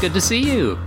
[0.00, 0.78] Good to see you.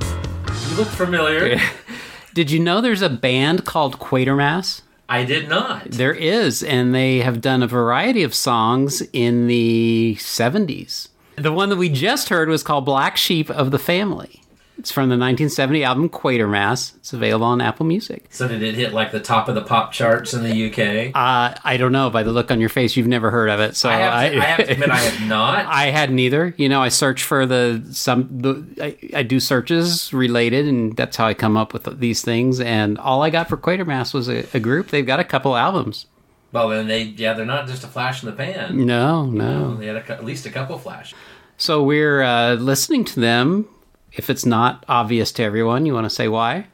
[0.70, 1.60] You look familiar.
[2.34, 4.84] Did you know there's a band called Quatermass?
[5.10, 5.92] I did not.
[5.92, 11.10] There is, and they have done a variety of songs in the 70s.
[11.36, 14.42] The one that we just heard was called Black Sheep of the Family.
[14.78, 16.96] It's from the 1970 album Quatermass.
[16.96, 18.26] It's available on Apple Music.
[18.32, 21.16] So did it hit like the top of the pop charts in the UK?
[21.16, 23.76] Uh, I don't know by the look on your face, you've never heard of it.
[23.76, 25.66] So I, have to, I, have to admit I have not.
[25.68, 26.56] I had neither.
[26.58, 31.16] You know, I search for the some the I, I do searches related, and that's
[31.16, 32.60] how I come up with these things.
[32.60, 34.88] And all I got for Quatermass was a, a group.
[34.88, 36.08] They've got a couple albums.
[36.52, 38.86] well, then they yeah they're not just a flash in the pan.
[38.86, 39.76] No, no.
[39.76, 41.14] They had a, at least a couple flash.
[41.58, 43.68] So we're uh, listening to them.
[44.14, 46.68] If it's not obvious to everyone, you want to say why?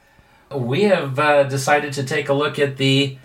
[0.54, 3.18] We have uh, decided to take a look at the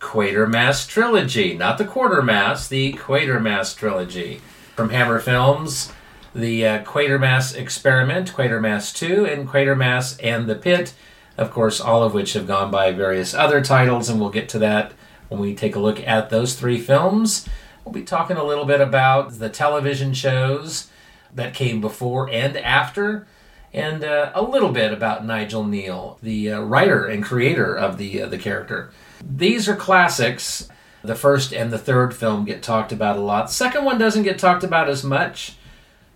[0.00, 4.40] Quatermass trilogy, not the Quartermass, the Quatermass trilogy
[4.74, 5.92] from Hammer Films.
[6.34, 10.94] The uh, Quatermass Experiment, Quatermass 2, and Quatermass and the Pit,
[11.36, 14.58] of course, all of which have gone by various other titles, and we'll get to
[14.60, 14.92] that
[15.28, 17.46] when we take a look at those three films.
[17.84, 20.88] We'll be talking a little bit about the television shows
[21.34, 23.26] that came before and after,
[23.74, 28.22] and uh, a little bit about Nigel Kneale, the uh, writer and creator of the
[28.22, 28.90] uh, the character.
[29.24, 30.68] These are classics.
[31.04, 33.48] The first and the third film get talked about a lot.
[33.48, 35.56] The second one doesn't get talked about as much,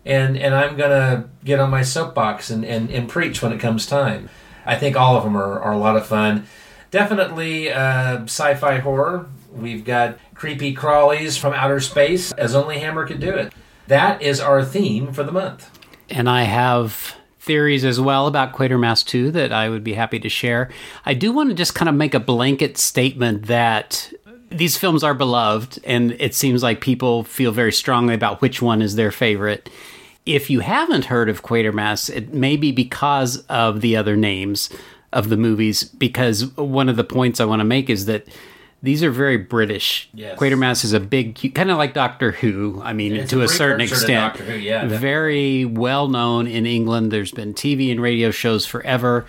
[0.04, 3.86] and and I'm gonna get on my soapbox and, and, and preach when it comes
[3.86, 4.28] time.
[4.64, 6.46] I think all of them are, are a lot of fun.
[6.90, 9.26] Definitely uh, sci-fi horror.
[9.52, 13.52] We've got creepy crawlies from outer space, as only Hammer could do it.
[13.86, 15.70] That is our theme for the month.
[16.10, 20.28] And I have theories as well about Quatermass 2 that I would be happy to
[20.28, 20.68] share.
[21.04, 24.12] I do want to just kind of make a blanket statement that
[24.50, 28.82] these films are beloved, and it seems like people feel very strongly about which one
[28.82, 29.70] is their favorite.
[30.24, 34.68] If you haven't heard of Quatermass, it may be because of the other names
[35.12, 38.26] of the movies, because one of the points I want to make is that
[38.82, 40.08] these are very British.
[40.14, 40.38] Yes.
[40.38, 42.80] Quatermass is a big, kind of like Doctor Who.
[42.84, 46.66] I mean, It's to a a certain extent, Doctor Who, yeah, very well known in
[46.66, 47.10] England.
[47.10, 49.26] There's been TV and radio shows forever.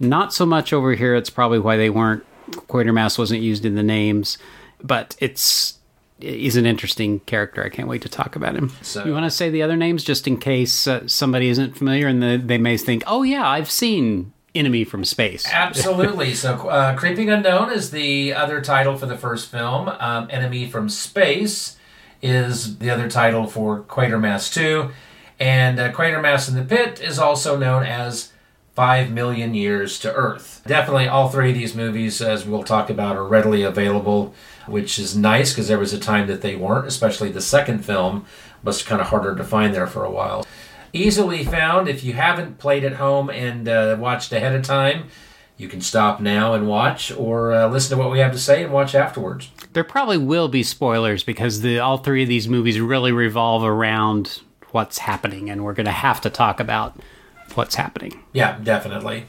[0.00, 1.14] Not so much over here.
[1.14, 2.24] It's probably why they weren't.
[2.50, 4.36] Quatermass wasn't used in the names,
[4.82, 5.78] but it's
[6.20, 7.64] he's an interesting character.
[7.64, 8.70] I can't wait to talk about him.
[8.82, 12.06] So- you want to say the other names just in case uh, somebody isn't familiar
[12.06, 16.34] and the, they may think, "Oh yeah, I've seen Enemy from Space." Absolutely.
[16.34, 19.88] so, uh, Creeping Unknown is the other title for the first film.
[19.98, 21.76] Um, Enemy from Space
[22.22, 24.90] is the other title for Quatermass 2.
[25.38, 28.32] And uh, Quatermass in the Pit is also known as
[28.74, 30.62] Five Million Years to Earth.
[30.66, 34.34] Definitely, all three of these movies, as we'll talk about, are readily available,
[34.66, 38.26] which is nice because there was a time that they weren't, especially the second film
[38.64, 40.44] was kind of harder to find there for a while.
[40.94, 45.08] Easily found if you haven't played at home and uh, watched ahead of time.
[45.56, 48.62] You can stop now and watch, or uh, listen to what we have to say
[48.62, 49.50] and watch afterwards.
[49.72, 54.40] There probably will be spoilers because the all three of these movies really revolve around
[54.70, 56.96] what's happening, and we're going to have to talk about
[57.54, 58.22] what's happening.
[58.32, 59.26] Yeah, definitely.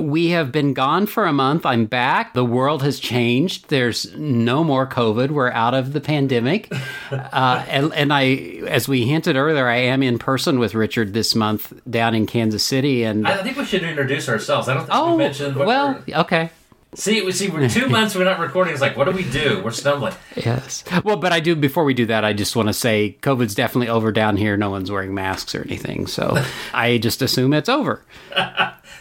[0.00, 1.64] We have been gone for a month.
[1.64, 2.34] I'm back.
[2.34, 3.68] The world has changed.
[3.68, 5.30] There's no more COVID.
[5.30, 6.72] We're out of the pandemic.
[7.10, 8.24] uh, and, and I,
[8.66, 12.64] as we hinted earlier, I am in person with Richard this month down in Kansas
[12.64, 13.04] City.
[13.04, 14.68] And I think we should introduce ourselves.
[14.68, 15.56] I don't think oh, we mentioned.
[15.56, 16.50] what well, we're- okay.
[16.94, 18.72] See, we see, we're two months we're not recording.
[18.72, 19.60] It's like, what do we do?
[19.62, 20.14] We're stumbling.
[20.34, 20.82] Yes.
[21.04, 23.88] Well, but I do, before we do that, I just want to say COVID's definitely
[23.88, 24.56] over down here.
[24.56, 26.06] No one's wearing masks or anything.
[26.06, 26.42] So
[26.72, 28.02] I just assume it's over.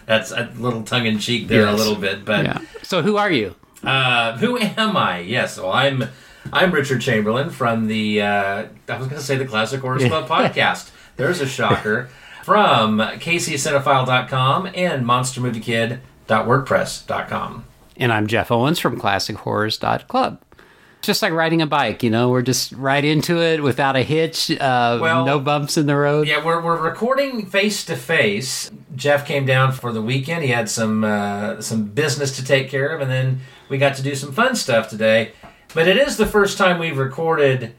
[0.05, 2.25] That's a little tongue in cheek there, a little bit.
[2.25, 2.59] But Yeah.
[2.83, 3.55] So who are you?
[3.83, 5.19] uh, who am I?
[5.19, 6.05] Yes, well, I'm
[6.53, 10.27] I'm Richard Chamberlain from the uh, I was going to say the Classic Horror Club
[10.27, 10.91] podcast.
[11.17, 12.09] There's a shocker
[12.43, 17.65] from KCCinephile.com and MonsterMovieKid.wordpress.com.
[17.97, 20.41] And I'm Jeff Owens from ClassicHorrors.club.
[21.05, 24.49] Just like riding a bike, you know, we're just right into it without a hitch,
[24.51, 26.27] uh, Well, no bumps in the road.
[26.27, 28.71] Yeah, we're, we're recording face to face.
[28.95, 30.43] Jeff came down for the weekend.
[30.43, 34.03] He had some uh, some business to take care of, and then we got to
[34.03, 35.33] do some fun stuff today.
[35.73, 37.73] But it is the first time we've recorded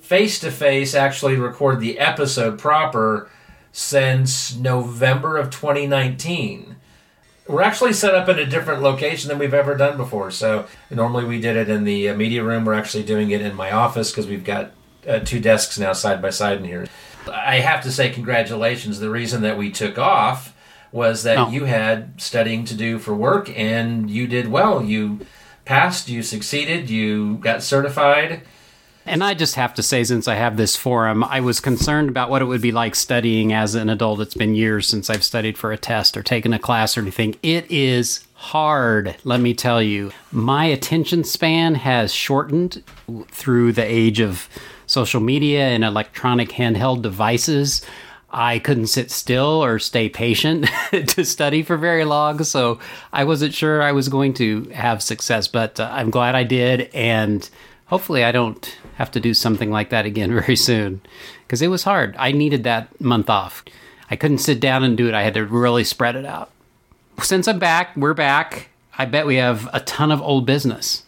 [0.00, 3.30] face to face, actually recorded the episode proper
[3.72, 6.76] since November of 2019.
[7.48, 10.30] We're actually set up in a different location than we've ever done before.
[10.30, 12.64] So normally we did it in the uh, media room.
[12.64, 14.70] We're actually doing it in my office because we've got
[15.08, 16.86] uh, two desks now side by side in here.
[17.30, 19.00] I have to say congratulations.
[19.00, 20.54] The reason that we took off
[20.92, 21.50] was that Oh.
[21.50, 24.82] you had studying to do for work and you did well.
[24.84, 25.20] You
[25.64, 28.42] passed, you succeeded, you got certified.
[29.04, 32.30] And I just have to say, since I have this forum, I was concerned about
[32.30, 34.20] what it would be like studying as an adult.
[34.20, 37.34] It's been years since I've studied for a test or taken a class or anything.
[37.42, 40.12] It is hard, let me tell you.
[40.30, 42.82] My attention span has shortened
[43.28, 44.48] through the age of
[44.86, 47.82] social media and electronic handheld devices.
[48.30, 52.78] I couldn't sit still or stay patient to study for very long, so
[53.12, 56.88] I wasn't sure I was going to have success, but uh, I'm glad I did,
[56.94, 57.48] and
[57.86, 61.00] hopefully I don't have to do something like that again very soon
[61.44, 62.14] because it was hard.
[62.18, 63.64] I needed that month off.
[64.08, 66.50] I couldn't sit down and do it, I had to really spread it out.
[67.20, 68.68] Since I'm back, we're back.
[68.96, 71.02] I bet we have a ton of old business.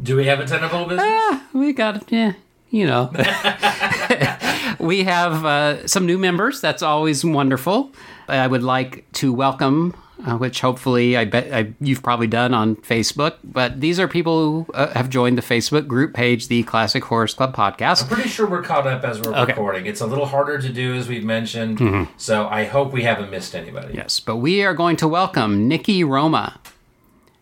[0.00, 1.06] Do we have a ton of old business?
[1.08, 2.34] Ah, we got yeah
[2.70, 3.12] you know
[4.80, 7.92] we have uh, some new members that's always wonderful
[8.28, 12.76] i would like to welcome uh, which hopefully i bet I, you've probably done on
[12.76, 17.04] facebook but these are people who uh, have joined the facebook group page the classic
[17.04, 19.52] horrors club podcast I'm pretty sure we're caught up as we're Okay.
[19.52, 19.86] recording.
[19.86, 21.80] It's a little harder to do, as we've mentioned.
[22.16, 23.94] So I hope we haven't missed anybody.
[23.94, 26.58] yes but we are going to welcome nikki roma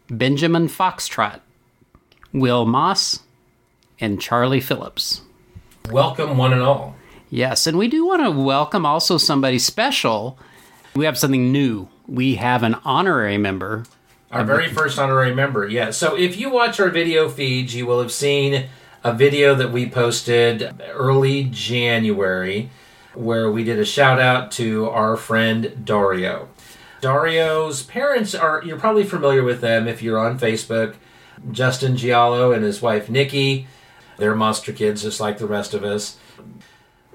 [0.08, 1.40] benjamin foxtrot
[2.32, 3.20] will moss
[4.00, 5.22] and charlie phillips
[5.90, 6.94] Welcome, one and all.
[7.30, 10.38] Yes, and we do want to welcome also somebody special.
[10.94, 11.88] We have something new.
[12.10, 13.84] We have an honorary member.
[14.32, 15.92] Our very first honorary member, yeah.
[15.92, 18.66] So if you watch our video feeds, you will have seen
[19.04, 22.68] a video that we posted early January
[23.14, 26.48] where we did a shout out to our friend Dario.
[27.00, 30.96] Dario's parents are, you're probably familiar with them if you're on Facebook.
[31.52, 33.68] Justin Giallo and his wife Nikki.
[34.16, 36.18] They're monster kids just like the rest of us.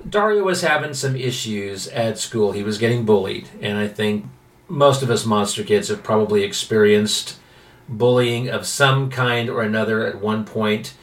[0.07, 2.53] Dario was having some issues at school.
[2.53, 4.25] He was getting bullied, and I think
[4.67, 7.37] most of us monster kids have probably experienced
[7.87, 10.93] bullying of some kind or another at one point.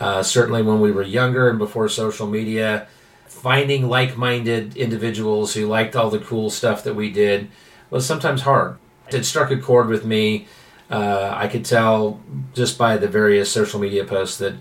[0.00, 2.88] Uh, certainly when we were younger and before social media,
[3.26, 7.48] finding like-minded individuals who liked all the cool stuff that we did
[7.90, 8.76] was sometimes hard.
[9.10, 10.46] It struck a chord with me.
[10.90, 12.20] Uh, I could tell
[12.54, 14.54] just by the various social media posts that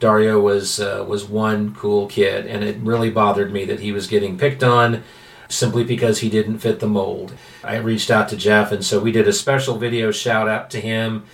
[0.00, 4.06] Dario was uh, was one cool kid, and it really bothered me that he was
[4.06, 5.02] getting picked on
[5.48, 7.34] simply because he didn't fit the mold.
[7.64, 10.80] I reached out to Jeff, and so we did a special video shout out to
[10.80, 11.24] him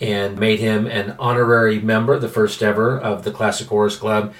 [0.00, 4.32] and made him an honorary member, the first ever of the Classic Horrors Club.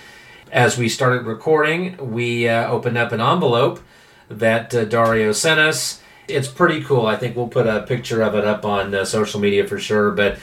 [0.51, 3.81] As we started recording, we uh, opened up an envelope
[4.29, 6.03] that uh, Dario sent us.
[6.27, 7.07] It's pretty cool.
[7.07, 10.11] I think we'll put a picture of it up on uh, social media for sure.
[10.11, 10.39] But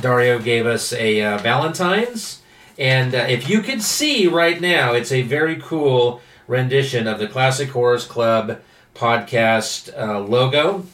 [0.00, 2.40] Dario gave us a uh, Valentine's.
[2.78, 7.28] And uh, if you could see right now, it's a very cool rendition of the
[7.28, 8.60] Classic Horrors Club
[8.94, 10.84] podcast uh, logo.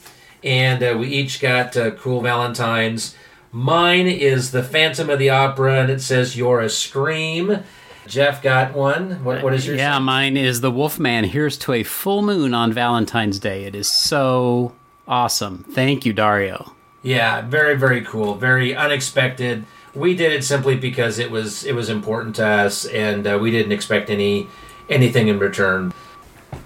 [0.44, 3.14] And uh, we each got uh, cool Valentines.
[3.50, 7.64] Mine is the Phantom of the Opera, and it says "You're a Scream."
[8.06, 9.22] Jeff got one.
[9.24, 9.78] What, what is yours?
[9.78, 11.24] Yeah, mine is the Wolfman.
[11.24, 13.64] Here's to a full moon on Valentine's Day.
[13.64, 14.74] It is so
[15.06, 15.64] awesome.
[15.70, 16.74] Thank you, Dario.
[17.02, 19.64] Yeah, very very cool, very unexpected.
[19.94, 23.50] We did it simply because it was it was important to us, and uh, we
[23.50, 24.48] didn't expect any
[24.90, 25.92] anything in return.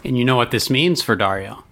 [0.05, 1.64] And you know what this means for Dario?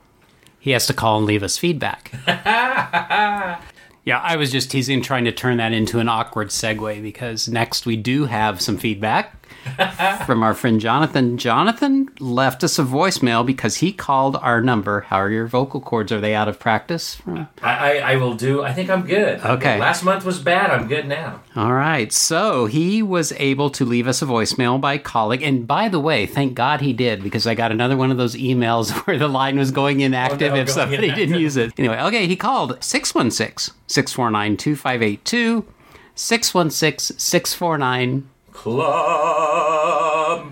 [0.58, 2.12] He has to call and leave us feedback.
[2.26, 3.58] yeah,
[4.06, 7.96] I was just teasing, trying to turn that into an awkward segue because next we
[7.96, 9.39] do have some feedback.
[10.26, 11.36] from our friend Jonathan.
[11.38, 15.02] Jonathan left us a voicemail because he called our number.
[15.02, 16.10] How are your vocal cords?
[16.12, 17.20] Are they out of practice?
[17.26, 18.62] I, I, I will do.
[18.62, 19.40] I think I'm good.
[19.40, 19.78] Okay.
[19.78, 20.70] Last month was bad.
[20.70, 21.42] I'm good now.
[21.56, 22.12] All right.
[22.12, 25.44] So he was able to leave us a voicemail by calling.
[25.44, 28.34] And by the way, thank God he did because I got another one of those
[28.34, 31.28] emails where the line was going inactive Oh, no, if going somebody inactive.
[31.28, 31.72] didn't use it.
[31.78, 35.64] Anyway, okay, he called 616 649 2582.
[36.14, 38.29] 616 649.
[38.52, 40.46] Club.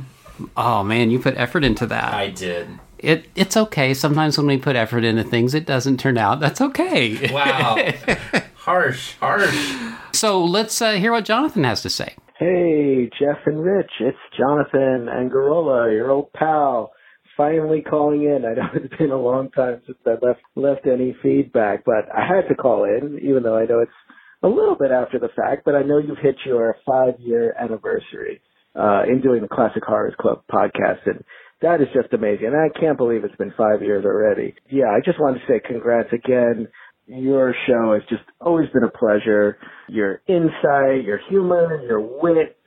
[0.57, 2.15] Oh man, you put effort into that.
[2.15, 2.69] I did.
[2.99, 3.95] It it's okay.
[3.95, 6.41] Sometimes when we put effort into things, it doesn't turn out.
[6.41, 7.33] That's okay.
[7.33, 7.77] Wow.
[8.57, 9.77] harsh, harsh.
[10.13, 12.15] So let's uh, hear what Jonathan has to say.
[12.39, 16.93] Hey, Jeff and Rich, it's Jonathan Angarola, your old pal.
[17.37, 18.45] Finally calling in.
[18.45, 22.27] I know it's been a long time since I left left any feedback, but I
[22.27, 23.93] had to call in, even though I know it's
[24.43, 25.63] a little bit after the fact.
[25.65, 28.41] But I know you've hit your five year anniversary
[28.79, 31.25] uh, in doing the Classic Horrors Club podcast, and
[31.63, 32.47] that is just amazing.
[32.47, 34.55] And I can't believe it's been five years already.
[34.71, 36.69] Yeah, I just wanted to say congrats again.
[37.07, 39.57] Your show has just always been a pleasure.
[39.89, 42.59] Your insight, your humor, your wit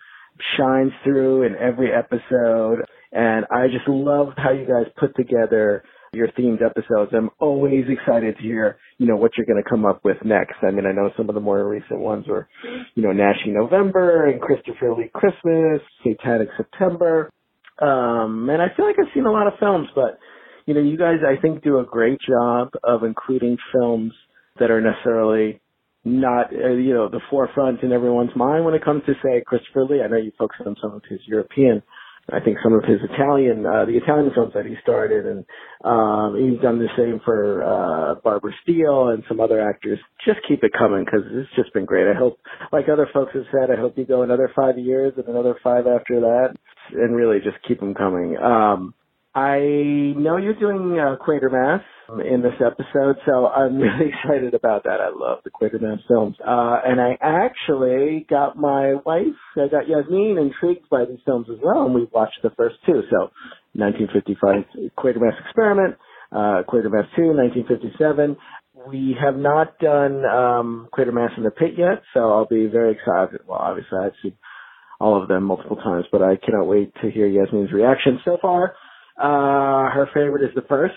[0.57, 2.79] shines through in every episode.
[3.11, 7.11] And I just love how you guys put together your themed episodes.
[7.15, 10.55] I'm always excited to hear, you know, what you're going to come up with next.
[10.61, 12.49] I mean, I know some of the more recent ones were,
[12.95, 17.29] you know, Gnashing November and Christopher Lee Christmas, Satanic September.
[17.81, 20.19] Um, and I feel like I've seen a lot of films, but,
[20.65, 24.11] you know, you guys, I think, do a great job of including films
[24.59, 25.61] that are necessarily
[26.03, 29.85] not, uh, you know, the forefront in everyone's mind when it comes to, say, Christopher
[29.85, 30.01] Lee.
[30.03, 31.81] I know you focus on some of his European,
[32.29, 35.45] I think some of his Italian, uh, the Italian films that he started, and
[35.83, 39.99] um, he's done the same for uh, Barbara Steele and some other actors.
[40.25, 42.07] Just keep it coming because it's just been great.
[42.07, 42.39] I hope,
[42.71, 45.87] like other folks have said, I hope you go another five years and another five
[45.87, 46.55] after that,
[46.93, 48.37] and really just keep them coming.
[48.37, 48.93] Um,
[49.33, 49.59] I
[50.17, 51.81] know you're doing uh, Quatermass
[52.29, 54.99] in this episode, so I'm really excited about that.
[54.99, 56.35] I love the Quatermass films.
[56.45, 61.59] Uh, and I actually got my wife, I got Yasmin intrigued by these films as
[61.63, 63.03] well, and we watched the first two.
[63.09, 63.31] So
[63.73, 65.95] 1955 Quatermass Experiment,
[66.33, 68.35] uh, Quatermass 2, 1957.
[68.87, 73.41] We have not done um, Quatermass in the Pit yet, so I'll be very excited.
[73.47, 74.33] Well, obviously I've seen
[74.99, 78.19] all of them multiple times, but I cannot wait to hear Yasmin's reaction.
[78.25, 78.75] So far,
[79.17, 80.95] uh, her favorite is the first.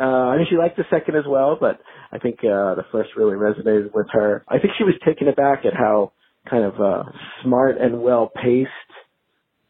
[0.00, 1.80] Uh, I mean, she liked the second as well, but
[2.12, 4.44] I think, uh, the first really resonated with her.
[4.48, 6.12] I think she was taken aback at how
[6.48, 7.02] kind of, uh,
[7.42, 8.70] smart and well paced,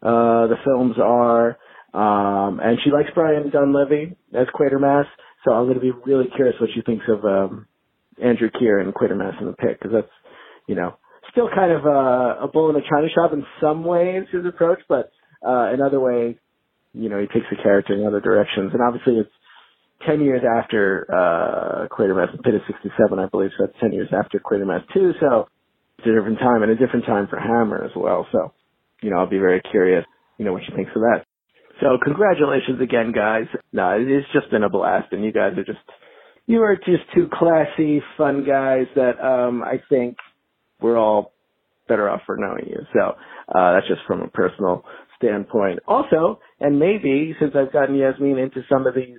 [0.03, 1.59] uh, the films are.
[1.93, 5.07] Um, and she likes Brian Donlevy as Quatermass,
[5.45, 7.67] so I'm going to be really curious what she thinks of, um,
[8.23, 10.13] Andrew Keir and Quatermass in the Pit, because that's,
[10.69, 10.95] you know,
[11.33, 14.79] still kind of a, a bull in a china shop in some ways, his approach,
[14.89, 15.11] but,
[15.45, 16.37] uh, in other ways,
[16.95, 18.73] you know, he takes the character in other directions.
[18.73, 19.31] And obviously it's
[20.07, 24.41] 10 years after, uh, Quatermass, Pit of 67, I believe, so that's 10 years after
[24.41, 25.49] Quatermass 2, so
[25.99, 28.27] it's a different time and a different time for Hammer as well.
[28.33, 28.53] So,
[29.03, 30.05] you know, I'll be very curious,
[30.39, 31.25] you know, what she thinks of that.
[31.81, 33.47] So congratulations again, guys.
[33.73, 35.79] No, it's just been a blast and you guys are just,
[36.47, 40.17] you are just two classy, fun guys that, um, I think
[40.81, 41.33] we're all
[41.89, 42.81] better off for knowing you.
[42.95, 43.15] So,
[43.55, 44.85] uh, that's just from a personal
[45.21, 45.81] standpoint.
[45.87, 49.19] Also, and maybe since I've gotten Yasmin into some of these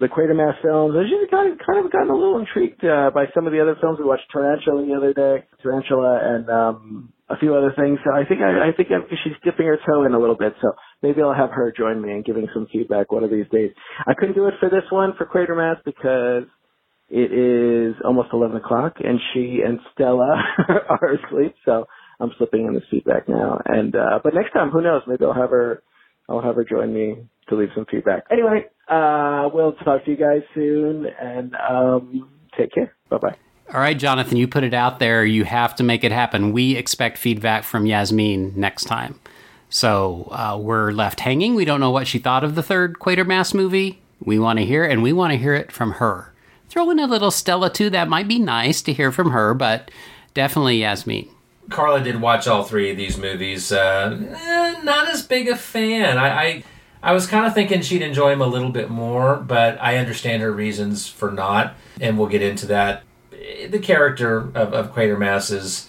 [0.00, 3.26] the Quatermass films, I've just kind of kind of gotten a little intrigued uh, by
[3.34, 3.98] some of the other films.
[4.00, 7.98] We watched Tarantula the other day, Tarantula, and um, a few other things.
[8.04, 10.54] So I think I, I think I, she's dipping her toe in a little bit.
[10.60, 10.72] So
[11.02, 13.70] maybe I'll have her join me in giving some feedback one of these days.
[14.06, 16.44] I couldn't do it for this one for Quatermass because
[17.08, 20.34] it is almost 11 o'clock and she and Stella
[20.88, 21.54] are asleep.
[21.64, 21.86] So
[22.20, 23.60] I'm slipping in the feedback now.
[23.66, 25.02] And, uh, but next time, who knows?
[25.06, 25.82] Maybe I'll have her,
[26.28, 27.16] I'll have her join me
[27.48, 28.24] to leave some feedback.
[28.30, 32.94] Anyway, uh, we'll talk to you guys soon and, um, take care.
[33.10, 33.36] Bye bye.
[33.72, 35.24] All right, Jonathan, you put it out there.
[35.24, 36.52] You have to make it happen.
[36.52, 39.18] We expect feedback from Yasmin next time.
[39.70, 41.54] So uh, we're left hanging.
[41.54, 44.02] We don't know what she thought of the third Quatermass movie.
[44.20, 46.32] We want to hear, and we want to hear it from her.
[46.68, 47.88] Throw in a little Stella too.
[47.88, 49.90] That might be nice to hear from her, but
[50.34, 51.28] definitely Yasmin.
[51.72, 53.72] Carla did watch all three of these movies.
[53.72, 56.18] Uh, eh, not as big a fan.
[56.18, 56.64] I, I,
[57.02, 60.42] I was kind of thinking she'd enjoy them a little bit more, but I understand
[60.42, 63.02] her reasons for not, and we'll get into that.
[63.68, 65.88] The character of, of Quatermass is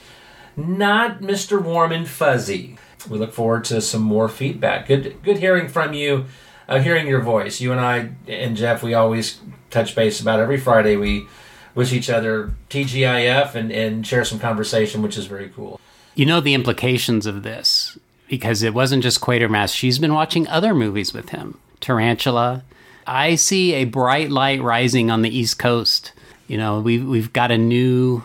[0.55, 1.61] not Mr.
[1.61, 2.77] Warm and Fuzzy.
[3.09, 4.87] We look forward to some more feedback.
[4.87, 6.25] Good, good hearing from you,
[6.67, 7.59] uh, hearing your voice.
[7.59, 10.95] You and I and Jeff, we always touch base about every Friday.
[10.95, 11.27] We
[11.75, 15.79] wish each other TGIF and, and share some conversation, which is very cool.
[16.15, 17.97] You know the implications of this.
[18.29, 19.75] because it wasn't just Quatermass.
[19.75, 21.59] She's been watching other movies with him.
[21.79, 22.63] Tarantula.
[23.05, 26.13] I see a bright light rising on the East Coast.
[26.47, 28.23] You know, we've we've got a new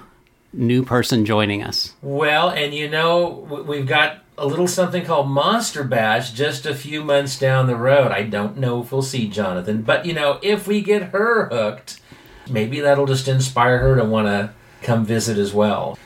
[0.52, 1.94] new person joining us.
[2.00, 7.02] Well, and you know, we've got a little something called Monster Bash just a few
[7.02, 8.12] months down the road.
[8.12, 12.00] I don't know if we'll see Jonathan, but you know, if we get her hooked,
[12.50, 14.52] maybe that'll just inspire her to want to
[14.82, 15.98] come visit as well.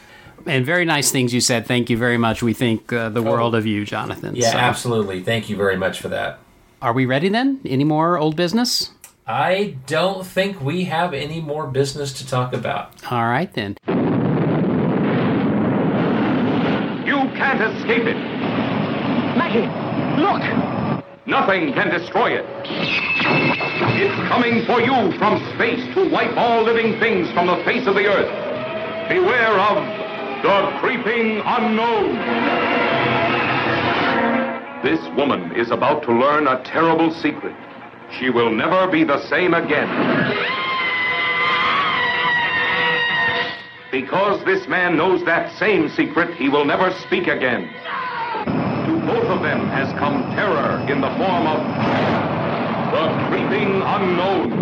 [0.46, 1.66] And very nice things you said.
[1.66, 2.42] Thank you very much.
[2.42, 4.34] We think uh, the world of you, Jonathan.
[4.34, 5.22] Yeah, So, absolutely.
[5.22, 6.40] Thank you very much for that.
[6.80, 7.60] Are we ready then?
[7.64, 8.90] Any more old business?
[9.24, 12.92] I don't think we have any more business to talk about.
[13.10, 13.76] All right then.
[17.06, 18.16] You can't escape it.
[19.36, 19.68] Maggie,
[20.20, 20.42] look!
[21.26, 22.44] Nothing can destroy it.
[23.94, 27.94] It's coming for you from space to wipe all living things from the face of
[27.94, 29.08] the earth.
[29.08, 29.76] Beware of
[30.42, 32.16] the creeping unknown.
[34.82, 37.54] This woman is about to learn a terrible secret.
[38.18, 39.88] She will never be the same again.
[43.92, 47.70] Because this man knows that same secret, he will never speak again.
[49.06, 51.58] Both of them has come terror in the form of
[52.92, 54.52] the creeping unknown.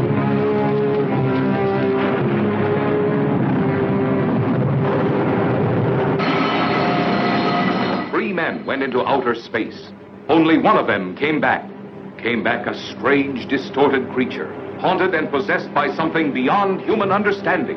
[8.11, 9.91] Three men went into outer space.
[10.31, 11.69] Only one of them came back.
[12.17, 17.77] Came back a strange, distorted creature, haunted and possessed by something beyond human understanding.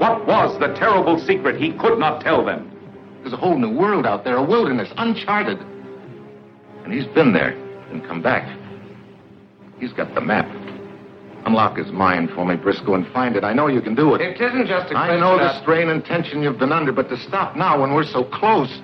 [0.00, 2.73] What was the terrible secret he could not tell them?
[3.24, 5.58] There's a whole new world out there, a wilderness, uncharted.
[6.84, 7.52] And he's been there
[7.90, 8.46] and come back.
[9.80, 10.44] He's got the map.
[11.46, 13.42] Unlock his mind for me, Briscoe, and find it.
[13.42, 14.20] I know you can do it.
[14.20, 16.92] It isn't just a I question I know the strain and tension you've been under,
[16.92, 18.82] but to stop now when we're so close.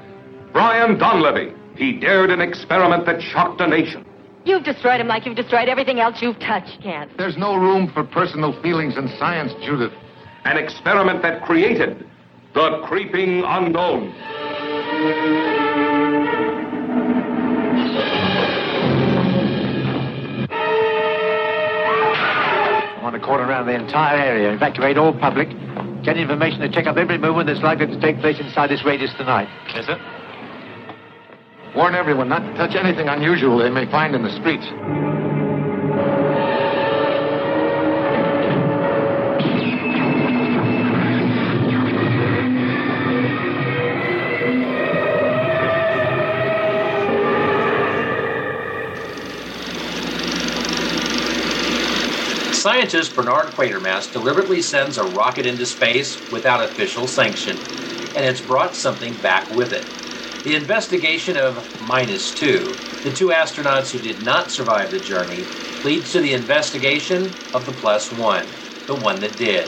[0.55, 1.55] Brian Donlevy.
[1.77, 4.07] He dared an experiment that shocked a nation.
[4.47, 7.13] You've destroyed him like you've destroyed everything else you've touched, Kent.
[7.19, 9.93] There's no room for personal feelings in science, Judith.
[10.45, 12.07] An experiment that created
[12.55, 14.13] the creeping unknown.
[22.93, 25.49] I want to cordon around the entire area, evacuate all public,
[26.03, 29.13] get information to check up every movement that's likely to take place inside this radius
[29.17, 29.49] tonight.
[29.75, 29.99] Yes, sir.
[31.77, 34.67] Warn everyone not to touch anything unusual they may find in the streets.
[52.61, 57.57] Scientist Bernard Quatermass deliberately sends a rocket into space without official sanction,
[58.15, 59.83] and it's brought something back with it.
[60.45, 65.47] The investigation of Minus Two, the two astronauts who did not survive the journey,
[65.85, 68.45] leads to the investigation of the Plus One,
[68.87, 69.67] the one that did.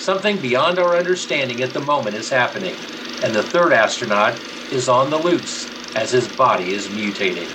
[0.00, 2.74] Something beyond our understanding at the moment is happening,
[3.22, 4.34] and the third astronaut
[4.72, 7.46] is on the loose as his body is mutating.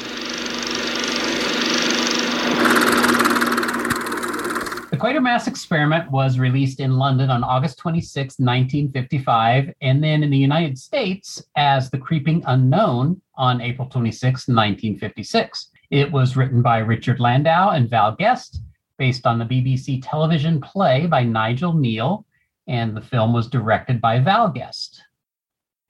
[4.95, 10.37] The Quatermass experiment was released in London on August 26, 1955, and then in the
[10.37, 15.71] United States as The Creeping Unknown on April 26, 1956.
[15.91, 18.61] It was written by Richard Landau and Val Guest,
[18.97, 22.23] based on the BBC television play by Nigel Kneale,
[22.69, 25.03] and the film was directed by Val Guest.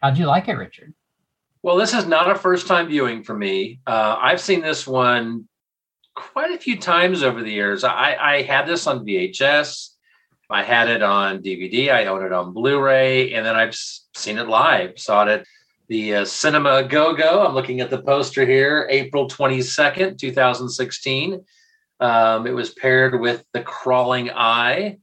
[0.01, 0.95] How'd you like it, Richard?
[1.61, 3.81] Well, this is not a first time viewing for me.
[3.85, 5.47] Uh, I've seen this one
[6.15, 7.83] quite a few times over the years.
[7.83, 9.89] I, I had this on VHS,
[10.49, 14.37] I had it on DVD, I own it on Blu ray, and then I've seen
[14.37, 14.97] it live.
[14.97, 15.45] Saw it at
[15.87, 17.45] the uh, Cinema Go Go.
[17.45, 21.43] I'm looking at the poster here, April 22nd, 2016.
[21.99, 24.97] Um, it was paired with The Crawling Eye.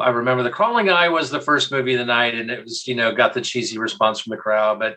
[0.00, 2.86] I remember The Crawling Eye was the first movie of the night, and it was,
[2.86, 4.96] you know, got the cheesy response from the crowd, but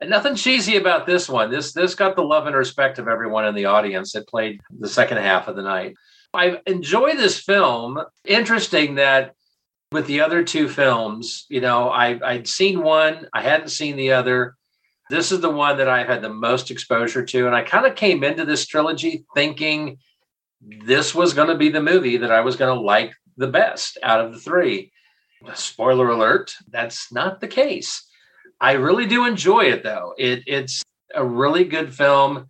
[0.00, 1.50] and nothing cheesy about this one.
[1.50, 4.12] This this got the love and respect of everyone in the audience.
[4.12, 5.96] that played the second half of the night.
[6.34, 7.98] I enjoy this film.
[8.24, 9.34] Interesting that
[9.92, 14.12] with the other two films, you know, I, I'd seen one, I hadn't seen the
[14.12, 14.54] other.
[15.08, 17.46] This is the one that I've had the most exposure to.
[17.46, 19.98] And I kind of came into this trilogy thinking
[20.60, 23.98] this was going to be the movie that I was going to like the best
[24.02, 24.92] out of the three.
[25.54, 28.05] Spoiler alert, that's not the case.
[28.60, 30.14] I really do enjoy it though.
[30.16, 30.82] It, it's
[31.14, 32.48] a really good film.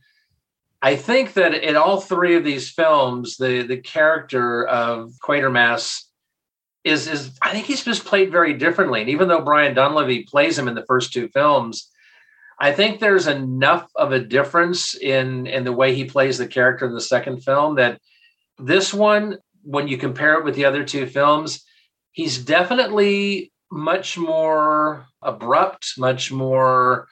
[0.82, 6.02] I think that in all three of these films, the the character of Quatermass
[6.84, 9.00] is is I think he's just played very differently.
[9.00, 11.90] And even though Brian Donlevy plays him in the first two films,
[12.60, 16.86] I think there's enough of a difference in in the way he plays the character
[16.86, 18.00] in the second film that
[18.58, 21.64] this one, when you compare it with the other two films,
[22.12, 27.08] he's definitely much more abrupt, much more.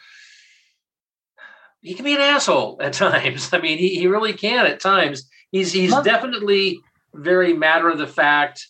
[1.81, 3.51] He can be an asshole at times.
[3.53, 5.29] I mean, he, he really can at times.
[5.51, 6.81] He's he's Love- definitely
[7.15, 8.67] very matter of the fact.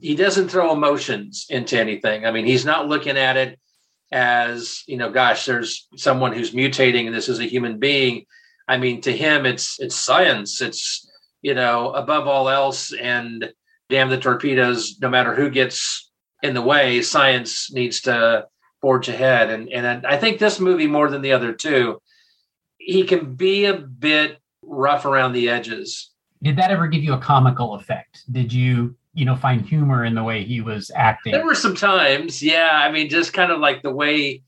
[0.00, 2.24] He doesn't throw emotions into anything.
[2.24, 3.58] I mean, he's not looking at it
[4.12, 8.24] as you know, gosh, there's someone who's mutating and this is a human being.
[8.66, 10.60] I mean, to him, it's it's science.
[10.60, 11.08] It's
[11.42, 13.52] you know, above all else, and
[13.88, 14.98] damn the torpedoes.
[15.00, 16.07] No matter who gets
[16.42, 18.46] in the way, science needs to
[18.80, 19.50] forge ahead.
[19.50, 22.00] And and I think this movie more than the other two,
[22.78, 26.10] he can be a bit rough around the edges.
[26.42, 28.22] Did that ever give you a comical effect?
[28.30, 31.32] Did you, you know, find humor in the way he was acting?
[31.32, 32.70] There were some times, yeah.
[32.72, 34.42] I mean, just kind of like the way,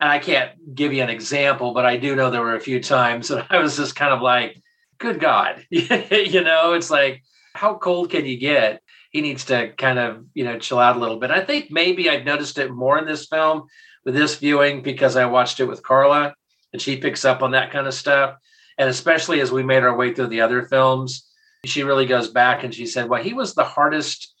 [0.00, 2.80] and I can't give you an example, but I do know there were a few
[2.80, 4.56] times that I was just kind of like,
[4.98, 7.22] good God, you know, it's like,
[7.54, 8.81] how cold can you get?
[9.12, 11.30] He needs to kind of, you know, chill out a little bit.
[11.30, 13.64] I think maybe I've noticed it more in this film
[14.04, 16.34] with this viewing because I watched it with Carla
[16.72, 18.36] and she picks up on that kind of stuff.
[18.78, 21.28] And especially as we made our way through the other films,
[21.64, 24.32] she really goes back and she said, well, he was the hardest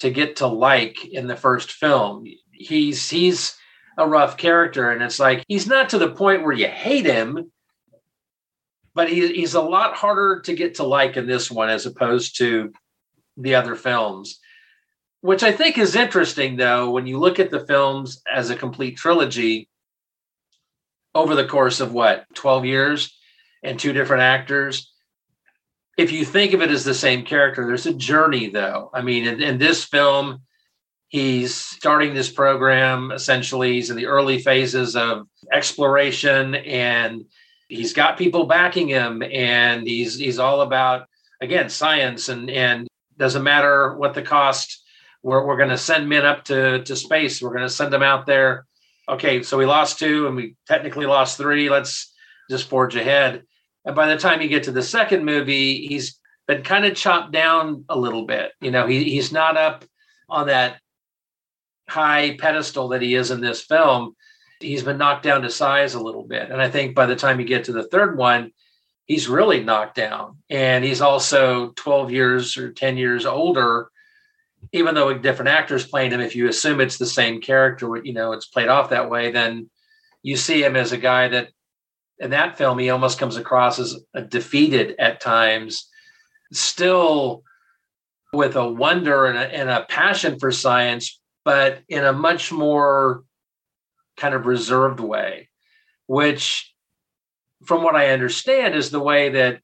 [0.00, 2.24] to get to like in the first film.
[2.52, 3.56] He's he's
[3.96, 7.50] a rough character, and it's like he's not to the point where you hate him,
[8.94, 12.38] but he, he's a lot harder to get to like in this one as opposed
[12.38, 12.72] to
[13.38, 14.40] the other films.
[15.20, 18.96] Which I think is interesting, though, when you look at the films as a complete
[18.96, 19.68] trilogy
[21.14, 23.18] over the course of what, 12 years
[23.62, 24.92] and two different actors
[25.98, 28.88] if you think of it as the same character, there's a journey though.
[28.94, 30.42] I mean, in, in, this film,
[31.08, 33.74] he's starting this program essentially.
[33.74, 37.24] He's in the early phases of exploration and
[37.66, 41.08] he's got people backing him and he's he's all about
[41.42, 42.87] again science and and
[43.18, 44.82] doesn't matter what the cost.
[45.22, 47.42] We're, we're going to send men up to, to space.
[47.42, 48.66] We're going to send them out there.
[49.08, 51.68] Okay, so we lost two and we technically lost three.
[51.68, 52.14] Let's
[52.50, 53.42] just forge ahead.
[53.84, 57.32] And by the time you get to the second movie, he's been kind of chopped
[57.32, 58.52] down a little bit.
[58.60, 59.84] You know, he, he's not up
[60.28, 60.78] on that
[61.88, 64.14] high pedestal that he is in this film.
[64.60, 66.50] He's been knocked down to size a little bit.
[66.50, 68.52] And I think by the time you get to the third one,
[69.08, 70.36] he's really knocked down.
[70.48, 73.90] And he's also 12 years or 10 years older,
[74.72, 76.20] even though different actors playing him.
[76.20, 79.70] If you assume it's the same character, you know, it's played off that way, then
[80.22, 81.48] you see him as a guy that
[82.18, 83.96] in that film, he almost comes across as
[84.28, 85.88] defeated at times,
[86.52, 87.44] still
[88.32, 93.22] with a wonder and a, and a, passion for science, but in a much more
[94.16, 95.48] kind of reserved way,
[96.06, 96.74] which,
[97.64, 99.60] from what I understand, is the way that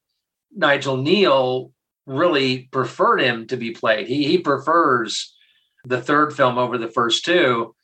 [0.54, 1.70] Nigel Kneale
[2.06, 4.06] really preferred him to be played.
[4.06, 5.34] He, he prefers
[5.84, 7.74] the third film over the first two.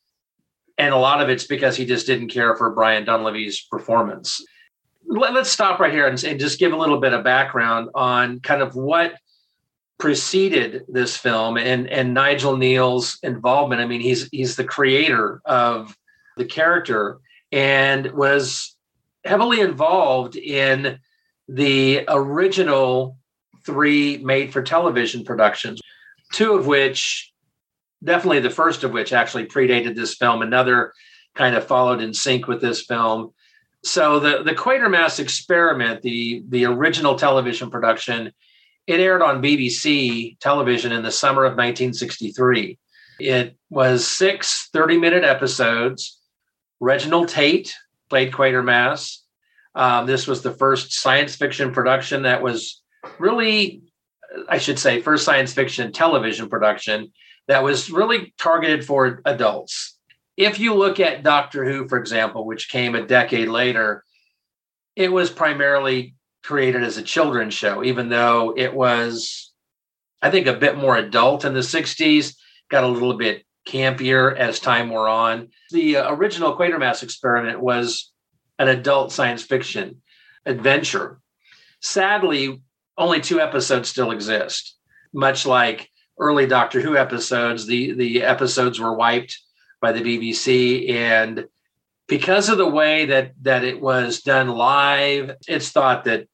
[0.78, 4.42] And a lot of it's because he just didn't care for Brian Donlevy's performance
[5.06, 8.40] let, us stop right here and, and, just give a little bit of background on
[8.40, 9.14] kind of what
[9.98, 13.82] preceded this film and and Nigel Kneale's involvement.
[13.82, 15.94] I mean, he's he's the creator of
[16.36, 17.18] the character
[17.52, 18.74] and was
[19.24, 20.98] heavily involved in
[21.48, 23.16] the original
[23.64, 25.80] three made for television productions,
[26.32, 27.32] two of which
[28.02, 30.92] definitely the first of which actually predated this film, another
[31.34, 33.32] kind of followed in sync with this film
[33.82, 38.32] so the the Quatermass experiment, the the original television production,
[38.86, 42.78] it aired on BBC television in the summer of 1963.
[43.20, 46.18] It was six 30 minute episodes.
[46.78, 47.74] Reginald Tate
[48.10, 49.18] played Quatermass.
[49.74, 52.82] Um, this was the first science fiction production that was
[53.18, 53.82] really,
[54.48, 57.12] I should say, first science fiction television production
[57.48, 59.96] that was really targeted for adults
[60.40, 64.04] if you look at Doctor Who, for example, which came a decade later,
[64.96, 69.52] it was primarily created as a children's show, even though it was,
[70.22, 72.36] I think, a bit more adult in the 60s,
[72.70, 75.48] got a little bit campier as time wore on.
[75.70, 78.12] The uh, original Quatermass experiment was
[78.58, 80.02] an adult science fiction
[80.44, 81.20] adventure.
[81.80, 82.62] Sadly,
[82.98, 84.76] only two episodes still exist,
[85.12, 87.66] much like early Doctor Who episodes.
[87.66, 89.38] The, the episodes were wiped
[89.80, 91.46] by the BBC and
[92.06, 96.26] because of the way that that it was done live it's thought that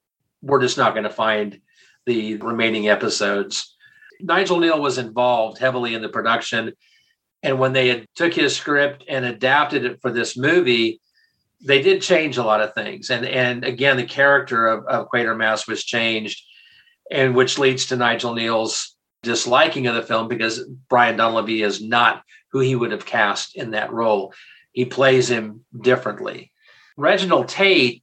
[0.43, 1.61] we're just not going to find
[2.07, 3.77] the remaining episodes
[4.21, 6.73] Nigel Kneale was involved heavily in the production
[7.43, 11.01] and when they had took his script and adapted it for this movie
[11.65, 15.67] they did change a lot of things, and and again, the character of, of Quatermass
[15.67, 16.43] was changed,
[17.11, 22.23] and which leads to Nigel Kneale's disliking of the film because Brian Donlevy is not
[22.53, 24.33] who he would have cast in that role.
[24.73, 26.53] He plays him differently.
[26.97, 28.03] Reginald Tate,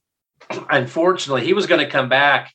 [0.68, 2.52] unfortunately, he was going to come back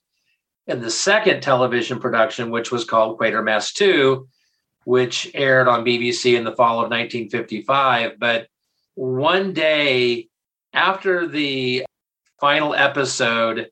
[0.67, 4.27] in the second television production, which was called Quatermass 2,
[4.89, 8.13] which aired on BBC in the fall of 1955.
[8.17, 8.47] But
[8.95, 10.30] one day
[10.73, 11.86] after the
[12.41, 13.69] final episode,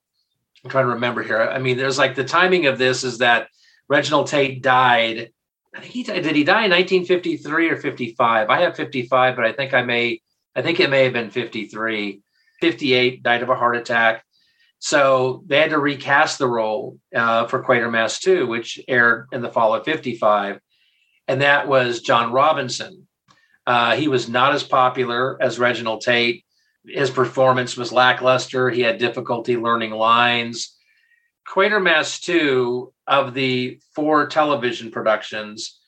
[0.63, 1.41] I'm trying to remember here.
[1.41, 3.47] I mean, there's like the timing of this is that
[3.89, 5.31] Reginald Tate died.
[5.75, 6.21] I think he died.
[6.21, 8.49] Did he die in 1953 or 55?
[8.51, 10.21] I have 55, but I think I may,
[10.55, 12.21] I think it may have been 53.
[12.61, 14.23] 58, died of a heart attack.
[14.77, 19.49] So they had to recast the role uh, for Quatermass 2, which aired in the
[19.49, 20.59] fall of 55.
[21.27, 23.07] And that was John Robinson.
[23.65, 26.45] Uh, he was not as popular as Reginald Tate.
[26.85, 28.69] His performance was lackluster.
[28.69, 30.77] He had difficulty learning lines.
[31.47, 35.79] Quatermass 2 of the four television productions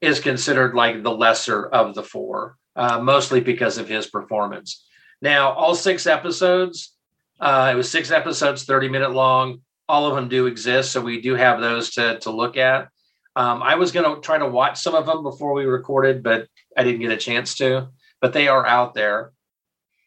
[0.00, 4.84] is considered like the lesser of the four, uh, mostly because of his performance.
[5.22, 6.94] Now, all six episodes,
[7.40, 9.62] uh, it was six episodes, 30 minute long.
[9.88, 10.92] All of them do exist.
[10.92, 12.88] So we do have those to, to look at.
[13.34, 16.48] Um, I was going to try to watch some of them before we recorded, but
[16.76, 17.88] I didn't get a chance to.
[18.20, 19.32] But they are out there.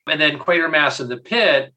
[0.07, 1.73] And then Quatermass in the Pit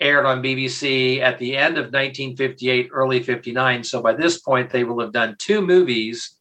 [0.00, 3.84] aired on BBC at the end of 1958, early 59.
[3.84, 6.36] So by this point, they will have done two movies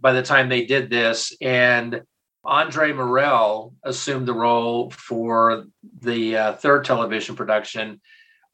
[0.00, 1.34] by the time they did this.
[1.40, 2.02] And
[2.44, 5.66] Andre Morell assumed the role for
[6.00, 8.00] the uh, third television production.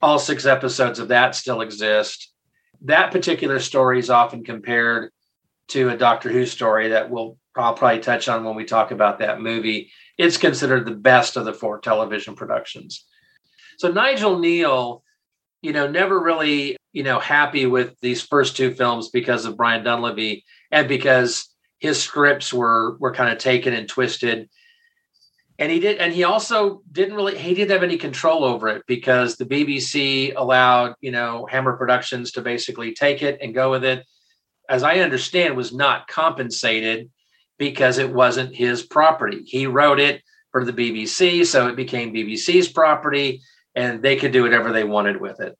[0.00, 2.32] All six episodes of that still exist.
[2.82, 5.10] That particular story is often compared
[5.68, 9.18] to a Doctor Who story that we'll I'll probably touch on when we talk about
[9.18, 9.90] that movie.
[10.16, 13.04] It's considered the best of the four television productions.
[13.78, 15.02] So Nigel Kneale,
[15.62, 19.84] you know, never really, you know, happy with these first two films because of Brian
[19.84, 24.48] Donlevy and because his scripts were were kind of taken and twisted.
[25.60, 28.82] And he did, and he also didn't really he didn't have any control over it
[28.86, 33.84] because the BBC allowed, you know, Hammer Productions to basically take it and go with
[33.84, 34.06] it.
[34.68, 37.10] As I understand, was not compensated
[37.58, 39.42] because it wasn't his property.
[39.44, 43.42] He wrote it for the BBC, so it became BBC's property,
[43.74, 45.56] and they could do whatever they wanted with it.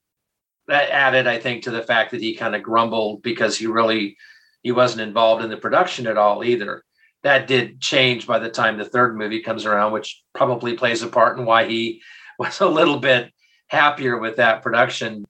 [0.67, 4.17] That added, I think, to the fact that he kind of grumbled because he really
[4.63, 6.85] he wasn't involved in the production at all either.
[7.23, 11.09] That did change by the time the third movie comes around, which probably plays a
[11.09, 12.03] part in why he
[12.39, 13.33] was a little bit
[13.69, 15.25] happier with that production.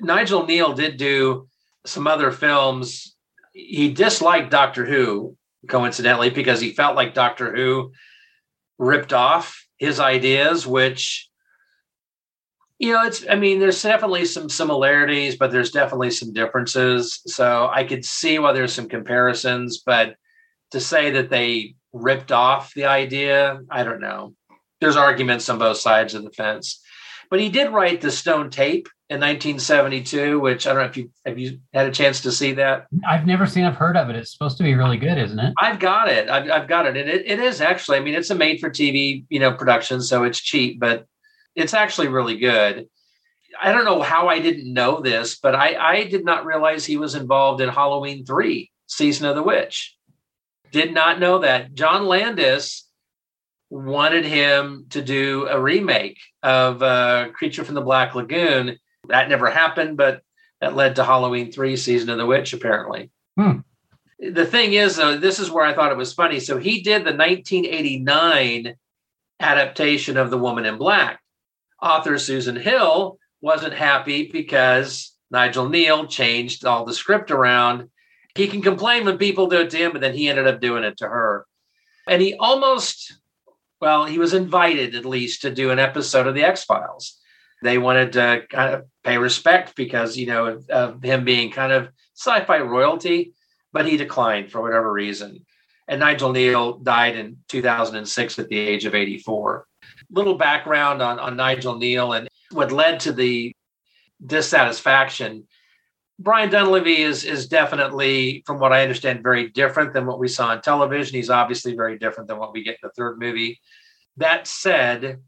[0.00, 1.48] Nigel Kneale did do
[1.86, 3.16] some other films.
[3.52, 5.36] He disliked Doctor Who,
[5.68, 7.92] coincidentally, because he felt like Doctor Who
[8.78, 11.28] ripped off his ideas, which
[12.78, 17.20] you know, it's, I mean, there's definitely some similarities, but there's definitely some differences.
[17.26, 20.16] So I could see why there's some comparisons, but
[20.72, 24.34] to say that they ripped off the idea, I don't know.
[24.80, 26.82] There's arguments on both sides of the fence.
[27.30, 31.10] But he did write the Stone Tape in 1972, which I don't know if you
[31.24, 32.86] have you had a chance to see that.
[33.08, 33.64] I've never seen.
[33.64, 34.16] I've heard of it.
[34.16, 35.54] It's supposed to be really good, isn't it?
[35.58, 36.28] I've got it.
[36.28, 37.98] I've, I've got it, and it, it is actually.
[37.98, 41.06] I mean, it's a made-for-TV, you know, production, so it's cheap, but
[41.54, 42.88] it's actually really good.
[43.60, 46.96] I don't know how I didn't know this, but I, I did not realize he
[46.96, 49.96] was involved in Halloween 3, Season of the Witch.
[50.72, 51.72] Did not know that.
[51.74, 52.88] John Landis
[53.70, 58.76] wanted him to do a remake of uh, Creature from the Black Lagoon.
[59.08, 60.22] That never happened, but
[60.60, 63.10] that led to Halloween 3, Season of the Witch, apparently.
[63.36, 63.58] Hmm.
[64.18, 66.40] The thing is, though, this is where I thought it was funny.
[66.40, 68.76] So he did the 1989
[69.40, 71.20] adaptation of The Woman in Black
[71.84, 77.90] author Susan Hill wasn't happy because Nigel Kneale changed all the script around.
[78.34, 80.82] He can complain when people do it to him, but then he ended up doing
[80.82, 81.46] it to her.
[82.08, 83.18] And he almost,
[83.80, 87.20] well, he was invited at least to do an episode of The X Files.
[87.62, 91.72] They wanted to kind of pay respect because, you know, of, of him being kind
[91.72, 93.32] of sci fi royalty,
[93.72, 95.44] but he declined for whatever reason.
[95.88, 99.66] And Nigel Kneale died in 2006 at the age of 84
[100.10, 103.54] little background on, on Nigel Kneale and what led to the
[104.24, 105.46] dissatisfaction.
[106.18, 110.48] Brian Donlevy is is definitely, from what I understand, very different than what we saw
[110.48, 111.16] on television.
[111.16, 113.60] He's obviously very different than what we get in the third movie.
[114.16, 115.20] That said,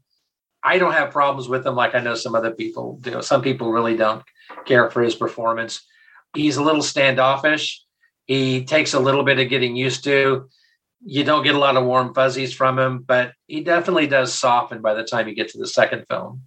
[0.63, 3.21] I don't have problems with him like I know some other people do.
[3.21, 4.23] Some people really don't
[4.65, 5.85] care for his performance.
[6.35, 7.83] He's a little standoffish.
[8.25, 10.49] He takes a little bit of getting used to.
[11.05, 14.81] you don't get a lot of warm fuzzies from him, but he definitely does soften
[14.81, 16.41] by the time you get to the second film.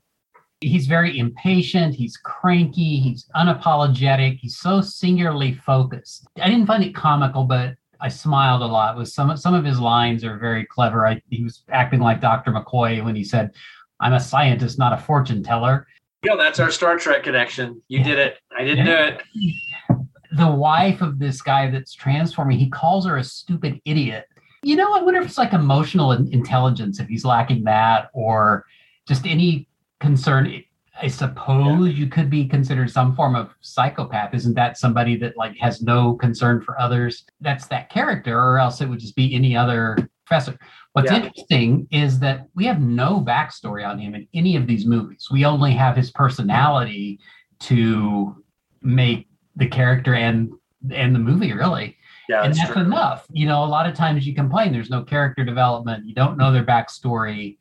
[0.61, 1.95] He's very impatient.
[1.95, 3.01] He's cranky.
[3.01, 4.39] He's unapologetic.
[4.41, 6.27] He's so singularly focused.
[6.37, 8.99] I didn't find it comical, but I smiled a lot.
[8.99, 11.07] With some some of his lines are very clever.
[11.07, 12.51] I, he was acting like Dr.
[12.51, 13.53] McCoy when he said,
[14.01, 15.87] "I'm a scientist, not a fortune teller."
[16.23, 17.81] Yo, that's our Star Trek connection.
[17.89, 18.39] You did it.
[18.57, 19.23] I didn't do it.
[20.33, 24.27] The wife of this guy that's transforming, he calls her a stupid idiot.
[24.63, 28.67] You know, I wonder if it's like emotional intelligence, if he's lacking that, or
[29.09, 29.67] just any
[30.01, 30.63] concern.
[31.03, 34.35] I suppose you could be considered some form of psychopath.
[34.35, 37.25] Isn't that somebody that like has no concern for others?
[37.41, 40.59] That's that character, or else it would just be any other professor.
[40.93, 41.19] What's Yeah.
[41.23, 45.29] interesting is that we have no backstory on him in any of these movies.
[45.31, 47.21] We only have his personality
[47.61, 48.43] to
[48.83, 50.51] make the character and
[50.93, 51.97] and the movie really
[52.29, 52.83] Yeah, and that's true.
[52.83, 53.27] enough.
[53.31, 56.51] You know, a lot of times you complain there's no character development, you don't know
[56.51, 57.59] their backstory.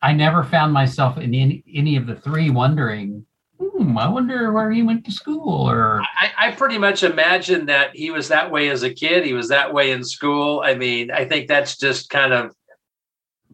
[0.00, 3.26] I never found myself in any, any of the three wondering,
[3.58, 7.96] hmm, I wonder where he went to school or I, I pretty much imagine that
[7.96, 9.24] he was that way as a kid.
[9.24, 10.62] He was that way in school.
[10.64, 12.54] I mean, I think that's just kind of,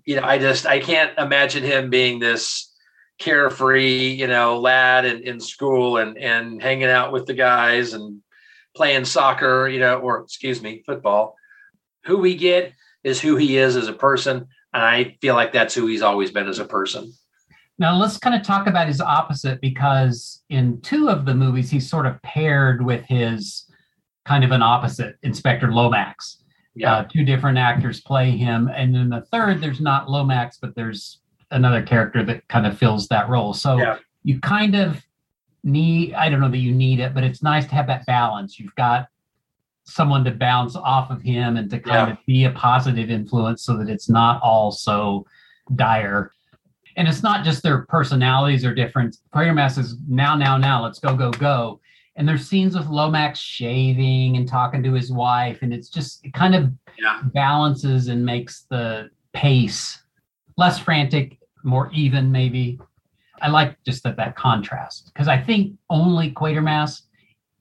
[0.09, 2.75] you know, I just I can't imagine him being this
[3.19, 8.23] carefree, you know, lad in, in school and and hanging out with the guys and
[8.75, 11.37] playing soccer, you know, or excuse me, football.
[12.05, 12.73] Who we get
[13.05, 16.31] is who he is as a person, and I feel like that's who he's always
[16.31, 17.13] been as a person.
[17.79, 21.89] Now let's kind of talk about his opposite because in two of the movies he's
[21.89, 23.71] sort of paired with his
[24.25, 26.43] kind of an opposite Inspector Lomax.
[26.79, 26.95] Yeah.
[26.95, 31.19] Uh, two different actors play him, and then the third there's not Lomax, but there's
[31.51, 33.53] another character that kind of fills that role.
[33.55, 33.97] So Yeah.
[34.23, 35.05] you kind of
[35.65, 38.59] need I don't know that you need it, but it's nice to have that balance.
[38.61, 39.09] You've got
[39.85, 42.13] someone to bounce off of him and to kind Yeah.
[42.13, 45.27] of be a positive influence so that it's not all so
[45.75, 46.31] dire.
[46.97, 49.17] And it's not just their personalities are different.
[49.35, 51.81] Quatermass is now, now, now, let's go, go, go.
[52.19, 56.35] And there's scenes with Lomax shaving and talking to his wife, and it's just it
[56.35, 57.21] kind of Yeah.
[57.33, 60.03] balances and makes the pace
[60.57, 62.81] less frantic, more even, maybe.
[63.41, 67.03] I like just that that contrast because I think only Quatermass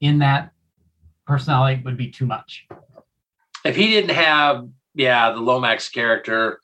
[0.00, 0.50] in that
[1.24, 2.66] personality would be too much.
[3.64, 6.60] if he didn't have yeah the lomax character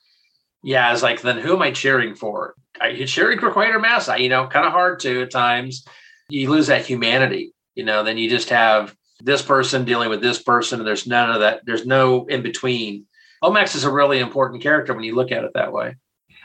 [0.63, 4.17] yeah it's like then who am i cheering for are you cheering for quatermass I,
[4.17, 5.85] you know kind of hard to at times
[6.29, 10.43] you lose that humanity you know then you just have this person dealing with this
[10.43, 13.07] person and there's none of that there's no in between
[13.43, 15.95] lomax is a really important character when you look at it that way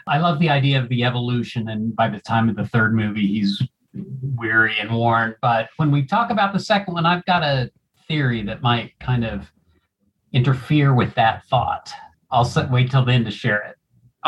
[0.08, 3.28] I love the idea of the evolution, and by the time of the third movie,
[3.28, 3.62] he's
[4.36, 5.36] weary and worn.
[5.42, 7.72] But when we talk about the second one, I've got a
[8.08, 9.52] theory that might kind of
[10.34, 11.92] interfere with that thought.
[12.32, 13.76] I'll wait till then to share it.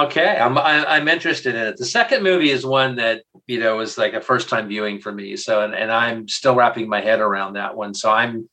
[0.06, 3.78] Okay I'm, I, I'm interested in it the second movie is one that you know
[3.78, 7.02] was like a first time viewing for me so and, and i'm still wrapping my
[7.02, 8.50] head around that one so i'm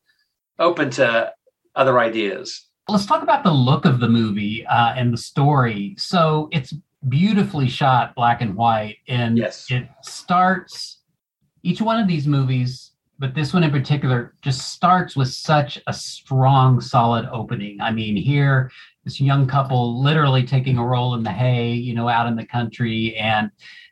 [0.58, 1.32] open to
[1.74, 5.94] other ideas Let's talk about the look of the movie uh, and the story.
[5.98, 6.72] So it's
[7.06, 9.66] beautifully shot, black and white, and Yes.
[9.70, 11.00] it starts.
[11.62, 15.92] Each one of these movies, but this one in particular, just starts with such a
[15.92, 17.78] strong, solid opening.
[17.78, 18.70] I mean, here,
[19.08, 22.44] this young couple literally taking a roll in the hay, you know, out in the
[22.44, 23.50] country, and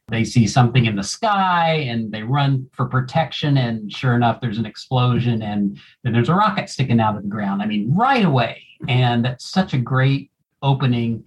[0.08, 3.56] they see something in the sky and they run for protection.
[3.56, 7.28] And sure enough, there's an explosion, and then there's a rocket sticking out of the
[7.30, 7.62] ground.
[7.62, 8.62] I mean, right away.
[8.88, 10.30] And that's such a great
[10.62, 11.24] opening.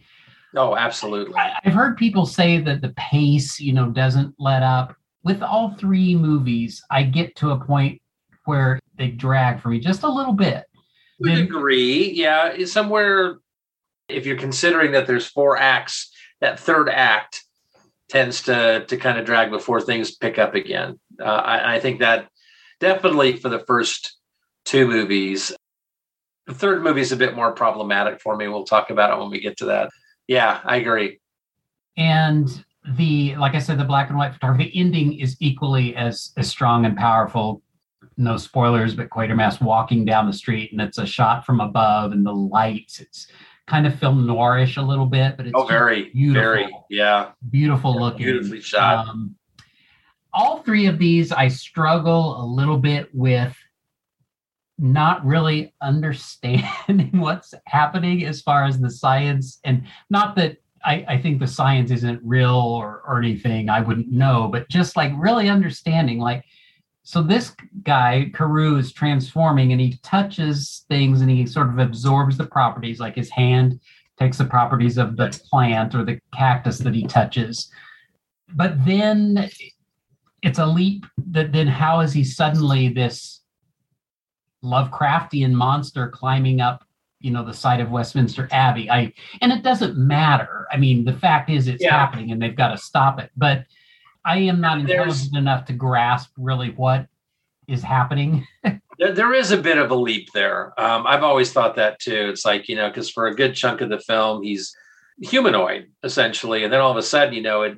[0.56, 4.96] oh absolutely I- I've heard people say that the pace, you know, doesn't let up.
[5.24, 8.00] With all three movies, I get to a point
[8.46, 10.64] where they drag for me just a little bit.
[11.20, 12.12] would Then- agree.
[12.14, 13.40] Yeah, somewhere.
[14.10, 17.44] If you're considering that there's four acts, that third act
[18.10, 21.00] tends to to kind of drag before things pick up again.
[21.20, 22.30] Uh, I, I think that
[22.80, 24.16] definitely for the first
[24.66, 25.52] two movies.
[26.48, 28.48] The third movie is a bit more problematic for me.
[28.48, 29.90] We'll talk about it when we get to that.
[30.28, 31.20] Yeah, I agree.
[31.98, 32.64] and
[32.98, 36.86] the like i said the black and white photography ending is equally as as strong
[36.86, 37.62] and powerful
[38.18, 42.26] no spoilers but quatermass walking down the street and it's a shot from above and
[42.26, 43.28] the lights it's
[43.70, 46.42] kind of film noirish a little bit but it's Oh, very, beautiful.
[46.42, 48.26] very, yeah, beautiful looking.
[48.26, 49.08] beautifully shot.
[49.08, 49.36] um,
[50.34, 53.56] all three of these i struggle a little bit with
[54.78, 61.22] not really understanding what's happening as far as the science and not that I, I
[61.22, 65.50] think the science isn't real or, or anything i wouldn't know but just like really
[65.50, 66.46] understanding like
[67.10, 72.38] so this guy Carew is transforming and he touches things and he sort of absorbs
[72.38, 73.80] the properties like his hand
[74.20, 77.72] takes the properties of the plant or the cactus that he touches.
[78.54, 79.50] But then
[80.44, 83.42] it's a leap that then how is he suddenly this
[84.64, 86.84] Lovecraftian monster climbing up,
[87.22, 88.88] you know, the side of Westminster Abbey?
[88.88, 90.68] I and it doesn't matter.
[90.72, 91.98] I mean, the fact is it's Yeah.
[91.98, 93.32] happening and they've got to stop it.
[93.36, 93.66] But
[94.26, 97.08] I am not intelligent enough to grasp really what
[97.68, 98.48] is happening.
[99.00, 100.74] There, there is a bit of a leap there.
[100.78, 102.28] Um, I've always thought that too.
[102.30, 104.76] It's like, you know, because for a good chunk of the film, he's
[105.22, 106.66] humanoid essentially.
[106.66, 107.78] And then all of a sudden, you know, it,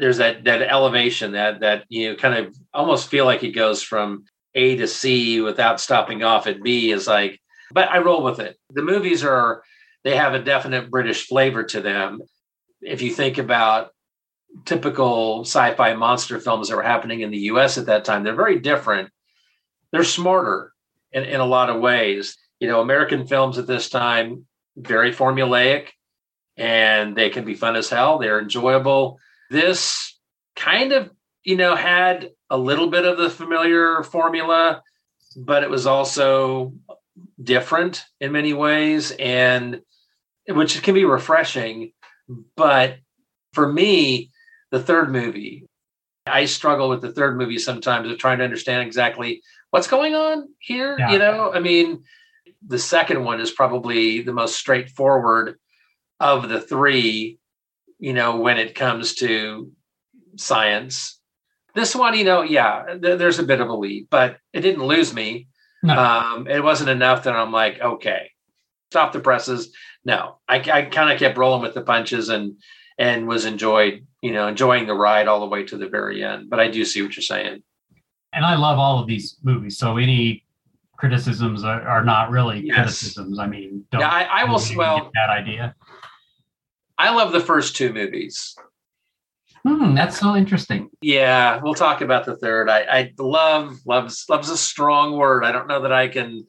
[0.00, 3.80] there's that, that elevation that, that, you know, kind of almost feel like he goes
[3.80, 4.24] from
[4.56, 8.56] A to C without stopping off at B is like, but I roll with it.
[8.70, 9.62] The movies are,
[10.02, 12.22] they have a definite British flavor to them.
[12.80, 13.90] If you think about
[14.64, 18.58] typical sci-fi monster films that were happening in the US at that time, they're very
[18.58, 19.10] different
[19.92, 20.72] they're smarter
[21.12, 22.36] in, in a lot of ways.
[22.60, 25.88] You know, American films at this time, very formulaic
[26.56, 28.18] and they can be fun as hell.
[28.18, 29.18] They're enjoyable.
[29.50, 30.18] This
[30.54, 31.10] kind of,
[31.44, 34.82] you know, had a little bit of the familiar formula,
[35.36, 36.72] but it was also
[37.42, 39.80] different in many ways and
[40.48, 41.92] which can be refreshing.
[42.56, 42.96] But
[43.52, 44.30] for me,
[44.70, 45.66] the third movie,
[46.26, 50.48] I struggle with the third movie sometimes of trying to understand exactly what's going on
[50.58, 50.96] here.
[50.98, 51.12] Yeah.
[51.12, 52.02] You know, I mean,
[52.66, 55.58] the second one is probably the most straightforward
[56.18, 57.38] of the three,
[57.98, 59.70] you know, when it comes to
[60.36, 61.20] science.
[61.74, 64.86] This one, you know, yeah, th- there's a bit of a leap, but it didn't
[64.86, 65.48] lose me.
[65.82, 65.94] No.
[65.96, 68.30] Um, it wasn't enough that I'm like, okay,
[68.90, 69.72] stop the presses.
[70.04, 72.56] No, I, I kind of kept rolling with the punches and
[72.98, 76.50] and was enjoyed, you know, enjoying the ride all the way to the very end.
[76.50, 77.62] But I do see what you're saying.
[78.32, 79.78] and I love all of these movies.
[79.78, 80.44] So any
[80.98, 82.74] criticisms are, are not really Yes.
[82.76, 83.38] criticisms.
[83.38, 84.60] I mean, don't Yeah, I, I will.
[84.76, 85.74] Well, get that idea.
[86.98, 88.54] I love the first two movies.
[89.66, 90.90] Hmm, that's so interesting.
[91.00, 92.68] Yeah, we'll talk about the third.
[92.70, 95.44] I, I love loves loves a strong word.
[95.44, 96.46] I don't know that I can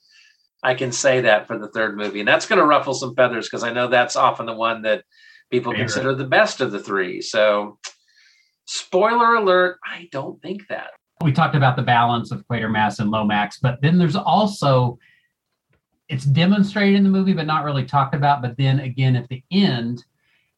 [0.63, 3.47] I can say that for the third movie, and that's going to ruffle some feathers
[3.47, 5.03] because I know that's often the one that
[5.51, 5.85] people Favorite.
[5.85, 7.21] consider the best of the three.
[7.21, 7.77] So,
[8.65, 10.91] spoiler alert: I don't think that.
[11.23, 14.99] We talked about the balance of Quatermass and Lomax, but then there's also
[16.09, 18.41] it's demonstrated in the movie, but not really talked about.
[18.41, 20.05] But then again, at the end,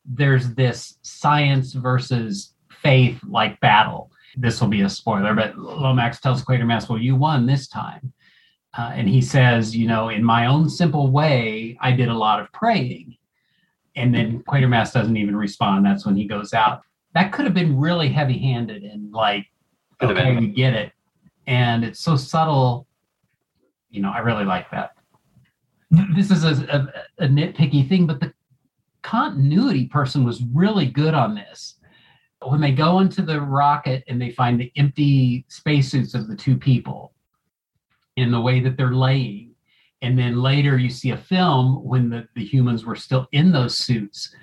[0.06, 4.12] there's this science versus faith like battle.
[4.36, 8.14] This will be a spoiler, but Lomax tells Quatermass, Well, you won this time.
[8.78, 12.40] Uh, and he says, You know, in my own simple way, I did a lot
[12.40, 13.18] of praying.
[14.00, 15.86] And then Quatermass doesn't even respond.
[15.86, 16.82] That's when he goes out.
[17.14, 19.46] That could have been really heavy handed and like,
[20.00, 20.94] Could okay, we get it.
[21.48, 22.88] And it's so subtle.
[23.90, 24.92] You know, I really like that.
[26.16, 26.88] This is a,
[27.20, 28.32] a, a nitpicky thing, but the
[29.02, 31.76] continuity person was really good on this.
[32.42, 36.56] When they go into the rocket and they find the empty spacesuits of the two
[36.56, 37.14] people
[38.16, 39.49] in the way that they're laying,
[40.02, 43.78] and then later you see a film when the, the humans were still in those
[43.78, 44.34] suits,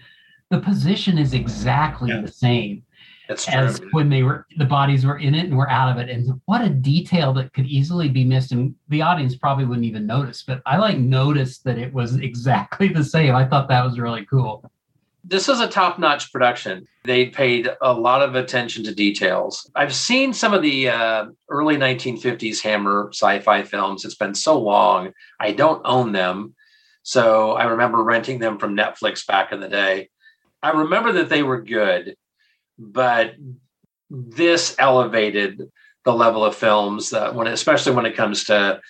[0.51, 2.21] the position is exactly Yeah.
[2.21, 2.83] the same
[3.29, 3.89] That's as true.
[3.93, 6.09] when they were the bodies were in it and were out of it.
[6.11, 8.53] And what a detail that could easily be missed.
[8.53, 12.89] And the audience probably wouldn't even notice but i like noticed that it was exactly
[12.89, 13.35] the same.
[13.35, 14.71] I thought that was really cool
[15.29, 16.87] this is a top-notch production.
[17.05, 19.68] They paid a lot of attention to details.
[19.74, 24.05] I've seen some of the uh, early 1950s Hammer sci-fi films.
[24.05, 25.12] It's been so long.
[25.41, 26.55] I don't own them,
[27.03, 30.11] so I remember renting them from Netflix back in the day.
[30.62, 32.16] I remember that they were good,
[32.79, 33.35] but
[34.09, 35.70] this elevated
[36.05, 38.81] the level of films that when, especially when it comes to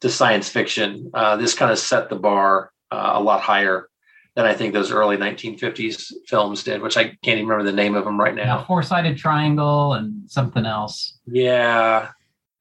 [0.00, 1.10] to science fiction.
[1.12, 3.89] Uh, this kind of set the bar uh, a lot higher
[4.36, 7.94] than I think those early 1950s films did, which I can't even remember the name
[7.94, 8.64] of them right yeah, now.
[8.64, 12.08] four-sided triangle and something else Yeah.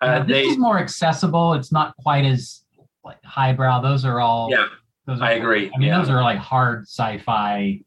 [0.02, 2.64] Uh, Uh, this they, is more accessible it's not quite as
[3.04, 4.66] like highbrow those are all yeah,
[5.06, 5.70] those are, I agree.
[5.74, 6.00] i mean Yeah.
[6.00, 7.82] those are like hard sci-fi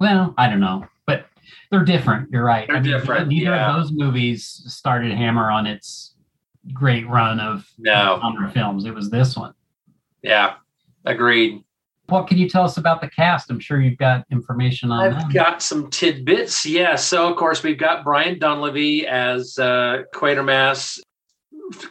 [0.00, 1.26] well i don't know but
[1.70, 3.70] they're different you're right They're I mean, different, neither yeah.
[3.76, 6.14] of those movies started hammer on its
[6.72, 8.18] great run of No.
[8.22, 9.54] genre films it was this one
[10.22, 10.54] yeah,
[11.04, 11.62] agreed.
[12.08, 15.20] What can you tell us about the cast i'm sure you've got information on I've
[15.20, 16.66] them got some tidbits.
[16.66, 16.96] Yeah.
[16.96, 21.00] So, of course, we've got Brian Donlevy as uh, Quatermass.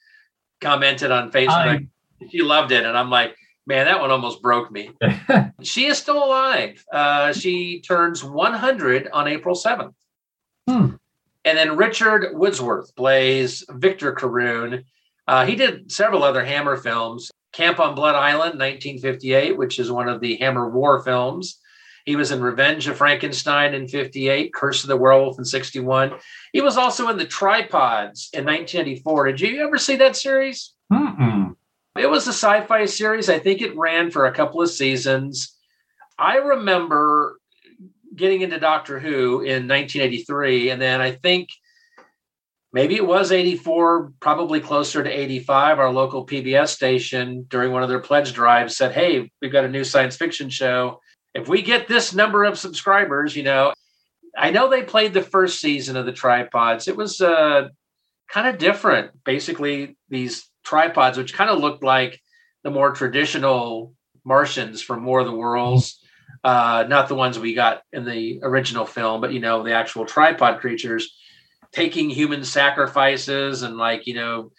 [0.60, 1.88] commented on Facebook.
[2.30, 2.84] she loved it.
[2.84, 3.34] And I'm like,
[3.66, 4.92] man, that one almost broke me.
[5.60, 6.84] she is still alive.
[6.92, 9.94] Uh, she turns 100 on April 7th.
[10.68, 10.96] Hmm.
[11.44, 14.84] And then Richard Wordsworth plays Victor Carroon.
[15.26, 17.30] Uh, he did several other Hammer films.
[17.52, 21.58] Camp on Blood Island, 1958, which is one of the Hammer War films.
[22.04, 26.12] He was in Revenge of Frankenstein in 58, Curse of the Werewolf in 61.
[26.52, 29.32] He was also in The Tripods in 1984.
[29.32, 30.74] Did you ever see that series?
[30.92, 31.56] Mm-mm.
[31.98, 33.28] It was a sci fi series.
[33.28, 35.56] I think it ran for a couple of seasons.
[36.18, 37.37] I remember
[38.18, 40.70] getting into Doctor Who in 1983.
[40.70, 41.48] And then I think
[42.72, 45.78] maybe it was 84, probably closer to 85.
[45.78, 49.68] Our local PBS station during one of their pledge drives said, Hey, we've got a
[49.68, 51.00] new science fiction show.
[51.34, 53.72] If we get this number of subscribers, you know,
[54.36, 56.88] I know they played the first season of the tripods.
[56.88, 57.68] It was uh,
[58.28, 59.12] kind of different.
[59.24, 62.20] Basically, these tripods, which kind of looked like
[62.62, 63.94] the more traditional
[64.24, 65.97] Martians from War of the Worlds,
[66.44, 70.06] uh, not the ones we got in the original film, but you know, the actual
[70.06, 71.16] tripod creatures
[71.72, 74.52] taking human sacrifices and like, you know,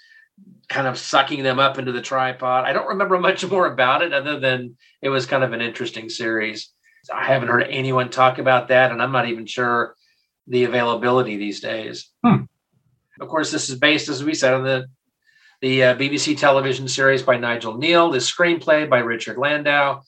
[0.68, 2.66] kind of sucking them up into the tripod.
[2.66, 6.10] I don't remember much more about it other than it was kind of an interesting
[6.10, 6.72] series.
[7.14, 9.96] I haven't heard anyone talk about that, and I'm not even sure
[10.48, 12.12] the availability these days.
[12.26, 12.44] Hmm.
[13.22, 14.88] Of course, this is based, as we said, on the
[15.62, 20.02] the uh, BBC television series by Nigel Kneale, the screenplay by Richard Landau.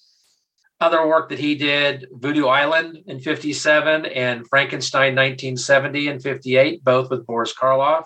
[0.82, 7.12] Other work that he did, Voodoo Island in 57 and Frankenstein 1970 and 58, both
[7.12, 8.06] with Boris Karloff.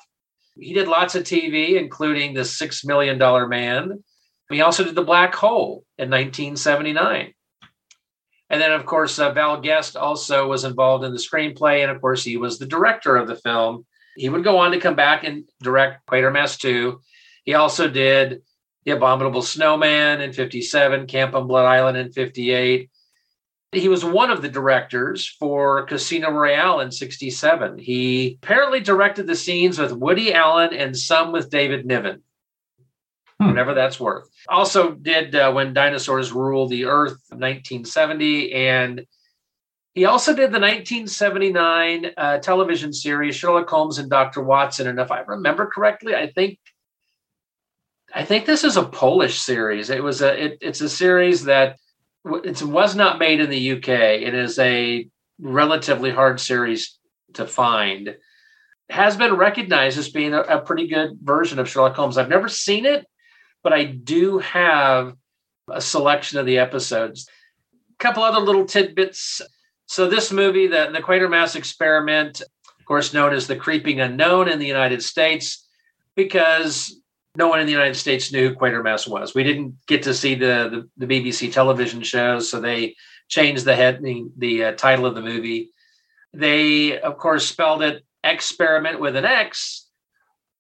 [0.60, 4.04] He did lots of TV, including The Six Million Dollar Man.
[4.50, 7.34] He also did The Black Hole in 1979.
[8.50, 11.82] And then, of course, uh, Val Guest also was involved in the screenplay.
[11.82, 13.86] And of course, he was the director of the film.
[14.18, 17.00] He would go on to come back and direct Quatermass 2.
[17.46, 18.42] He also did
[18.86, 22.90] The Abominable Snowman in 57, Camp on Blood Island in 58.
[23.72, 27.80] He was one of the directors for Casino Royale in 67.
[27.80, 32.22] He apparently directed the scenes with Woody Allen and some with David Niven,
[33.40, 33.48] Hmm.
[33.50, 34.30] whatever that's worth.
[34.48, 38.54] Also did uh, When Dinosaurs Rule the Earth 1970.
[38.54, 39.06] And
[39.94, 44.42] he also did the 1979 uh, television series Sherlock Holmes and Dr.
[44.42, 44.88] Watson.
[44.88, 46.60] And if I remember correctly, I think
[48.16, 49.90] I think this is a Polish series.
[49.90, 51.78] It was a it, it's a series that
[52.26, 53.90] it was not made in the UK.
[53.90, 56.98] It is a relatively hard series
[57.34, 58.16] to find.
[58.90, 62.18] Has been recognized as being a, a pretty good version of Sherlock Holmes.
[62.18, 63.06] I've never seen it,
[63.64, 65.14] but I do have
[65.70, 67.28] a selection of the episodes.
[68.00, 69.42] A couple other little tidbits.
[69.88, 74.60] So this movie, the, the Quatermass Experiment, of course, known as the Creeping Unknown in
[74.60, 75.68] the United States,
[76.16, 76.96] because
[77.36, 79.36] no one in the United States knew who Quatermass was.
[79.36, 82.96] We didn't get to see the, the, the BBC television shows, so they
[83.28, 85.70] changed the head, the, the uh, title of the movie.
[86.34, 89.88] They, of course, spelled it experiment with an X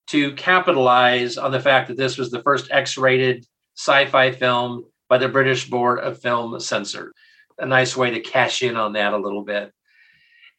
[0.08, 3.46] to capitalize on the fact that this was the first X rated
[3.76, 7.14] sci fi film by the British Board of Film Censor.
[7.58, 9.72] A nice way to cash in on that a little bit.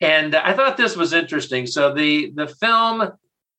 [0.01, 1.67] And I thought this was interesting.
[1.67, 3.13] So the, the film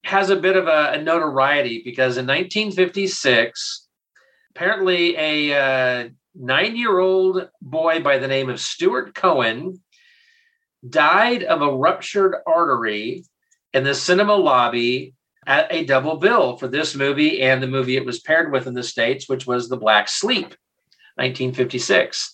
[0.07, 3.87] has a bit of a, a notoriety because in 1956,
[4.55, 9.81] apparently a uh, nine year old boy by the name of Stuart Cohen
[10.87, 13.25] died of a ruptured artery
[13.73, 15.13] in the cinema lobby
[15.45, 18.73] at a double bill for this movie and the movie it was paired with in
[18.73, 20.55] the States, which was The Black Sleep,
[21.15, 22.33] 1956.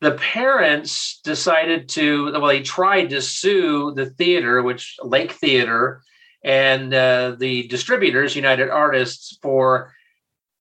[0.00, 6.02] The parents decided to, well, they tried to sue the theater, which Lake Theater,
[6.46, 9.92] and uh, the distributors, United Artists, for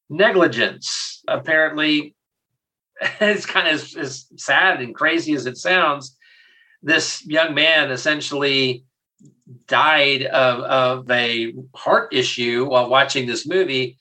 [0.10, 1.22] negligence.
[1.28, 2.16] Apparently,
[3.22, 6.18] it's kind of as, as sad and crazy as it sounds.
[6.82, 8.84] This young man essentially
[9.68, 13.98] died of, of a heart issue while watching this movie.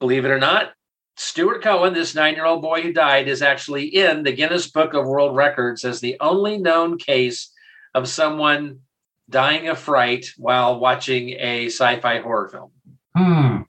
[0.00, 0.72] Believe it or not,
[1.16, 4.92] Stuart Cohen, this nine year old boy who died, is actually in the Guinness Book
[4.92, 7.52] of World Records as the only known case
[7.94, 8.80] of someone
[9.28, 12.70] dying of fright while watching a sci fi horror film.
[13.16, 13.62] Hmm.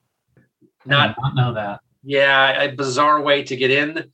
[0.86, 1.82] Not, not know that.
[2.04, 4.12] yeah, a bizarre way to get in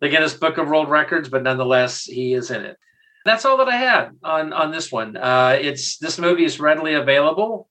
[0.00, 2.76] the Guinness Book of World Records, but nonetheless, he is in it.
[3.24, 5.16] That's all that I had on on this one.
[5.16, 7.68] Uh, it's this movie is readily available.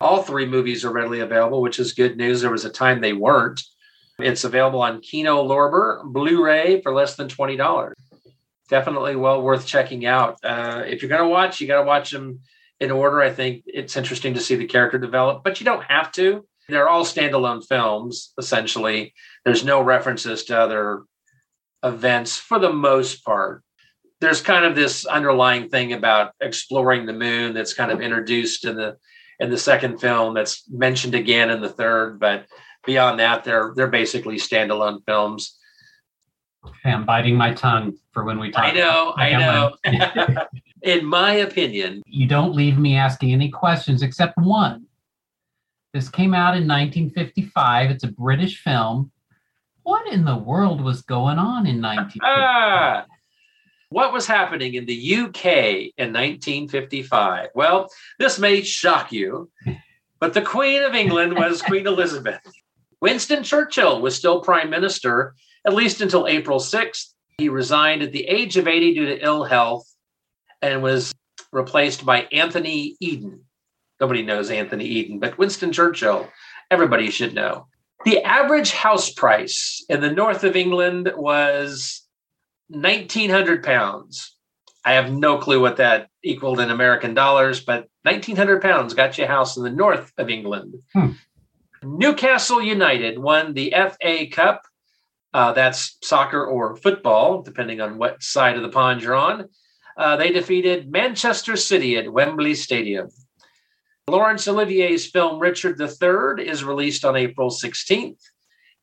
[0.00, 2.40] All three movies are readily available, which is good news.
[2.40, 3.62] There was a time they weren't.
[4.18, 7.96] It's available on Kino Lorber Blu-ray for less than twenty dollars.
[8.68, 10.38] Definitely well worth checking out.
[10.44, 12.40] Uh, if you're going to watch, you got to watch them
[12.80, 13.20] in order.
[13.20, 16.46] I think it's interesting to see the character develop, but you don't have to.
[16.68, 19.14] They're all standalone films, essentially.
[19.44, 21.02] There's no references to other
[21.82, 23.62] events for the most part.
[24.20, 28.76] There's kind of this underlying thing about exploring the moon that's kind of introduced in
[28.76, 28.96] the
[29.40, 32.46] in the second film that's mentioned again in the third, but
[32.84, 35.56] beyond that, they're they're basically standalone films.
[36.66, 38.64] Okay, I'm biting my tongue for when we talk.
[38.64, 39.76] I know, I know.
[40.82, 44.86] in my opinion, you don't leave me asking any questions except one.
[45.92, 47.90] This came out in 1955.
[47.90, 49.10] It's a British film.
[49.82, 52.20] What in the world was going on in 1955?
[52.22, 53.06] ah,
[53.88, 55.44] what was happening in the UK
[55.96, 57.48] in 1955?
[57.54, 59.50] Well, this may shock you,
[60.20, 62.40] but the Queen of England was Queen Elizabeth.
[63.00, 67.14] Winston Churchill was still prime minister, at least until April 6th.
[67.38, 69.88] He resigned at the age of 80 due to ill health
[70.62, 71.12] and was
[71.52, 73.44] replaced by Anthony Eden.
[74.00, 76.28] Nobody knows Anthony Eden, but Winston Churchill,
[76.70, 77.66] everybody should know.
[78.04, 82.02] The average house price in the north of England was
[82.68, 84.34] 1900 pounds.
[84.84, 89.24] I have no clue what that equaled in American dollars, but 1900 pounds got you
[89.24, 90.76] a house in the north of England.
[90.92, 91.10] Hmm.
[91.82, 94.62] Newcastle United won the FA Cup.
[95.34, 99.48] Uh, that's soccer or football, depending on what side of the pond you're on.
[99.98, 103.08] Uh, they defeated Manchester City at Wembley Stadium.
[104.08, 108.20] Laurence Olivier's film Richard III is released on April 16th.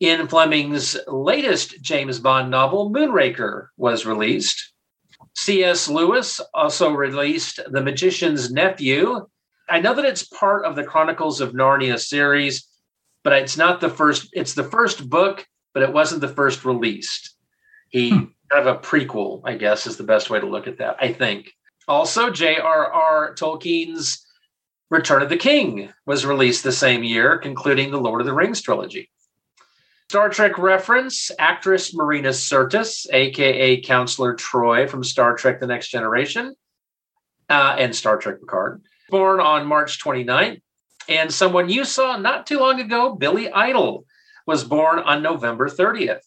[0.01, 4.73] Ian Fleming's latest James Bond novel, Moonraker, was released.
[5.35, 5.87] C.S.
[5.87, 9.25] Lewis also released The Magician's Nephew.
[9.69, 12.67] I know that it's part of the Chronicles of Narnia series,
[13.23, 17.35] but it's not the first, it's the first book, but it wasn't the first released.
[17.89, 20.97] He kind of a prequel, I guess, is the best way to look at that,
[20.99, 21.53] I think.
[21.87, 23.35] Also, J.R.R.
[23.35, 24.25] Tolkien's
[24.91, 28.61] Return of the King was released the same year, concluding the Lord of the Rings
[28.61, 29.09] trilogy.
[30.09, 36.55] Star Trek reference actress Marina Sirtis, aka Counselor Troy from Star Trek The Next Generation
[37.49, 40.61] uh, and Star Trek Picard, born on March 29th.
[41.09, 44.05] And someone you saw not too long ago, Billy Idol,
[44.45, 46.21] was born on November 30th.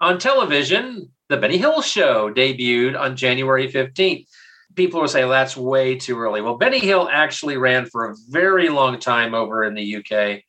[0.00, 4.26] On television, The Benny Hill Show debuted on January 15th.
[4.74, 6.40] People will say well, that's way too early.
[6.40, 10.42] Well, Benny Hill actually ran for a very long time over in the UK.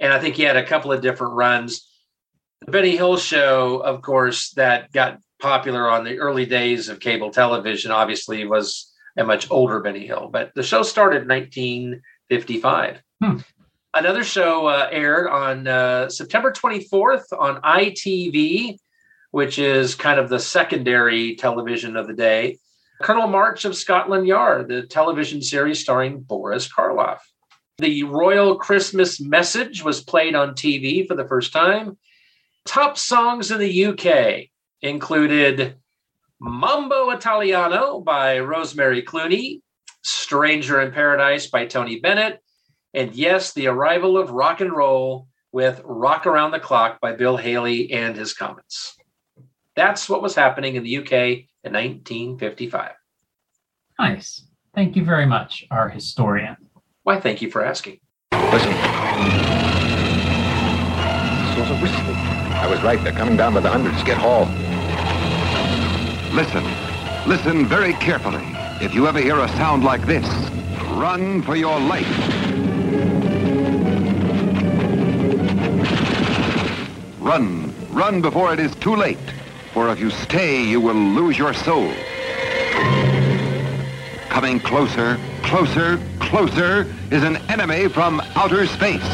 [0.00, 1.86] And I think he had a couple of different runs.
[2.64, 7.30] The Benny Hill Show, of course, that got popular on the early days of cable
[7.30, 10.30] television, obviously was a much older Benny Hill.
[10.32, 13.02] But the show started in 1955.
[13.22, 13.38] Hmm.
[13.94, 18.78] Another show uh, aired on uh, September 24th on ITV,
[19.30, 22.58] which is kind of the secondary television of the day.
[23.02, 27.18] Colonel March of Scotland Yard, the television series starring Boris Karloff.
[27.78, 31.96] The Royal Christmas Message was played on TV for the first time.
[32.64, 34.48] Top songs in the UK
[34.82, 35.76] included
[36.40, 39.60] Mambo Italiano by Rosemary Clooney,
[40.02, 42.40] Stranger in Paradise by Tony Bennett,
[42.94, 47.36] and yes, The Arrival of Rock and Roll with Rock Around the Clock by Bill
[47.36, 48.97] Haley and his Comets.
[49.78, 51.12] That's what was happening in the UK
[51.62, 52.94] in 1955.
[53.96, 54.42] Nice.
[54.74, 56.56] Thank you very much, our historian.
[57.04, 58.00] Why, thank you for asking.
[58.32, 58.72] Listen.
[61.54, 62.14] Sort a whistle.
[62.58, 62.98] I was right.
[63.04, 64.02] They're coming down by the hundreds.
[64.02, 64.46] Get Hall.
[66.34, 66.64] Listen.
[67.28, 68.42] Listen very carefully.
[68.84, 70.26] If you ever hear a sound like this,
[70.98, 72.04] run for your life.
[77.20, 77.72] Run.
[77.90, 79.18] Run before it is too late.
[79.78, 81.92] For if you stay, you will lose your soul.
[84.28, 89.08] Coming closer, closer, closer is an enemy from outer space.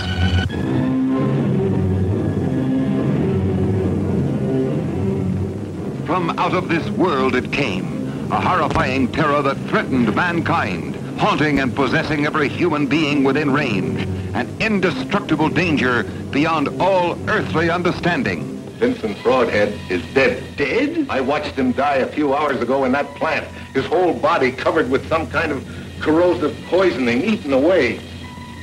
[6.07, 11.77] From out of this world it came, a horrifying terror that threatened mankind, haunting and
[11.77, 14.01] possessing every human being within range,
[14.35, 18.54] an indestructible danger beyond all earthly understanding.
[18.79, 20.43] Vincent Broadhead is dead.
[20.57, 21.07] Dead?
[21.09, 23.47] I watched him die a few hours ago in that plant.
[23.73, 25.65] His whole body covered with some kind of
[26.01, 28.01] corrosive poisoning, eaten away.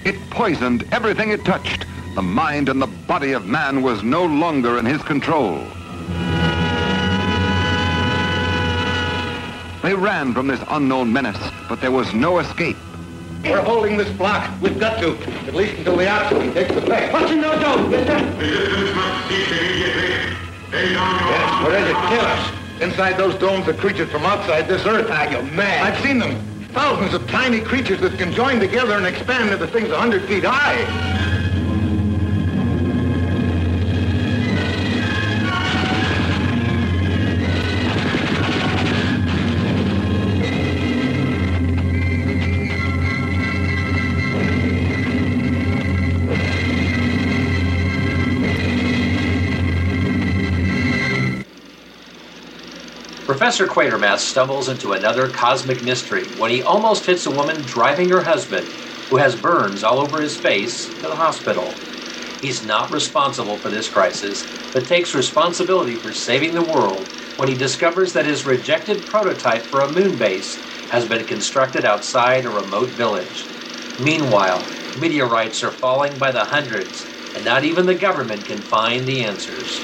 [0.03, 1.85] It poisoned everything it touched.
[2.15, 5.65] The mind and the body of man was no longer in his control.
[9.81, 12.77] They ran from this unknown menace, but there was no escape.
[13.43, 14.49] We're holding this block.
[14.61, 15.17] We've got to,
[15.47, 17.11] at least until the oxygen takes effect.
[17.11, 18.13] What's in those domes, mister?
[20.71, 21.95] Yes, what is it?
[22.09, 22.51] Kill us.
[22.81, 25.07] Inside those domes are creatures from outside this earth.
[25.09, 25.81] Ah, are you mad?
[25.93, 26.39] I've seen them.
[26.69, 30.43] Thousands of tiny creatures that can join together and expand into things a hundred feet
[30.43, 31.40] high.
[53.41, 58.21] Professor Quatermass stumbles into another cosmic mystery when he almost hits a woman driving her
[58.21, 58.67] husband,
[59.09, 61.73] who has burns all over his face, to the hospital.
[62.39, 67.55] He's not responsible for this crisis, but takes responsibility for saving the world when he
[67.55, 72.89] discovers that his rejected prototype for a moon base has been constructed outside a remote
[72.89, 73.47] village.
[73.97, 79.23] Meanwhile, meteorites are falling by the hundreds, and not even the government can find the
[79.23, 79.81] answers.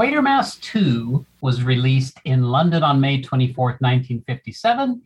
[0.00, 5.02] Quatermass 2 was released in London on May 24th, 1957,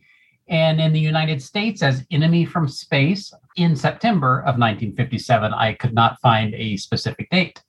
[0.47, 5.53] and in the United States as Enemy from Space in September of 1957.
[5.53, 7.61] I could not find a specific date.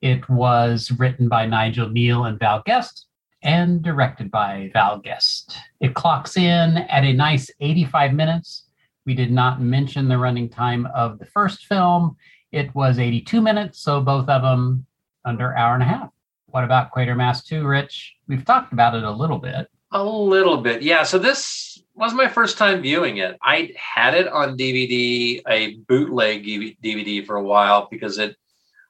[0.00, 3.08] It was written by Nigel Kneale and Val Guest
[3.42, 5.58] and directed by Val Guest.
[5.80, 8.64] It clocks in at a nice 85 minutes.
[9.04, 12.16] We did not mention the running time of the first film.
[12.52, 14.86] It was 82 minutes, so both of them
[15.26, 16.08] under hour and a half.
[16.54, 18.14] What about Quatermass 2, Rich?
[18.28, 19.66] We've talked about it a little bit.
[19.90, 21.02] A little bit, yeah.
[21.02, 23.36] So this was my first time viewing it.
[23.42, 28.36] I had it on DVD, a bootleg DVD for a while because it it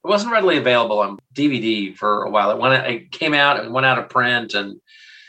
[0.02, 2.50] wasn't readily available on DVD for a while.
[2.50, 4.78] It went, it came out and went out of print, and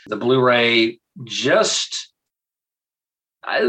[0.06, 2.12] the Blu-ray just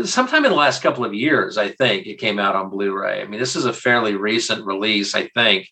[0.03, 3.21] sometime in the last couple of years, I think it came out on Blu-ray.
[3.21, 5.69] I mean, this is a fairly recent release, I think,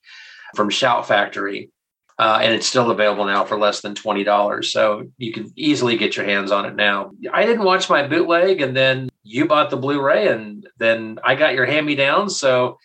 [0.56, 1.72] from Shout Factory.
[2.18, 4.72] Uh, and it's still available now for less than twenty dollars.
[4.72, 7.12] So you can easily get your hands on it now.
[7.34, 11.56] I didn't watch my bootleg, and then you bought the Blu-ray, and then I got
[11.56, 12.30] your hand-me-down.
[12.30, 12.78] So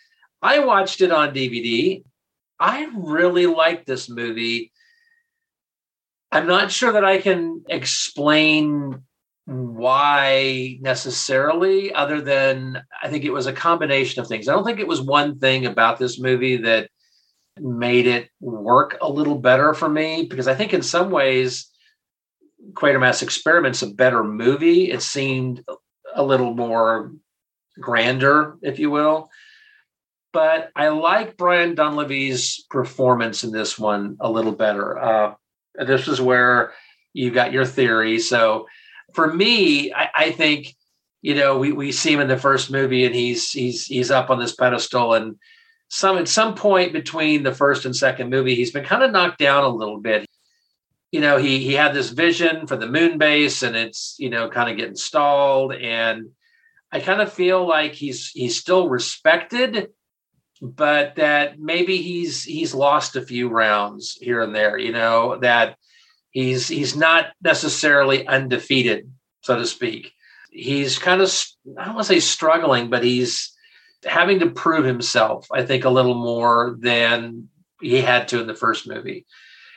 [0.43, 2.03] I watched it on DVD.
[2.59, 4.73] I really like this movie.
[6.33, 9.03] I'm not sure that I can explain
[9.47, 14.49] why necessarily, other than I think it was a combination of things.
[14.49, 16.91] I don't think it was one thing about this movie that
[17.59, 21.71] made it work a little better for me because I think in some ways
[22.73, 24.91] Quatermass Experiment's a better movie.
[24.91, 25.65] It seemed
[26.15, 27.13] a little more
[27.79, 29.31] grander, if you will.
[30.33, 34.99] But I like Brian Donlevy's performance in this one a little better.
[34.99, 35.35] Uh,
[35.75, 36.73] this is where
[37.13, 38.21] you got your theory.
[38.21, 38.67] So
[39.13, 40.77] for me, I, I think
[41.23, 44.31] you know we, we see him in the first movie and he's he's he's up
[44.31, 45.37] on this pedestal and
[45.91, 49.39] some at some point between the first and second movie he's been kind of knocked
[49.39, 50.25] down a little bit.
[51.13, 54.49] You know he he had this vision for the moon base and it's you know
[54.49, 55.75] kind of getting stalled.
[55.75, 56.31] And
[56.93, 59.89] i kind of feel like he's he's still respected
[60.63, 65.77] but that maybe he's he's lost a few rounds here and there you know that
[66.31, 69.11] he's he's not necessarily undefeated
[69.43, 70.13] so to speak.
[70.53, 71.33] He's kind of
[71.79, 73.57] i don't want to say struggling but he's
[74.05, 77.49] having to prove himself i think a little more than
[77.81, 79.27] he had to in the first movie.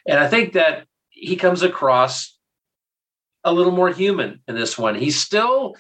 [0.07, 2.37] And i think that he comes across
[3.43, 4.95] a little more human in this one.
[4.95, 5.75] He still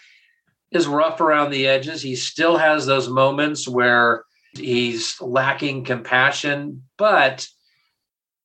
[0.71, 2.01] is rough around the edges.
[2.01, 7.47] He still has those moments where he's lacking compassion but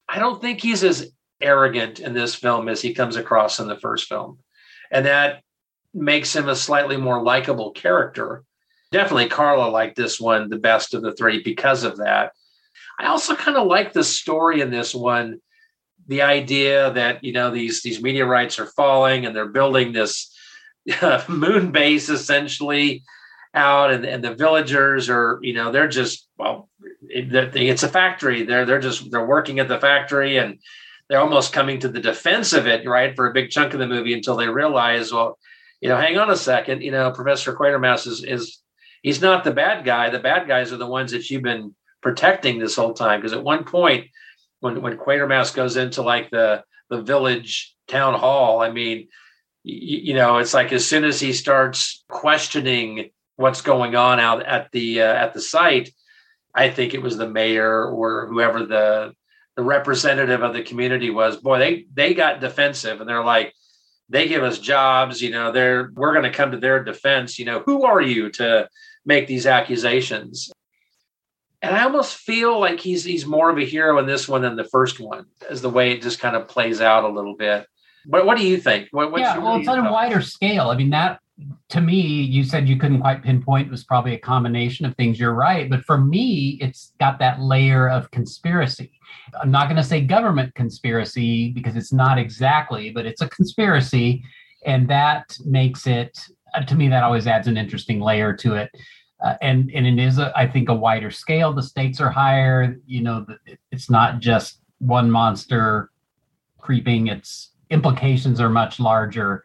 [0.08, 3.78] i don't think he's as arrogant in this film as he comes across in the
[3.78, 4.38] first film.
[4.90, 5.42] And that
[5.94, 8.44] makes him a slightly more likable character
[8.90, 12.32] definitely Carla liked this one the best of the three because of that.
[12.98, 15.40] I also kind of like the story in this one,
[16.06, 20.34] the idea that you know these these meteorites are falling and they're building this
[21.00, 23.04] uh, moon base essentially
[23.54, 26.68] out, and, and the villagers are you know they're just well,
[27.02, 28.42] it, it's a factory.
[28.42, 30.58] They're they're just they're working at the factory and
[31.08, 33.86] they're almost coming to the defense of it, right, for a big chunk of the
[33.86, 35.38] movie until they realize, well,
[35.80, 38.58] you know, hang on a second, you know, Professor Quatermass is is
[39.02, 40.10] he's not the bad guy.
[40.10, 43.20] The bad guys are the ones that you've been protecting this whole time.
[43.20, 44.06] Because at one point,
[44.60, 49.08] when when Quatermass goes into like the the village town hall, I mean,
[49.62, 54.44] you, you know, it's like as soon as he starts questioning what's going on out
[54.44, 55.90] at the uh, at the site,
[56.54, 59.12] I think it was the mayor or whoever the
[59.56, 61.36] the representative of the community was.
[61.36, 63.52] Boy, they they got defensive and they're like,
[64.08, 67.38] they give us jobs, you know, they're we're going to come to their defense.
[67.38, 68.68] You know, who are you to
[69.04, 70.50] make these accusations?
[71.60, 74.56] And I almost feel like he's he's more of a hero in this one than
[74.56, 77.66] the first one, as the way it just kind of plays out a little bit.
[78.06, 78.88] But what do you think?
[78.92, 80.70] What, what's yeah, your- well, it's on a wider scale.
[80.70, 81.20] I mean, that
[81.68, 83.68] to me, you said you couldn't quite pinpoint.
[83.68, 85.20] It was probably a combination of things.
[85.20, 88.92] You're right, but for me, it's got that layer of conspiracy.
[89.40, 94.24] I'm not going to say government conspiracy because it's not exactly, but it's a conspiracy,
[94.64, 96.18] and that makes it
[96.66, 98.70] to me that always adds an interesting layer to it.
[99.24, 101.52] Uh, and and it is, a, I think, a wider scale.
[101.52, 102.76] The stakes are higher.
[102.86, 105.90] You know, the- it's not just one monster
[106.58, 107.08] creeping.
[107.08, 109.42] Its implications are much larger,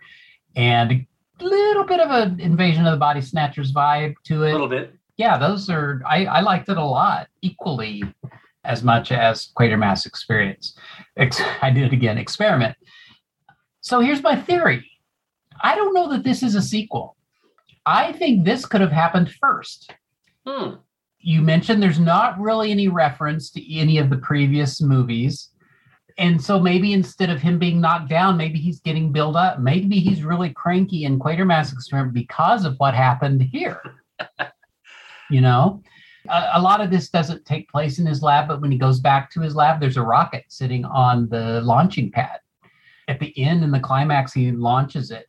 [0.56, 1.06] and
[1.40, 4.50] a little bit of an invasion of the body snatchers vibe to it.
[4.50, 4.94] A little bit.
[5.18, 6.02] Yeah, those are.
[6.08, 8.04] I I liked it a lot, equally
[8.66, 10.78] as much as Quatermass Experience.
[11.18, 12.18] Ex- I did it again.
[12.20, 12.78] Experiment.
[13.82, 14.90] So here's my theory.
[15.64, 17.16] I don't know that this is a sequel.
[17.86, 19.94] I think this could have happened first.
[20.46, 20.76] Hmm.
[21.20, 25.50] You mentioned there's not really any reference to any of the previous movies.
[26.18, 29.60] And so maybe instead of him being knocked down, maybe he's getting built up.
[29.60, 33.82] Maybe he's really cranky in Quatermass Experiment because of what happened here.
[35.32, 35.82] you know,
[36.30, 39.00] a, a lot of this doesn't take place in his lab, but when he goes
[39.00, 42.40] back to his lab, there's a rocket sitting on the launching pad.
[43.08, 45.28] At the end, in the climax, he launches it.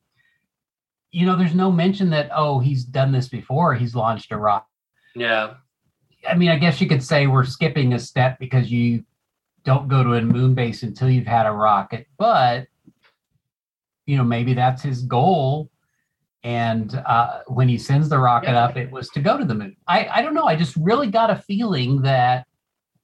[1.15, 3.73] You know, there's no mention that, oh, he's done this before.
[3.75, 4.67] He's launched a rocket.
[5.15, 5.55] Yeah.
[6.29, 9.05] I mean, I guess you could say we're skipping a step because you
[9.65, 12.67] don't go to a moon base until you've had a rocket, but
[14.07, 15.71] you know, maybe that's his goal.
[16.43, 19.77] And uh, when he sends the rocket up, it was to go to the moon.
[19.87, 20.47] I, I don't know.
[20.47, 22.45] I just really got a feeling that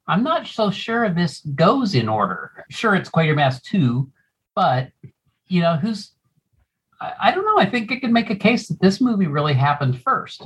[0.09, 2.65] I'm not so sure this goes in order.
[2.71, 4.11] Sure, it's Quatermass 2,
[4.57, 4.91] but
[5.47, 6.13] you know, who's
[7.01, 7.59] I, I don't know.
[7.59, 10.42] I think it could make a case that this movie really happened first.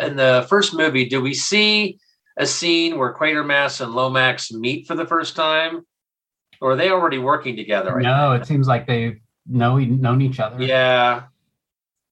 [0.00, 1.98] In the first movie, do we see
[2.36, 5.86] a scene where Quatermass and Lomax meet for the first time?
[6.60, 7.98] Or are they already working together?
[8.00, 10.62] No, it seems like they've know, known each other.
[10.62, 11.24] Yeah.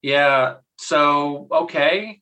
[0.01, 0.55] Yeah.
[0.77, 2.21] So, okay.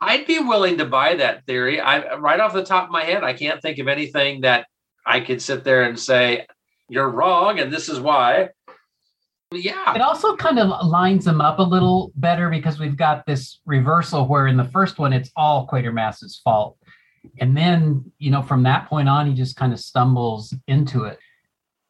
[0.00, 1.80] I'd be willing to buy that theory.
[1.80, 4.66] I right off the top of my head, I can't think of anything that
[5.06, 6.46] I could sit there and say,
[6.88, 8.48] you're wrong, and this is why.
[9.52, 9.94] Yeah.
[9.94, 14.26] It also kind of lines them up a little better because we've got this reversal
[14.26, 16.76] where in the first one it's all Quatermass's fault.
[17.38, 21.18] And then, you know, from that point on, he just kind of stumbles into it.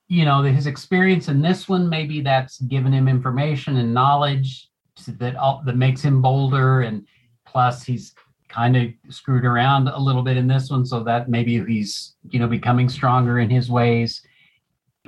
[0.08, 4.68] You know, his experience in this one, maybe that's given him information and knowledge
[5.06, 6.82] that all, that makes him bolder.
[6.82, 7.06] And
[7.46, 8.14] plus, he's
[8.48, 12.38] kind of screwed around a little bit in this one, so that maybe he's, you
[12.38, 14.20] know, becoming stronger in his ways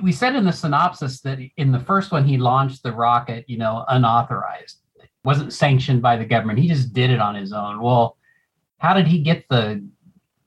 [0.01, 3.57] we said in the synopsis that in the first one he launched the rocket you
[3.57, 4.79] know unauthorized.
[4.97, 6.59] It wasn't sanctioned by the government.
[6.59, 7.81] He just did it on his own.
[7.81, 8.17] Well
[8.77, 9.83] how did he get the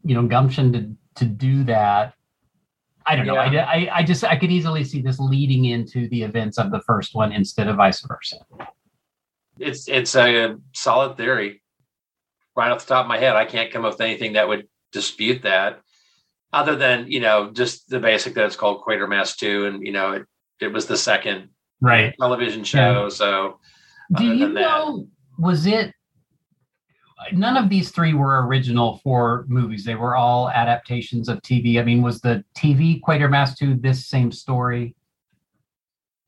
[0.04, 2.14] you know gumption to to do that?
[3.06, 3.36] I don't know.
[3.36, 6.80] I, I i just i could easily see this leading into the events of the
[6.82, 8.36] first one instead of vice versa.
[9.58, 11.62] It's it's a solid theory.
[12.54, 14.68] Right off the top of my head, I can't come up with anything that would
[14.92, 15.80] dispute that.
[16.52, 20.12] Other than, you know, just the basic that it's called Quatermass 2 and you know,
[20.12, 20.26] it,
[20.60, 23.02] it was the second right television show.
[23.04, 23.08] Yeah.
[23.10, 23.60] So
[24.16, 25.06] do you than that- know
[25.38, 25.92] was it
[27.32, 31.82] none of these three were original for movies they were all adaptations of tv i
[31.84, 34.94] mean was the tv quatermass 2 this same story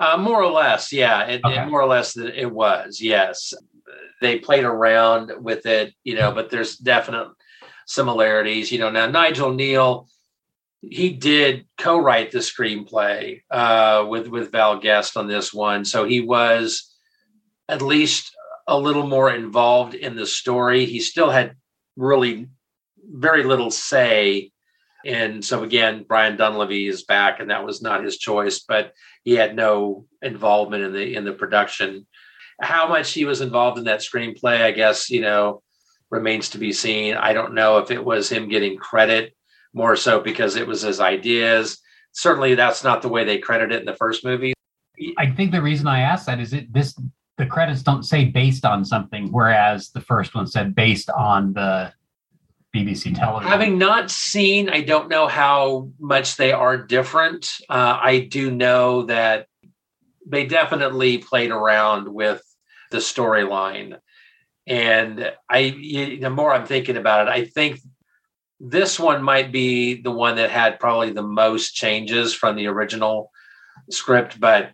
[0.01, 1.25] Uh, more or less, yeah.
[1.25, 1.61] It, Okay.
[1.63, 3.53] it more or less it was, yes.
[4.23, 7.29] They played around with it, you know, but there's definite
[7.91, 8.71] similarities.
[8.71, 10.07] You know, now Nigel Kneale,
[10.81, 16.21] he did co-write the screenplay uh, with with Val Guest on this one, so he
[16.21, 16.95] was
[17.69, 18.35] at least
[18.67, 20.87] a little more involved in the story.
[20.87, 21.57] He still had
[21.97, 22.49] really
[23.03, 24.53] very little say.
[25.05, 28.93] And so again, Brian Donlevy is back, and that was not his choice, but
[29.25, 32.07] he had no involvement in the in the production.
[32.61, 35.63] How much he was involved in that screenplay, I guess, you know,
[36.11, 37.15] remains to be seen.
[37.15, 39.35] I don't know if it was him getting credit
[39.73, 41.79] more so because it was his ideas.
[42.13, 44.53] Certainly that's not the way they credit it in the first movie.
[45.17, 46.95] I think the reason I asked that is it this
[47.39, 51.93] the credits don't say based on something, whereas the first one said based on the
[52.75, 53.51] BBC television.
[53.51, 57.51] Having not seen, I don't know how much they are different.
[57.69, 59.47] Uh, I do know that
[60.27, 62.43] they definitely played around with
[62.91, 63.99] the storyline.
[64.71, 67.81] And I, the more I'm thinking about it, I think
[68.61, 73.33] this one might be the one that had probably the most changes from the original
[73.91, 74.71] script, but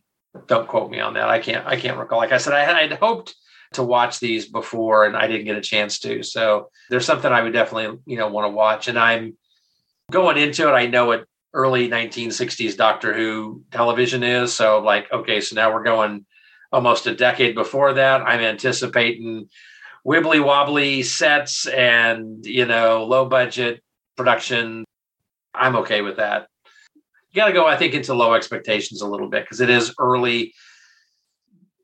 [0.49, 1.31] don't quote me on that.
[1.31, 2.19] I can't, I can't recall.
[2.19, 3.35] Like I said, I had hoped
[3.73, 6.23] to watch these before and I didn't get a chance to.
[6.23, 8.89] So there's something I would definitely, you know, want to watch.
[8.89, 9.39] And I'm
[10.11, 10.73] going into it.
[10.73, 11.25] I know what
[11.55, 14.53] early 1960s Doctor Who television is.
[14.53, 16.27] So like, okay, so now we're going
[16.71, 18.21] almost a decade before that.
[18.21, 19.49] I'm anticipating
[20.07, 23.83] wibbly wobbly sets and, you know, low budget
[24.17, 24.85] production.
[25.53, 26.47] I'm okay with that.
[27.31, 29.93] You got to go, I think, into low expectations a little bit because it is
[29.99, 30.55] early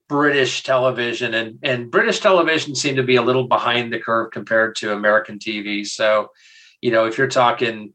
[0.08, 4.76] British television, and and British television seemed to be a little behind the curve compared
[4.76, 5.86] to American TV.
[5.86, 6.28] So,
[6.82, 7.94] you know, if you're talking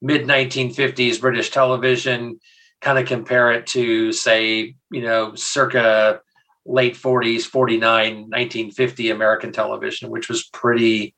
[0.00, 2.40] mid 1950s British television,
[2.80, 6.20] kind of compare it to say, you know, circa
[6.68, 7.80] late 40s, 49,
[8.28, 11.14] 1950 American television, which was pretty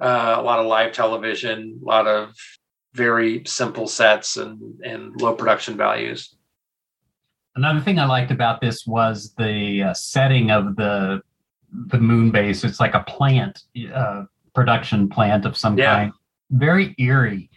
[0.00, 2.34] uh, a lot of live television, a lot of
[2.94, 6.34] very simple sets and and low production values.
[7.54, 11.20] Another thing I liked about this was the uh, setting of the
[11.72, 12.64] the moon base.
[12.64, 15.94] It's like a plant, uh, production plant of some Yeah.
[15.96, 16.12] kind.
[16.50, 17.50] Very eerie.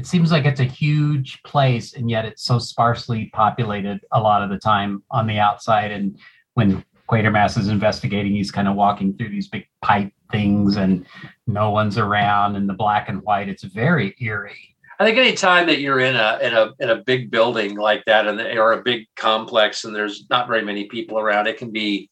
[0.00, 4.42] It seems like it's a huge place, and yet it's so sparsely populated a lot
[4.42, 5.90] of the time on the outside.
[5.90, 6.18] And
[6.54, 11.04] when Quatermass is investigating, he's kind of walking through these big pipe things, and
[11.46, 12.56] no one's around.
[12.56, 14.74] And the black and white, it's very eerie.
[14.98, 18.02] I think any time that you're in a in a in a big building like
[18.06, 21.72] that, and or a big complex, and there's not very many people around, it can
[21.72, 22.08] be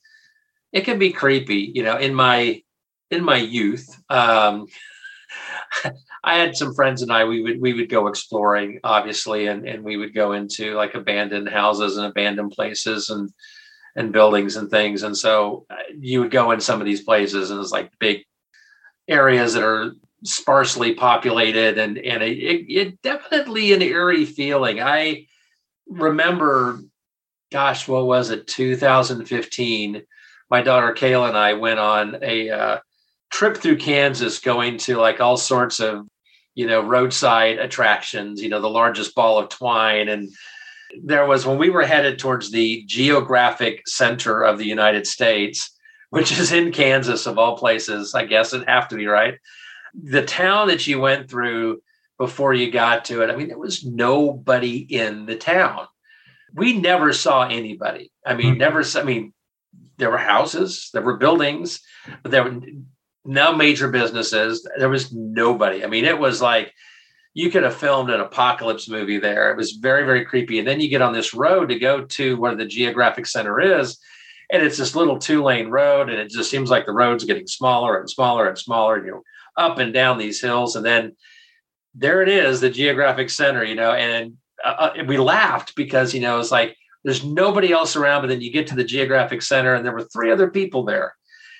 [0.74, 1.72] it can be creepy.
[1.74, 2.62] You know, in my
[3.10, 4.66] in my youth, um,
[6.24, 9.84] I had some friends and I we would we would go exploring, obviously, and and
[9.84, 13.30] we would go into like abandoned houses and abandoned places and
[13.96, 17.50] and buildings and things, and so uh, you would go in some of these places,
[17.50, 18.24] and it's like big
[19.08, 19.92] areas that are
[20.24, 24.80] sparsely populated and and it, it, it definitely an eerie feeling.
[24.80, 25.26] I
[25.86, 26.80] remember
[27.50, 28.46] gosh what was it?
[28.46, 30.02] 2015
[30.50, 32.78] my daughter kayla and i went on a uh,
[33.30, 36.06] trip through kansas going to like all sorts of
[36.54, 40.28] you know roadside attractions you know the largest ball of twine and
[41.04, 45.70] there was when we were headed towards the geographic center of the united states
[46.10, 49.38] which is in kansas of all places i guess it'd have to be right
[49.94, 51.80] the town that you went through
[52.18, 55.86] before you got to it, I mean, there was nobody in the town.
[56.52, 58.10] We never saw anybody.
[58.26, 58.58] I mean, hmm.
[58.58, 58.82] never.
[58.96, 59.32] I mean,
[59.96, 61.80] there were houses, there were buildings,
[62.22, 62.60] but there were
[63.28, 64.66] no major businesses.
[64.78, 65.84] There was nobody.
[65.84, 66.72] I mean, it was like
[67.34, 69.50] you could have filmed an apocalypse movie there.
[69.50, 70.58] It was very, very creepy.
[70.58, 73.98] And then you get on this road to go to where the geographic center is,
[74.50, 77.46] and it's this little two lane road, and it just seems like the road's getting
[77.46, 78.96] smaller and smaller and smaller.
[78.96, 79.22] And you're
[79.58, 81.14] up and down these hills, and then
[81.94, 83.92] there it is, the geographic center, you know.
[83.92, 88.28] And uh, uh, we laughed because you know it's like there's nobody else around, but
[88.28, 91.14] then you get to the geographic center, and there were three other people there.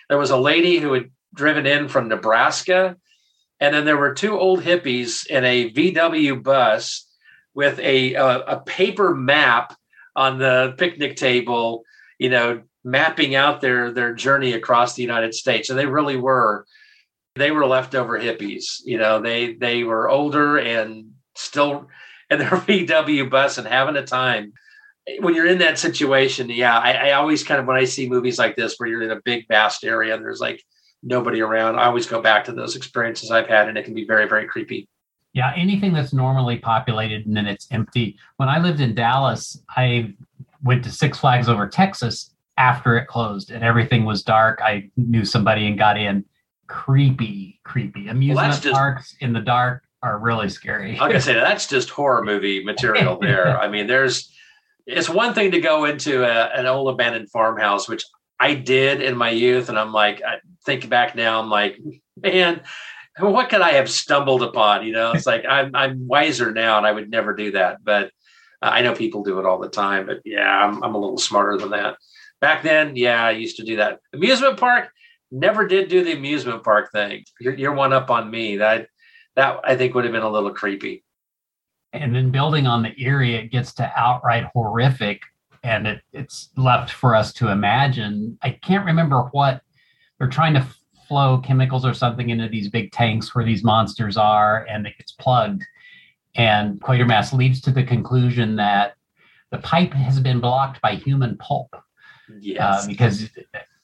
[0.08, 2.96] There was a lady who had driven in from Nebraska,
[3.60, 7.06] and then there were two old hippies in a VW bus
[7.54, 9.76] with a a, a paper map
[10.14, 11.84] on the picnic table,
[12.18, 15.70] you know, mapping out their their journey across the United States.
[15.70, 16.66] And they really were
[17.36, 18.80] they were leftover hippies.
[18.84, 21.88] You know, they they were older and still
[22.30, 24.52] in their VW bus and having a time.
[25.20, 28.38] When you're in that situation, yeah, I, I always kind of when I see movies
[28.38, 30.62] like this where you're in a big vast area and there's like
[31.03, 34.05] nobody around, I always go back to those experiences I've had, and it can be
[34.05, 34.88] very very creepy.
[35.34, 38.16] Yeah, anything that's normally populated and then it's empty.
[38.38, 40.14] When I lived in Dallas, I
[40.62, 44.61] went to Six Flags over Texas after it closed and everything was dark.
[44.62, 46.24] I knew somebody and got in.
[46.66, 48.09] Creepy, creepy.
[48.09, 50.96] Amusement just- parks in the dark are really scary.
[50.96, 53.59] Like I say, that's just horror movie material there.
[53.59, 54.32] I mean, there's
[54.86, 58.05] it's one thing to go into a, an old abandoned farmhouse, which
[58.40, 60.36] I did in my youth, and I'm like, I
[60.68, 61.78] think back now, I'm like,
[62.16, 62.60] man,
[63.18, 64.86] what could I have stumbled upon?
[64.86, 67.82] You know, it's like I'm I'm wiser now, and I would never do that.
[67.82, 68.12] But
[68.60, 70.06] I know people do it all the time.
[70.06, 71.96] But yeah, I'm I'm a little smarter than that.
[72.40, 74.00] Back then, yeah, I used to do that.
[74.12, 74.90] Amusement park,
[75.32, 77.24] never did do the amusement park thing.
[77.40, 78.58] You're, you're one up on me.
[78.58, 78.88] That
[79.36, 81.02] that I think would have been a little creepy.
[81.92, 85.22] and then building on the eerie, it gets to outright horrific,
[85.62, 88.38] and it, it's left for us to imagine.
[88.42, 89.62] I can't remember what
[90.18, 90.66] they're trying to
[91.06, 95.12] flow chemicals or something into these big tanks where these monsters are, and it gets
[95.12, 95.64] plugged.
[96.34, 98.94] And Quatermass leads to the conclusion that
[99.50, 101.74] the pipe has been blocked by human pulp
[102.40, 102.84] Yes.
[102.84, 103.30] uh, because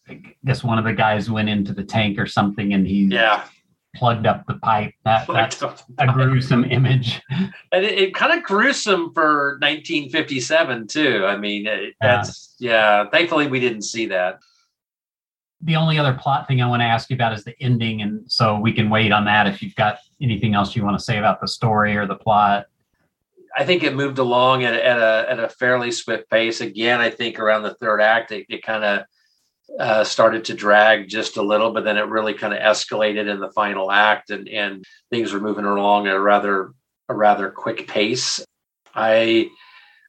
[0.08, 3.44] I guess one of the guys went into the tank or something, and he yeah.
[3.96, 4.92] plugged up the pipe.
[5.04, 7.22] That, Plugged that's a gruesome image.
[7.72, 11.24] And it, it kind of gruesome for 1957 too.
[11.26, 13.08] I mean, it, that's yeah.
[13.10, 14.40] Thankfully, we didn't see that.
[15.64, 18.30] The only other plot thing I want to ask you about is the ending, and
[18.30, 21.18] so we can wait on that if you've got anything else you want to say
[21.18, 22.66] about the story or the plot.
[23.56, 26.60] I think it moved along at, at a at a fairly swift pace.
[26.60, 29.06] Again, I think around the third act, it, it kind of
[29.78, 33.40] uh, started to drag just a little, but then it really kind of escalated in
[33.40, 36.72] the final act, and and things were moving along at a rather
[37.08, 38.44] a rather quick pace.
[38.94, 39.48] I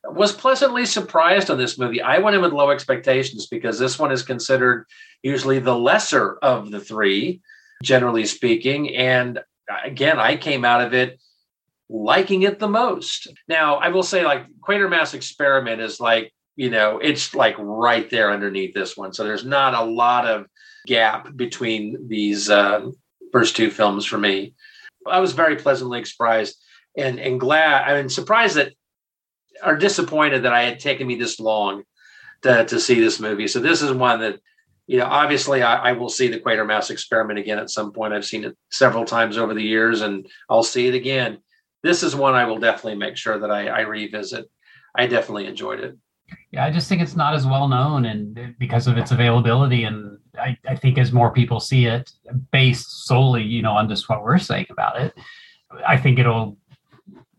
[0.04, 2.02] was pleasantly surprised on this movie.
[2.02, 4.86] I went in with low expectations because this one is considered
[5.26, 7.42] usually the lesser of the three,
[7.82, 8.96] generally speaking.
[8.96, 9.40] And
[9.84, 11.20] again, I came out of it
[11.90, 13.28] liking it the most.
[13.48, 18.32] Now, I will say, like, Quatermass Experiment is like, you know, it's like right there
[18.32, 19.14] underneath this one.
[19.14, 20.46] So there's not a lot of
[20.86, 22.92] gap between these uh,
[23.32, 24.54] first two films for me.
[25.08, 26.56] I was very pleasantly surprised
[26.96, 28.74] and, and glad, I mean, surprised that,
[29.64, 31.82] or disappointed that I had taken me this long
[32.44, 33.48] to, to see this movie.
[33.48, 34.40] So this is one that,
[34.88, 38.14] you know, obviously I, I will see the Quatermass Experiment again at some point.
[38.14, 41.40] I've seen it several times over the years and I'll see it again
[41.86, 44.50] this is one I will definitely make sure that I, I revisit.
[44.96, 45.96] I definitely enjoyed it.
[46.50, 50.18] Yeah, I just think it's not as well known, and because of its availability, and
[50.36, 52.12] I, I think as more people see it,
[52.52, 55.14] based solely, you know, on just what we're saying about it,
[55.88, 56.58] I think it'll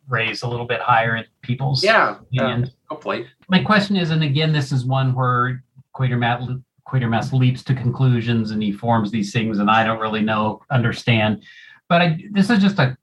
[0.09, 2.69] raise a little bit higher in people's Yeah, opinions.
[2.69, 3.27] uh, hopefully.
[3.49, 8.63] My question is, and again, this is one where Quatermass, Quatermass leaps to conclusions and
[8.63, 11.43] he forms these things, and I don't really know, understand.
[11.89, 12.97] But I, this is just a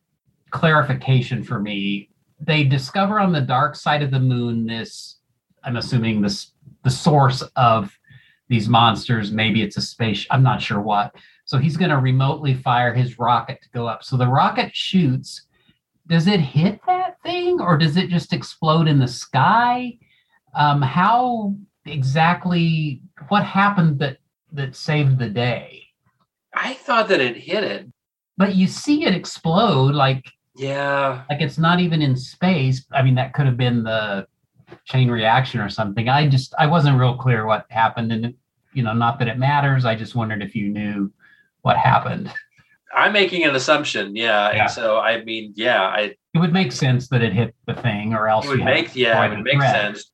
[0.51, 2.09] clarification for me.
[2.39, 5.17] They discover on the dark side of the moon this,
[5.63, 6.51] I'm assuming this
[6.84, 7.97] the source of
[8.49, 9.31] these monsters.
[9.31, 10.25] Maybe it's a space.
[10.29, 11.15] I'm not sure what.
[11.45, 14.03] So he's going to remotely fire his rocket to go up.
[14.03, 15.43] So the rocket shoots.
[16.07, 19.97] Does it hit that thing, or does it just explode in the sky?
[20.53, 21.55] Um, how
[21.86, 23.03] exactly?
[23.30, 24.18] What happened that
[24.51, 25.84] that saved the day?
[26.53, 27.88] I thought that it hit it.
[28.38, 31.24] But you see it explode like Yeah.
[31.30, 32.86] like it's not even in space.
[32.91, 34.28] I mean, that could have been the
[34.86, 36.09] chain reaction or something.
[36.09, 38.36] I just I wasn't real clear what happened, and it,
[38.74, 39.86] you know, not that it matters.
[39.86, 41.11] I just wondered if you knew
[41.61, 42.32] what happened.
[42.95, 44.16] I'm making an assumption.
[44.16, 44.51] Yeah.
[44.53, 44.61] Yeah.
[44.64, 48.14] And so, I mean, yeah, I, It would make sense that it hit the thing,
[48.14, 49.74] or else it would make, yeah, it would make threat.
[49.95, 50.11] sense.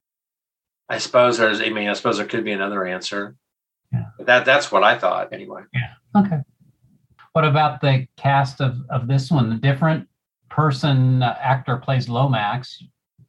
[0.89, 3.35] I suppose there's, I mean, I suppose there could be another answer.
[3.91, 5.63] But that, that's what I thought anyway.
[5.73, 5.93] Yeah.
[6.15, 6.39] Okay.
[7.33, 9.49] What about the cast of of this one?
[9.49, 10.07] The different
[10.49, 12.83] person uh, actor plays Lomax.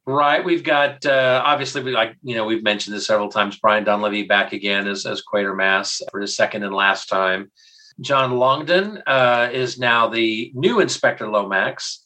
[0.05, 0.43] Right.
[0.43, 3.59] We've got uh, obviously we like you know we've mentioned this several times.
[3.59, 7.51] Brian Donlevy back again as as Quatermass for his second and last time.
[7.99, 12.03] John Longden uh, is now the new Inspector Lomax.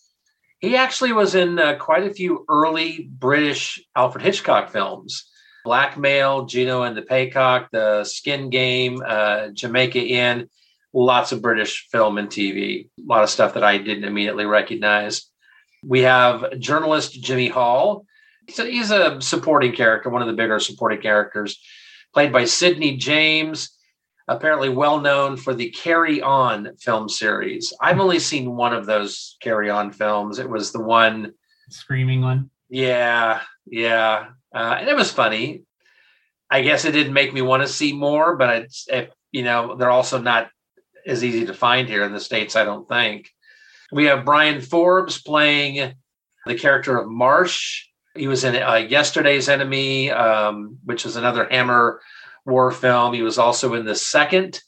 [0.59, 5.29] He actually was in uh, quite a few early British Alfred Hitchcock films.
[5.65, 10.47] Blackmail, Juno and the Paycock, The Skin Game, uh, Jamaica Inn,
[10.93, 12.85] lots of British film and TV.
[12.85, 15.29] A lot of stuff that I didn't immediately recognize.
[15.83, 18.05] We have journalist Jimmy Hall.
[18.47, 21.59] He's a, he's a supporting character, one of the bigger supporting characters,
[22.13, 23.75] played by Sidney James,
[24.27, 27.73] apparently well known for the Carry On film series.
[27.81, 30.39] I've only seen one of those Carry On films.
[30.39, 31.33] It was the one,
[31.69, 32.51] Screaming one.
[32.69, 35.63] yeah, yeah, uh, and it was funny.
[36.49, 39.75] I guess it didn't make me want to see more, but it's it, you know
[39.75, 40.49] they're also not
[41.05, 42.55] as easy to find here in the states.
[42.55, 43.29] I don't think.
[43.91, 45.93] We have Bryan Forbes playing
[46.45, 47.85] the character of Marsh.
[48.15, 52.01] He was in uh, Yesterday's Enemy, um, which is another Hammer
[52.45, 53.13] war film.
[53.13, 54.61] He was also in the second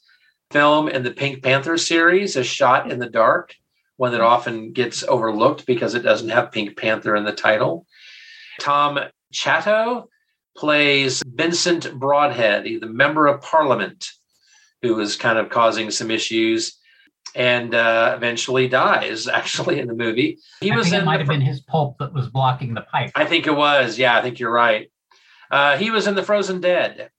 [0.50, 3.54] film in the Pink Panther series, A Shot in the Dark,
[3.96, 7.86] one that often gets overlooked because it doesn't have Pink Panther in the title.
[8.60, 8.98] Tom
[9.32, 10.08] Chatto
[10.56, 14.10] plays Vincent Broadhead, the member of parliament,
[14.82, 16.78] who is kind of causing some issues
[17.34, 20.38] and uh, eventually dies, actually, in the movie.
[20.60, 23.12] He I was in might the have been his pulp that was blocking the pipe.
[23.14, 23.98] I think it was.
[23.98, 24.90] Yeah, I think you're right.
[25.50, 26.96] Uh, he was in The Frozen Dead.
[26.98, 27.10] It's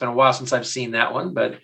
[0.00, 1.58] Been a while since I've seen that one, but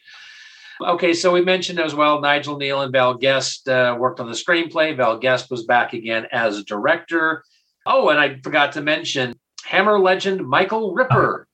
[0.81, 1.15] okay.
[1.15, 4.97] So we mentioned as well Nigel Kneale and Val Guest uh, worked on the screenplay.
[4.97, 7.45] Val Guest was back again as director.
[7.87, 9.35] Oh, and I forgot to mention
[9.67, 11.47] Hammer legend Michael Ripper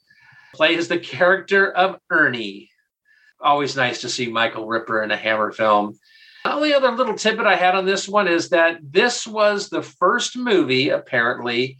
[0.55, 2.70] plays the character of Ernie.
[3.41, 5.99] Always nice to see Michael Ripper in a Hammer film.
[6.45, 9.82] The only other little tidbit I had on this one is that this was the
[9.82, 11.78] first movie, apparently,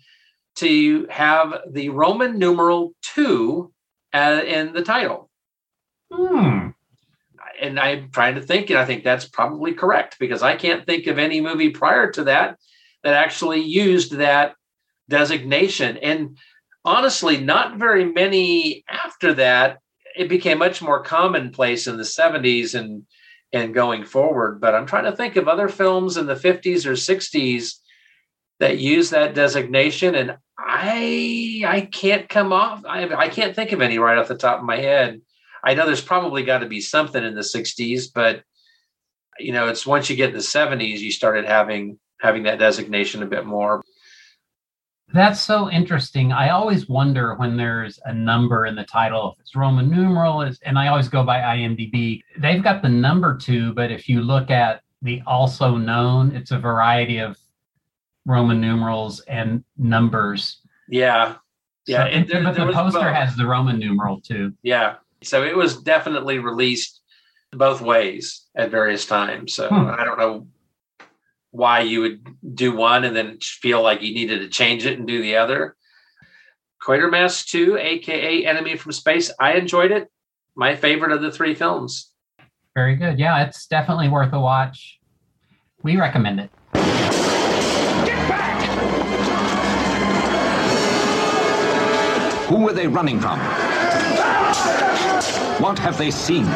[0.57, 3.73] to have the Roman numeral two
[4.13, 5.31] uh, in the title.
[6.13, 6.69] Hmm.
[7.61, 11.07] And I'm trying to think, and I think that's probably correct because I can't think
[11.07, 12.59] of any movie prior to that
[13.03, 14.55] that actually used that
[15.11, 15.99] designation.
[15.99, 16.39] And
[16.85, 19.81] honestly, not very many after that.
[20.17, 23.05] It became much more commonplace in the 70s and
[23.53, 24.61] and going forward.
[24.61, 27.75] But I'm trying to think of other films in the 50s or 60s
[28.61, 32.85] that use that designation, and I I can't come off.
[32.87, 35.21] I I can't think of any right off the top of my head.
[35.63, 38.43] I know there's probably got to be something in the 60s, but
[39.39, 43.23] you know, it's once you get in the 70s, you started having having that designation
[43.23, 43.83] a bit more.
[45.13, 46.33] That's so interesting.
[46.33, 50.61] I always wonder when there's a number in the title, if it's Roman numeral, is,
[50.65, 52.23] and I always go by IMDb.
[52.39, 56.59] They've got the number two, but if you look at the also known, it's a
[56.59, 57.37] variety of
[58.25, 60.59] Roman numerals and numbers.
[60.89, 61.37] Yeah.
[61.87, 62.05] Yeah.
[62.05, 63.15] So- and there- but there the poster both.
[63.15, 64.53] has the Roman numeral too.
[64.63, 64.97] Yeah.
[65.23, 67.01] So it was definitely released
[67.53, 69.55] both ways at various times.
[69.55, 69.91] So Hmm.
[69.99, 70.47] I don't know
[71.51, 75.07] why you would do one and then feel like you needed to change it and
[75.07, 75.77] do the other.
[76.83, 80.09] Quatermass 2, aka Enemy from Space, I enjoyed it.
[80.57, 82.13] My favorite of the three films.
[82.75, 83.19] Very good.
[83.19, 84.99] Yeah, it's definitely worth a watch.
[85.83, 86.51] We recommend it.
[92.49, 93.39] Who are they running from?
[95.63, 96.47] What have they seen?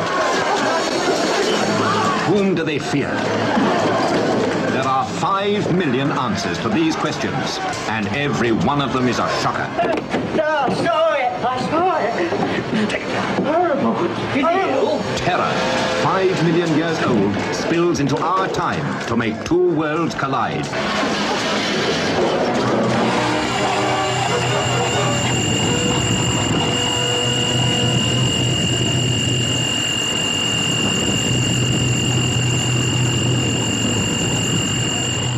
[2.26, 3.10] Whom do they fear?
[4.74, 9.28] There are five million answers to these questions, and every one of them is a
[9.40, 9.68] shocker.
[10.34, 11.44] No, I saw it.
[11.44, 13.02] I saw it.
[13.44, 13.94] Horrible.
[13.94, 14.98] Horrible.
[15.18, 15.52] Terror,
[16.02, 20.66] five million years old, spills into our time to make two worlds collide.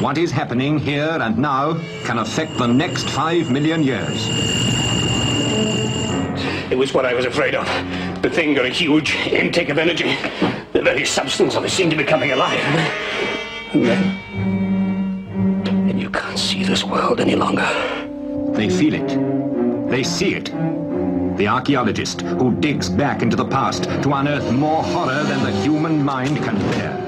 [0.00, 4.28] What is happening here and now can affect the next five million years.
[6.70, 7.64] It was what I was afraid of.
[8.20, 10.14] The thing got a huge intake of energy.
[10.74, 12.60] The very substance of it seemed to be coming alive.
[13.72, 14.02] And then.
[15.88, 17.66] And you can't see this world any longer.
[18.52, 19.88] They feel it.
[19.90, 20.46] They see it.
[21.38, 26.04] The archaeologist who digs back into the past to unearth more horror than the human
[26.04, 27.02] mind can bear.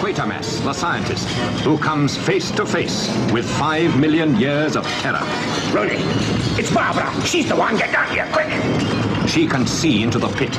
[0.00, 1.28] Quatermass, the scientist,
[1.62, 5.20] who comes face to face with five million years of terror.
[5.74, 5.96] Rody,
[6.58, 7.12] it's Barbara.
[7.26, 7.76] She's the one.
[7.76, 8.48] Get down here, quick.
[9.28, 10.58] She can see into the pit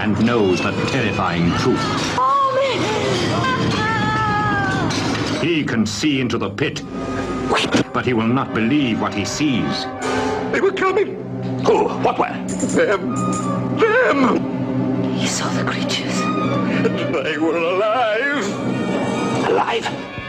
[0.00, 1.78] and knows the terrifying truth.
[2.16, 2.34] Oh,
[5.42, 6.82] he can see into the pit,
[7.92, 9.84] but he will not believe what he sees.
[10.50, 11.14] They were coming.
[11.66, 11.88] Who?
[11.88, 12.32] What were?
[12.74, 13.14] Them.
[13.78, 15.18] Them.
[15.20, 16.18] You saw the creatures.
[17.22, 18.57] They were alive.
[19.48, 19.88] Alive?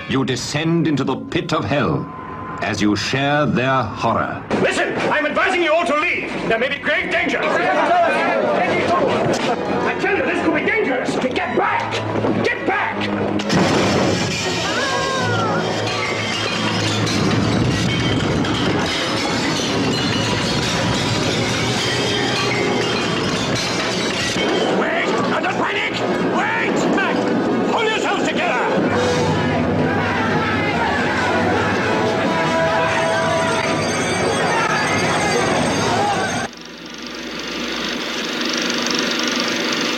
[0.09, 2.05] You descend into the pit of hell
[2.61, 4.41] as you share their horror.
[4.61, 6.31] Listen, I'm advising you all to leave.
[6.47, 7.41] There may be grave danger.
[7.43, 7.57] I
[9.99, 11.17] tell you, this could be dangerous.
[11.17, 11.93] Get back!
[12.45, 12.98] Get back!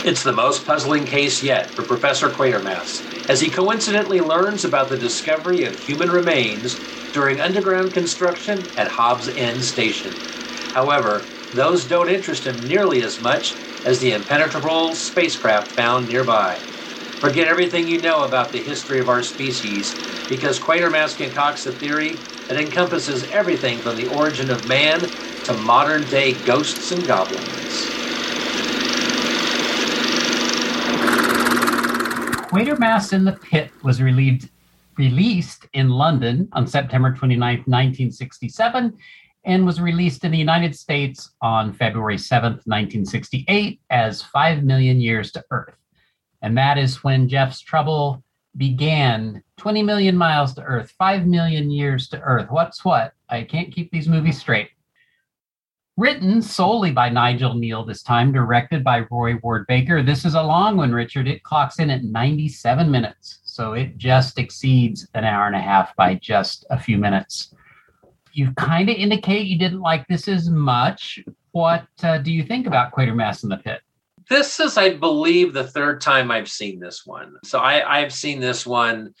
[0.04, 4.98] It's the most puzzling case yet for Professor Quatermass, as he coincidentally learns about the
[4.98, 6.76] discovery of human remains
[7.12, 10.12] during underground construction at Hobbs End Station.
[10.72, 11.22] However,
[11.54, 13.54] those don't interest him nearly as much
[13.84, 16.56] as the impenetrable spacecraft found nearby.
[17.20, 19.94] Forget everything you know about the history of our species
[20.28, 22.16] because Quatermass concocts a theory
[22.48, 25.08] that encompasses everything from the origin of man
[25.44, 28.01] to modern day ghosts and goblins.
[32.52, 34.50] Quatermass in the Pit was relieved,
[34.98, 38.94] released in London on September 29, 1967,
[39.44, 45.32] and was released in the United States on February 7th, 1968, as Five Million Years
[45.32, 45.78] to Earth.
[46.42, 48.22] And that is when Jeff's trouble
[48.58, 52.48] began 20 million miles to Earth, 5 million years to Earth.
[52.50, 53.14] What's what?
[53.30, 54.68] I can't keep these movies straight.
[55.98, 60.02] Written solely by Nigel Kneale this time, directed by Roy Ward Baker.
[60.02, 61.28] This is a long one, Richard.
[61.28, 63.40] It clocks in at 97 minutes.
[63.44, 67.54] So it just exceeds an hour and a half by just a few minutes.
[68.32, 71.20] You kind of indicate you didn't like this as much.
[71.50, 73.82] What uh, do you think about Quatermass in the Pit?
[74.30, 77.34] This is, I believe, the third time I've seen this one.
[77.44, 79.14] So I, I've seen this one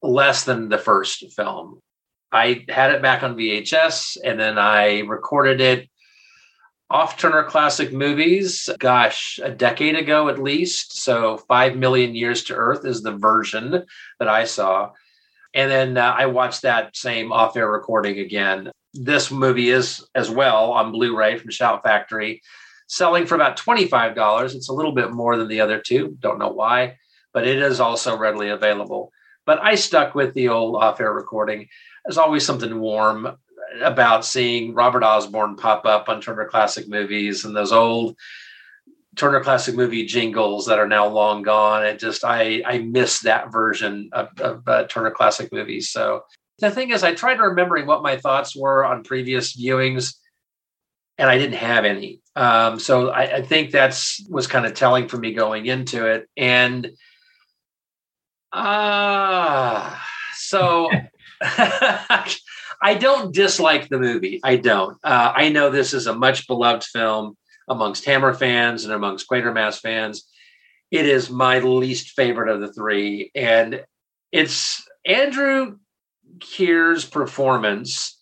[0.00, 1.80] less than the first film.
[2.32, 5.88] I had it back on VHS and then I recorded it
[6.90, 11.02] off Turner Classic Movies, gosh, a decade ago at least.
[11.02, 13.84] So, Five Million Years to Earth is the version
[14.18, 14.92] that I saw.
[15.54, 18.70] And then uh, I watched that same off air recording again.
[18.94, 22.42] This movie is as well on Blu ray from Shout Factory,
[22.86, 24.54] selling for about $25.
[24.54, 26.16] It's a little bit more than the other two.
[26.20, 26.96] Don't know why,
[27.32, 29.12] but it is also readily available.
[29.44, 31.68] But I stuck with the old off air recording.
[32.08, 33.36] There's always something warm
[33.82, 38.16] about seeing Robert Osborne pop up on Turner Classic Movies and those old
[39.14, 41.84] Turner Classic Movie jingles that are now long gone.
[41.84, 45.90] It just I I miss that version of, of uh, Turner Classic Movies.
[45.90, 46.22] So
[46.60, 50.14] the thing is, I tried remembering what my thoughts were on previous viewings,
[51.18, 52.22] and I didn't have any.
[52.36, 56.26] Um, so I, I think that's was kind of telling for me going into it,
[56.38, 56.90] and
[58.50, 60.88] ah, uh, so.
[62.80, 64.40] I don't dislike the movie.
[64.42, 64.96] I don't.
[65.02, 67.36] Uh, I know this is a much beloved film
[67.68, 70.28] amongst Hammer fans and amongst Quatermass fans.
[70.90, 73.84] It is my least favorite of the three, and
[74.32, 75.78] it's Andrew
[76.40, 78.18] Keir's performance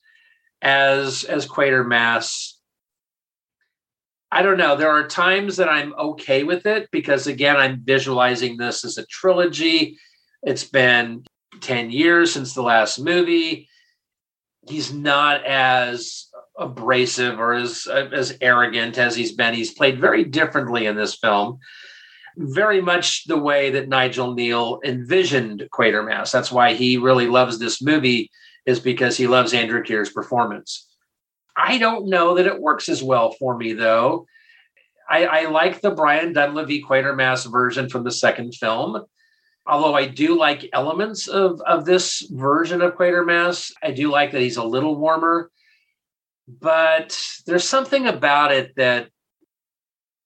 [0.63, 2.55] as as Quatermass.
[4.33, 4.77] I don't know.
[4.77, 9.07] There are times that I'm okay with it because again, I'm visualizing this as a
[9.07, 9.99] trilogy.
[10.43, 11.25] It's been
[11.61, 13.69] 10 years since the last movie
[14.69, 16.27] he's not as
[16.59, 19.55] abrasive or as as arrogant as he's been.
[19.55, 21.59] He's played very differently in this film,
[22.37, 26.33] very much the way that Nigel Kneale envisioned Quatermass.
[26.33, 28.31] That's why he really loves this movie,
[28.65, 30.89] is because he loves Andrew Keir's performance.
[31.57, 34.27] I don't know that it works as well for me though.
[35.09, 39.05] I, I like the Brian Donlevy Quatermass version from the second film
[39.67, 44.43] although I do like elements of, of this version of Quatermass, I do like that
[44.43, 45.51] he's a little warmer.
[46.49, 49.09] But there's something about it that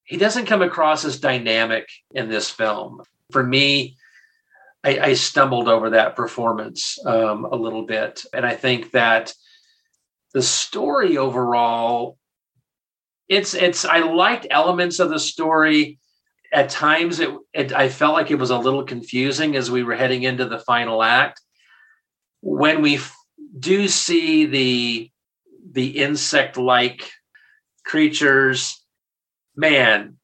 [0.05, 3.03] he doesn't come across as dynamic in this film.
[3.31, 3.97] For me,
[4.83, 8.25] I, I stumbled over that performance um, a little bit.
[8.35, 9.33] And I think that
[10.35, 12.19] the story overall,
[13.29, 16.00] it's it's I liked elements of the story
[16.53, 19.95] at times it, it i felt like it was a little confusing as we were
[19.95, 21.41] heading into the final act.
[22.43, 23.17] When we f-
[23.59, 25.11] do see the
[25.73, 27.11] the insect like
[27.85, 28.83] creatures
[29.57, 30.17] man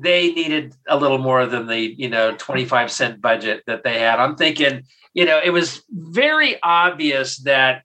[0.00, 4.18] they needed a little more than the you know 25 cent budget that they had.
[4.18, 7.82] I'm thinking you know it was very obvious that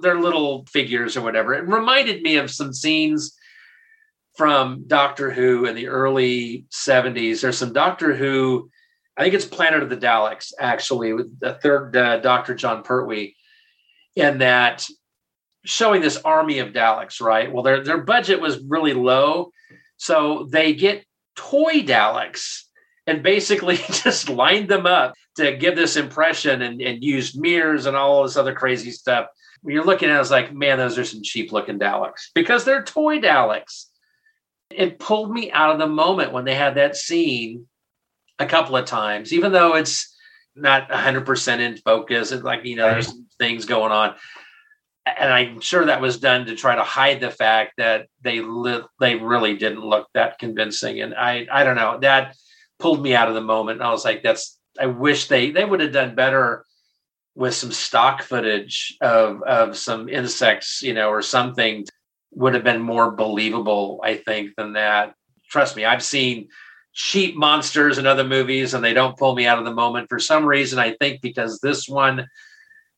[0.00, 3.36] they're little figures or whatever it reminded me of some scenes
[4.36, 7.40] from Doctor Who in the early 70s.
[7.40, 8.70] There's some Doctor Who,
[9.16, 12.54] I think it's Planet of the Daleks, actually, with the third uh, Dr.
[12.54, 13.34] Jon Pertwee,
[14.14, 14.86] in that
[15.64, 17.52] showing this army of Daleks, right?
[17.52, 19.52] Well, their, their budget was really low.
[19.96, 21.04] So they get
[21.34, 22.62] toy Daleks
[23.06, 27.96] and basically just lined them up to give this impression and, and used mirrors and
[27.96, 29.26] all this other crazy stuff.
[29.62, 32.64] When you're looking at it, it's like, man, those are some cheap looking Daleks because
[32.64, 33.86] they're toy Daleks
[34.76, 37.66] it pulled me out of the moment when they had that scene
[38.38, 40.14] a couple of times, even though it's
[40.54, 42.30] not 100% in focus.
[42.30, 44.14] It's like, you know, there's things going on.
[45.06, 48.82] And I'm sure that was done to try to hide the fact that they li-
[48.98, 51.00] they really didn't look that convincing.
[51.00, 52.34] And I I don't know that
[52.80, 53.78] pulled me out of the moment.
[53.78, 56.64] And I was like, that's I wish they they would have done better
[57.36, 61.86] with some stock footage of of some insects, you know, or something
[62.36, 65.14] would have been more believable, I think, than that.
[65.50, 66.48] Trust me, I've seen
[66.92, 70.08] cheap monsters in other movies and they don't pull me out of the moment.
[70.08, 72.28] For some reason, I think because this one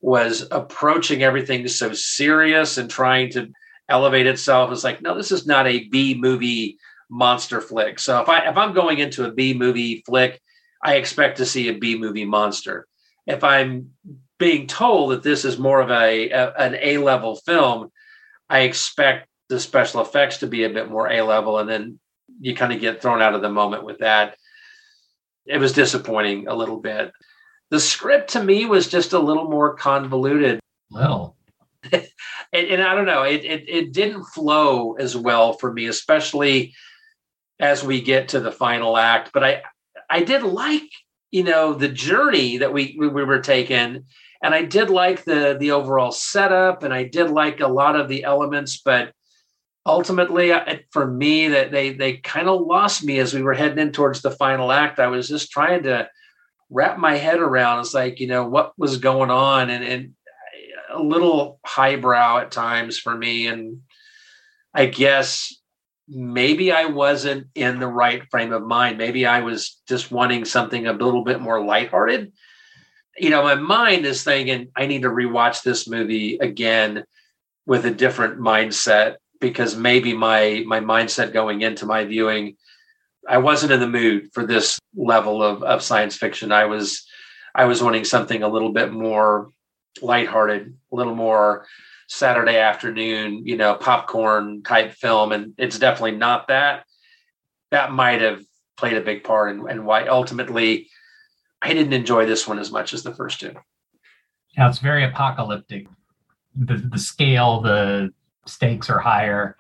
[0.01, 3.49] was approaching everything so serious and trying to
[3.89, 6.79] elevate itself, it's like, no, this is not a B movie
[7.09, 7.99] monster flick.
[7.99, 10.41] So if I if I'm going into a B movie flick,
[10.83, 12.87] I expect to see a B movie monster.
[13.27, 13.93] If I'm
[14.39, 17.91] being told that this is more of a, a an A level film,
[18.49, 21.99] I expect the special effects to be a bit more A level, and then
[22.41, 24.37] you kind of get thrown out of the moment with that.
[25.47, 27.13] It was disappointing a little bit.
[27.71, 30.61] The script to me was just a little more convoluted.
[30.91, 31.37] Well,
[31.93, 32.07] and,
[32.53, 36.75] and I don't know, it, it it didn't flow as well for me, especially
[37.61, 39.31] as we get to the final act.
[39.33, 39.63] But I
[40.11, 40.91] I did like,
[41.31, 44.05] you know, the journey that we we, we were taking
[44.43, 48.09] and I did like the the overall setup, and I did like a lot of
[48.09, 49.13] the elements, but
[49.87, 50.53] ultimately,
[50.91, 54.23] for me, that they they kind of lost me as we were heading in towards
[54.23, 54.99] the final act.
[54.99, 56.09] I was just trying to
[56.71, 57.81] wrap my head around.
[57.81, 60.15] It's like you know what was going on, and and
[60.91, 63.81] a little highbrow at times for me, and
[64.75, 65.55] I guess
[66.09, 68.97] maybe I wasn't in the right frame of mind.
[68.97, 72.33] Maybe I was just wanting something a little bit more lighthearted
[73.19, 77.05] you know, my mind is thinking I need to rewatch this movie again
[77.67, 82.57] with a different mindset because maybe my my mindset going into my viewing,
[83.29, 86.53] I wasn't in the mood for this level of of science fiction.
[86.53, 87.07] I was
[87.55, 89.51] I was wanting something a little bit more
[90.03, 91.67] lighthearted, a little more
[92.09, 96.85] Saturday afternoon, you know, popcorn type film, and it's definitely not that.
[97.71, 98.43] That might have
[98.77, 100.89] played a big part in, and why ultimately
[101.61, 103.55] I didn't enjoy this one as much as the first two.
[104.57, 105.87] Now it's very apocalyptic.
[106.57, 108.13] The the scale, the
[108.49, 109.57] stakes are higher.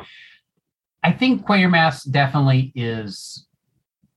[1.02, 3.46] I think Quatermass definitely is.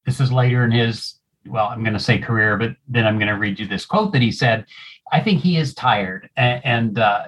[0.06, 3.28] This is later in his well, I'm going to say career, but then I'm going
[3.28, 4.66] to read you this quote that he said.
[5.12, 7.24] I think he is tired, and, and uh,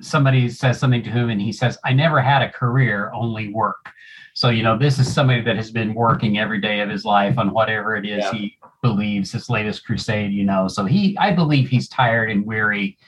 [0.00, 3.88] somebody says something to him, and he says, "I never had a career, only work."
[4.34, 7.38] So you know, this is somebody that has been working every day of his life
[7.38, 8.32] on whatever it is Yeah.
[8.32, 10.32] he believes his latest crusade.
[10.32, 12.98] You know, so he, I believe, he's tired and weary.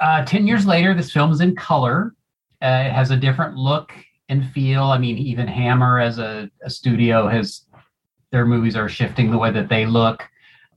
[0.00, 2.14] Uh, Ten years later, this film is in color.
[2.62, 3.92] Uh, it has a different look
[4.28, 4.84] and feel.
[4.84, 7.62] I mean, even Hammer, as a, a studio, has
[8.30, 10.28] their movies are shifting the way that they look.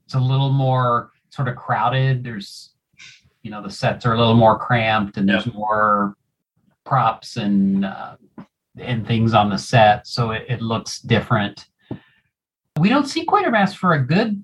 [0.06, 2.24] It's a little more sort of crowded.
[2.24, 2.72] There's,
[3.44, 6.16] you know, the sets are a little more cramped, and there's more
[6.86, 8.16] props and uh,
[8.78, 11.68] and things on the set, so it, it looks different.
[12.80, 14.44] We don't see Quatermass for a good,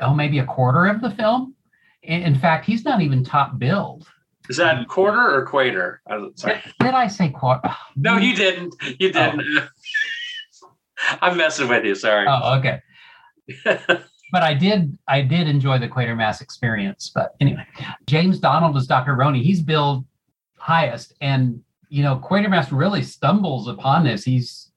[0.00, 1.54] oh, maybe a quarter of the film.
[2.02, 4.08] In, fact, he's not even top billed.
[4.48, 6.02] Is that quarter or quater?
[6.34, 6.60] Sorry.
[6.80, 7.60] Did I say quarter?
[7.64, 8.74] Oh, no, you didn't.
[8.98, 9.12] You oh.
[9.12, 9.68] didn't.
[11.20, 11.94] I'm messing with you.
[11.94, 12.26] Sorry.
[12.28, 12.80] Oh, okay.
[13.64, 17.10] but I did I did enjoy the Quatermass experience.
[17.14, 17.66] But anyway,
[18.06, 19.14] James Donald is Dr.
[19.14, 19.42] Roney.
[19.42, 20.04] He's billed
[20.56, 21.14] highest.
[21.20, 24.24] And you know, Quatermass really stumbles upon this.
[24.24, 24.70] He's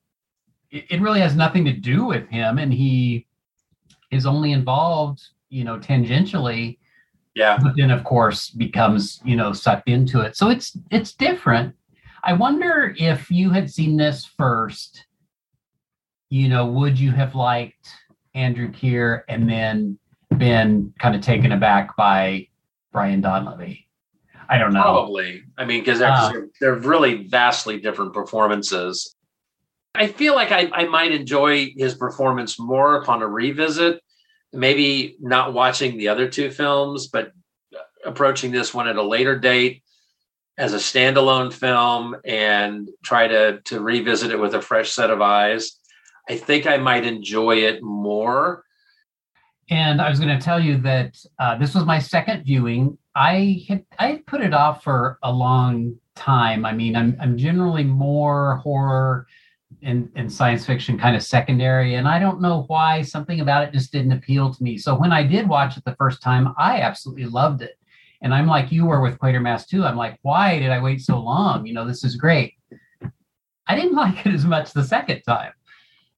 [0.71, 3.25] it really has nothing to do with him, and he
[4.11, 6.77] is only involved, you know, tangentially.
[7.35, 7.57] Yeah.
[7.61, 10.35] But then of course becomes, you know, sucked into it.
[10.37, 11.75] So it's it's different.
[12.23, 15.05] I wonder if you had seen this first,
[16.29, 17.87] you know, would you have liked
[18.33, 19.99] Andrew Keir and then
[20.37, 22.47] been kind of taken aback by
[22.91, 23.85] Brian Donlevy?
[24.49, 24.81] I don't know.
[24.81, 25.43] Probably.
[25.57, 26.31] I mean, because they're, Uh.
[26.31, 29.15] they're, they're really vastly different performances.
[29.93, 34.01] I feel like I, I might enjoy his performance more upon a revisit.
[34.55, 37.31] Maybe not watching the other two films, but
[38.05, 39.83] approaching this one at a later date
[40.57, 45.21] as a standalone film and try to to revisit it with a fresh set of
[45.21, 45.79] eyes.
[46.29, 48.63] I think I might enjoy it more.
[49.69, 52.97] And I was going to tell you that uh, this was my second viewing.
[53.15, 56.65] I had I had put it off for a long time.
[56.65, 59.27] I mean, I'm I'm generally more horror
[59.81, 63.73] and, and science fiction kind of secondary, and I don't know why something about it
[63.73, 64.77] just didn't appeal to me.
[64.77, 67.77] So when I did watch it the first time, I absolutely loved it.
[68.21, 69.83] And I'm like you were with Quatermass too.
[69.83, 71.65] I'm like, why did I wait so long?
[71.65, 72.55] You know, this is great.
[73.67, 75.51] I didn't like it as much the second time.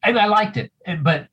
[0.03, 0.71] I, I liked it,
[1.01, 1.27] but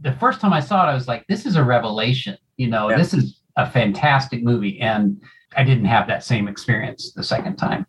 [0.00, 2.36] the first time I saw it, I was like, this is a revelation.
[2.56, 4.80] You know, this is a fantastic movie.
[4.80, 5.20] And
[5.56, 7.86] I didn't have that same experience the second time.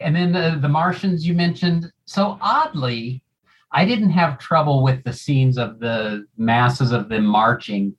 [0.00, 1.90] And then the, the Martians you mentioned.
[2.04, 3.22] So oddly,
[3.70, 7.94] I didn't have trouble with the scenes of the masses of them marching,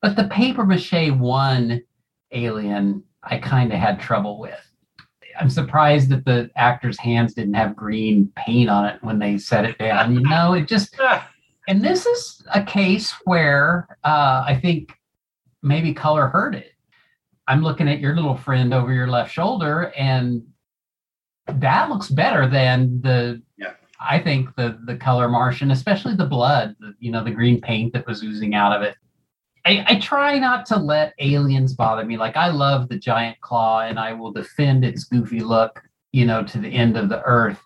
[0.00, 1.82] but the paper mache one
[2.32, 4.68] alien, I kind of had trouble with.
[5.40, 9.64] I'm surprised that the actors' hands didn't have green paint on it when they set
[9.64, 10.14] it down.
[10.14, 10.98] You know, it just
[11.68, 14.98] And this is a case where uh, I think
[15.62, 16.72] maybe color hurt it.
[17.46, 20.42] I'm looking at your little friend over your left shoulder, and
[21.46, 23.42] that looks better than the.
[23.56, 23.74] Yeah.
[24.00, 27.92] I think the the color Martian, especially the blood, the, you know, the green paint
[27.92, 28.96] that was oozing out of it.
[29.64, 32.16] I, I try not to let aliens bother me.
[32.16, 36.42] Like I love the giant claw, and I will defend its goofy look, you know,
[36.42, 37.60] to the end of the earth,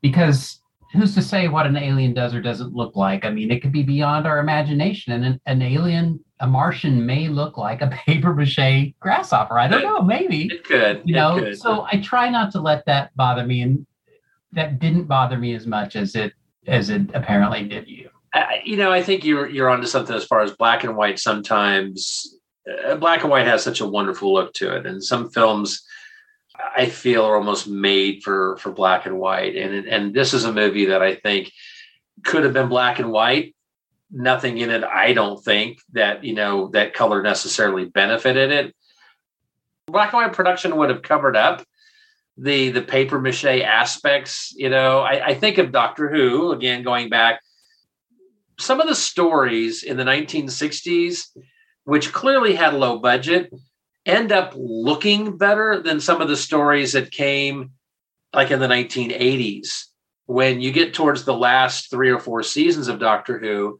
[0.00, 0.60] because
[0.96, 3.24] who's to say what an alien does or doesn't look like?
[3.24, 7.28] I mean, it could be beyond our imagination, and an, an alien, a Martian, may
[7.28, 9.58] look like a paper mache grasshopper.
[9.58, 11.02] I don't know, maybe It could.
[11.04, 11.38] you know.
[11.38, 11.58] could.
[11.58, 13.86] So I try not to let that bother me, and
[14.52, 16.32] that didn't bother me as much as it
[16.66, 18.10] as it apparently did you.
[18.34, 21.18] I- you know, I think you're you're onto something as far as black and white.
[21.18, 22.34] Sometimes
[22.86, 25.82] uh, black and white has such a wonderful look to it, and some films
[26.76, 29.56] I feel are almost made for for black and white.
[29.56, 31.52] And and this is a movie that I think
[32.24, 33.54] could have been black and white.
[34.10, 38.74] Nothing in it, I don't think that you know that color necessarily benefited it.
[39.86, 41.64] Black and white production would have covered up
[42.36, 44.52] the the paper mache aspects.
[44.56, 47.40] You know, I, I think of Doctor Who again, going back
[48.58, 51.36] some of the stories in the 1960s,
[51.84, 53.52] which clearly had low budget,
[54.06, 57.72] end up looking better than some of the stories that came
[58.32, 59.86] like in the 1980s.
[60.26, 63.78] When you get towards the last three or four seasons of Doctor Who,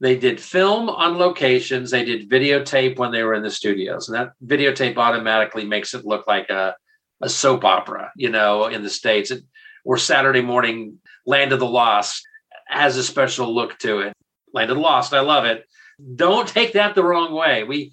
[0.00, 4.16] they did film on locations, they did videotape when they were in the studios, and
[4.16, 6.74] that videotape automatically makes it look like a,
[7.22, 9.30] a soap opera, you know, in the States.
[9.30, 9.42] It,
[9.84, 12.26] or Saturday morning, Land of the Lost
[12.66, 14.12] has a special look to it.
[14.52, 15.64] Land of the Lost, I love it.
[16.14, 17.64] Don't take that the wrong way.
[17.64, 17.92] We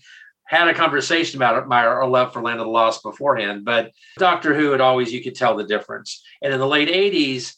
[0.54, 4.54] had a conversation about my our love for Land of the Lost beforehand, but Doctor
[4.54, 6.24] Who, it always you could tell the difference.
[6.42, 7.56] And in the late 80s,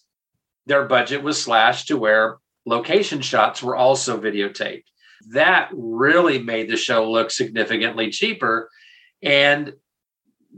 [0.66, 4.86] their budget was slashed to where location shots were also videotaped.
[5.32, 8.70] That really made the show look significantly cheaper.
[9.22, 9.74] And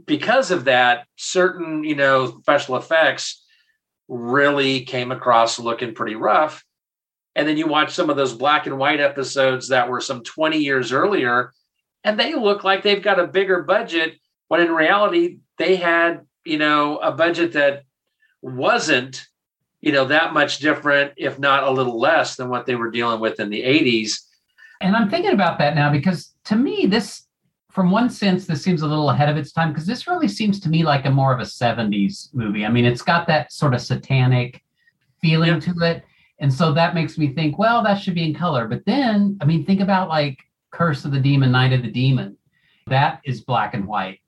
[0.06, 3.44] because of that, certain, you know, special effects
[4.06, 6.64] really came across looking pretty rough.
[7.34, 10.58] And then you watch some of those black and white episodes that were some 20
[10.58, 11.52] years earlier,
[12.08, 14.18] and they look like they've got a bigger budget
[14.48, 17.82] when in reality they had, you know, a budget that
[18.40, 19.26] wasn't,
[19.82, 23.20] you know, that much different, if not a little less than what they were dealing
[23.20, 24.22] with in the 80s.
[24.80, 27.24] And I'm thinking about that now because to me, this,
[27.70, 30.58] from one sense, this seems a little ahead of its time because this really seems
[30.60, 32.64] to me like a more of a 70s movie.
[32.64, 34.62] I mean, it's got that sort of satanic
[35.20, 36.04] feeling to it.
[36.38, 38.66] And so that makes me think, well, that should be in color.
[38.66, 40.38] But then, I mean, think about like
[40.70, 42.36] Curse of the Demon, Night of the Demon.
[42.86, 44.20] That is black and white.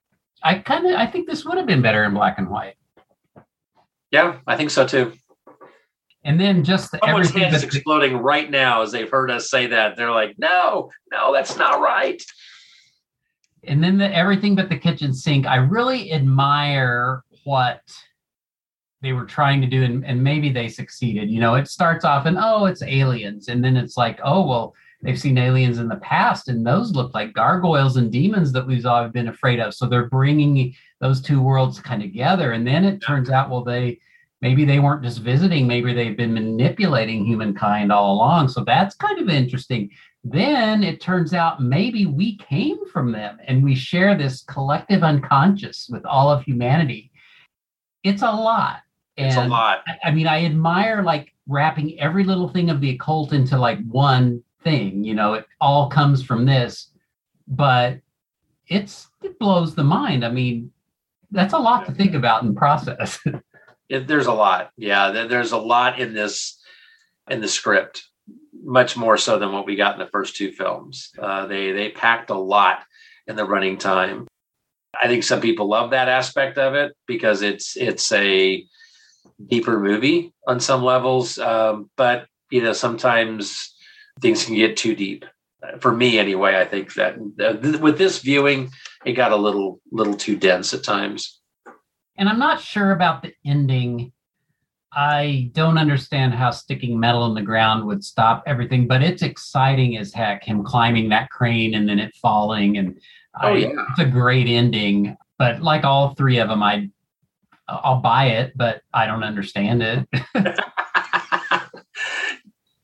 [0.42, 2.74] I kind of, I think this would have been better in black and white.
[4.10, 5.12] Yeah, I think so too.
[6.24, 9.66] And then just the, Someone's head is exploding right now as they've heard us say
[9.68, 9.96] that.
[9.96, 12.22] They're like, no, no, that's not right.
[13.64, 17.82] and then the everything but the kitchen sink i really admire what
[19.02, 22.26] they were trying to do and, and maybe they succeeded you know it starts off
[22.26, 25.96] and oh it's aliens and then it's like oh well they've seen aliens in the
[25.96, 29.72] past and those look like gargoyles and demons that we've all been afraid of.
[29.74, 32.52] So they're bringing those two worlds kind of together.
[32.52, 33.98] And then it turns out well they
[34.42, 38.48] maybe they weren't just visiting maybe they've been manipulating humankind all along.
[38.48, 39.90] So that's kind of interesting.
[40.22, 45.88] Then it turns out maybe we came from them and we share this collective unconscious
[45.90, 47.10] with all of humanity.
[48.04, 48.80] It's a lot.
[49.16, 49.80] It's a lot.
[49.86, 53.78] I- i mean i admire like wrapping every little thing of the occult into like
[53.86, 56.90] one thing you know it all comes from this
[57.48, 57.98] but
[58.68, 60.70] it's it blows the mind i mean
[61.30, 63.18] that's a lot to think about and process
[63.90, 64.70] It, there's a lot.
[64.76, 66.60] Yeah, there- there's a lot in this
[67.28, 68.04] in the script,
[68.62, 71.10] much more so than what we got in the first two films.
[71.18, 72.84] Uh, they they packed a lot
[73.26, 74.28] in the running time.
[74.94, 78.64] I think some people love that aspect of it because it's it's a
[79.48, 83.74] deeper movie on some levels, um, but you know sometimes
[84.20, 85.24] things can get too deep.
[85.80, 88.70] For me, anyway, I think that uh, th- with this viewing,
[89.04, 91.40] it got a little little too dense at times.
[92.16, 94.12] and I'm not sure about the ending.
[94.92, 99.96] I don't understand how sticking metal in the ground would stop everything, but it's exciting
[99.98, 100.42] as heck.
[100.42, 102.98] Him climbing that crane and then it falling, and
[103.40, 103.68] Oh, I- yeah.
[103.90, 105.16] it's a great ending.
[105.38, 106.88] But like all three of them, I
[107.68, 110.08] I'll buy it, but I don't understand it.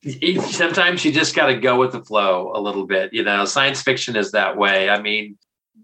[0.41, 3.13] sometimes you just got to go with the flow a little bit.
[3.13, 4.89] You know, science fiction is that way.
[4.89, 5.37] I mean,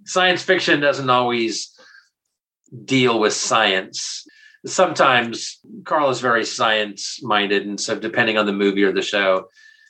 [0.05, 1.77] science fiction doesn't always
[2.85, 4.25] deal with science.
[4.65, 7.65] Sometimes Carl is very science minded.
[7.65, 9.47] And so, depending on the movie or the show,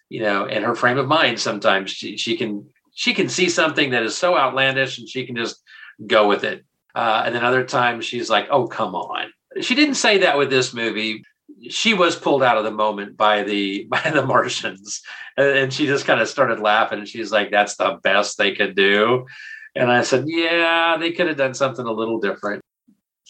[0.09, 1.39] you know, and her frame of mind.
[1.39, 5.35] Sometimes she she can she can see something that is so outlandish, and she can
[5.35, 5.61] just
[6.05, 6.63] go with it.
[6.93, 10.51] Uh, and then other times she's like, "Oh, come on." She didn't say that with
[10.51, 11.23] this movie.
[11.69, 15.01] She was pulled out of the moment by the by the Martians,
[15.37, 16.99] and, she just kind of started laughing.
[16.99, 19.25] And she's like, "That's the best they could do."
[19.75, 22.61] And I said, "Yeah, they could have done something a little different."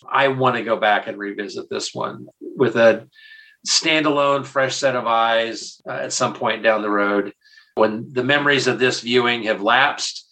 [0.09, 3.07] I want to go back and revisit this one with a
[3.67, 7.33] standalone, fresh set of eyes uh, at some point down the road.
[7.75, 10.27] When the memories of this viewing have lapsed,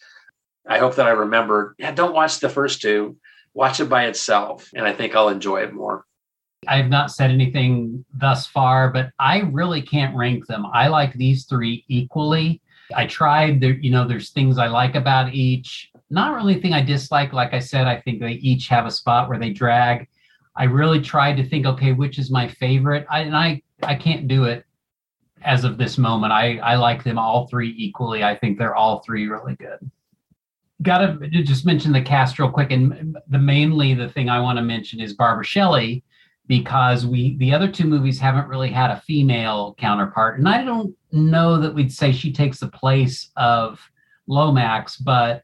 [0.68, 3.18] I hope that I remember, yeah, don't watch the first two,
[3.54, 4.70] watch it by itself.
[4.76, 6.06] And I think I'll enjoy it more.
[6.68, 10.66] I have not said anything thus far, but I really can't rank them.
[10.74, 12.62] I like these three equally.
[12.96, 15.92] I tried there, you know, there's things I like about each.
[16.10, 17.34] Not really thing I dislike.
[17.34, 20.08] Like I said, I think they each have a spot where they drag.
[20.56, 23.08] I really tried to think, okay, which is my favorite?
[23.10, 24.66] I, and I, I can't do it
[25.44, 26.34] as of this moment.
[26.34, 28.24] I, I like them all three equally.
[28.24, 29.90] I think they're all three really good.
[30.84, 34.58] Got to just mention the cast real quick, and the mainly the thing I want
[34.58, 36.04] to mention is Barbara Shelley,
[36.52, 40.94] because we the other two movies haven't really had a female counterpart, and I don't
[41.14, 43.80] know that we'd say she takes the place of
[44.28, 45.44] Lomax, but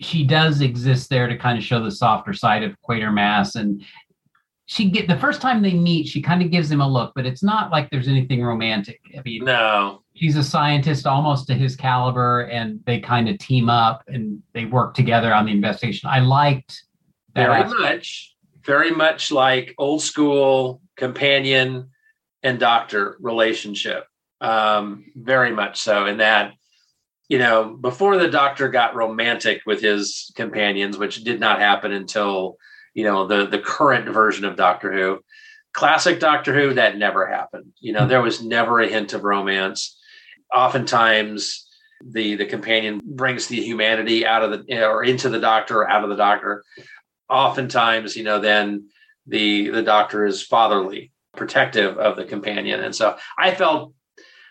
[0.00, 3.56] she does exist there to kind of show the softer side of Quatermass.
[3.56, 3.84] And
[4.64, 7.26] she get the first time they meet she kind of gives him a look but
[7.26, 9.00] it's not like there's anything romantic.
[9.14, 10.02] I mean no.
[10.14, 14.64] she's a scientist almost to his caliber and they kind of team up and they
[14.64, 16.08] work together on the investigation.
[16.08, 16.84] I liked
[17.34, 17.80] that very aspect.
[17.80, 18.31] much,
[18.64, 21.90] very much like old school companion
[22.42, 24.04] and doctor relationship.
[24.40, 26.06] Um, very much so.
[26.06, 26.52] In that,
[27.28, 32.56] you know, before the doctor got romantic with his companions, which did not happen until
[32.94, 35.20] you know the the current version of Doctor Who,
[35.72, 37.72] classic Doctor Who, that never happened.
[37.80, 39.98] You know, there was never a hint of romance.
[40.52, 41.66] Oftentimes,
[42.04, 46.02] the the companion brings the humanity out of the or into the doctor or out
[46.02, 46.64] of the doctor
[47.32, 48.88] oftentimes you know then
[49.26, 52.80] the the doctor is fatherly protective of the companion.
[52.80, 53.94] And so i felt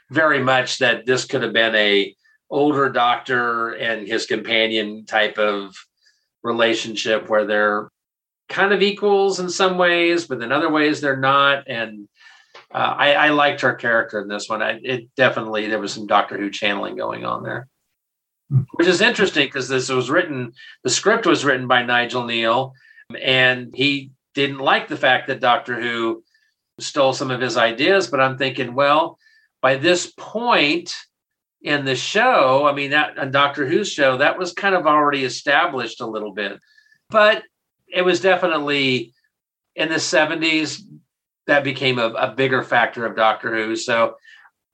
[0.10, 2.14] very much that this could have been a
[2.50, 5.74] older doctor and his companion type of
[6.44, 7.88] relationship where they're
[8.50, 11.64] kind of equals in some ways but in other ways they're not.
[11.68, 12.10] And
[12.74, 14.62] uh, I, I liked her character in this one.
[14.62, 17.68] I, it definitely there was some doctor who channeling going on there
[18.74, 20.54] which is interesting because this was written
[20.84, 22.74] the script was written by Nigel Kneale
[23.22, 26.24] and he didn't like the fact that doctor who
[26.80, 29.18] stole some of his ideas but i'm thinking well
[29.62, 30.96] by this point
[31.62, 35.24] in the show i mean that on doctor who's show that was kind of already
[35.24, 36.60] established a little bit.
[37.12, 37.44] But
[37.94, 39.14] it was definitely
[39.76, 40.82] in the 70s
[41.48, 43.76] that became a, a bigger factor of doctor who.
[43.76, 44.16] So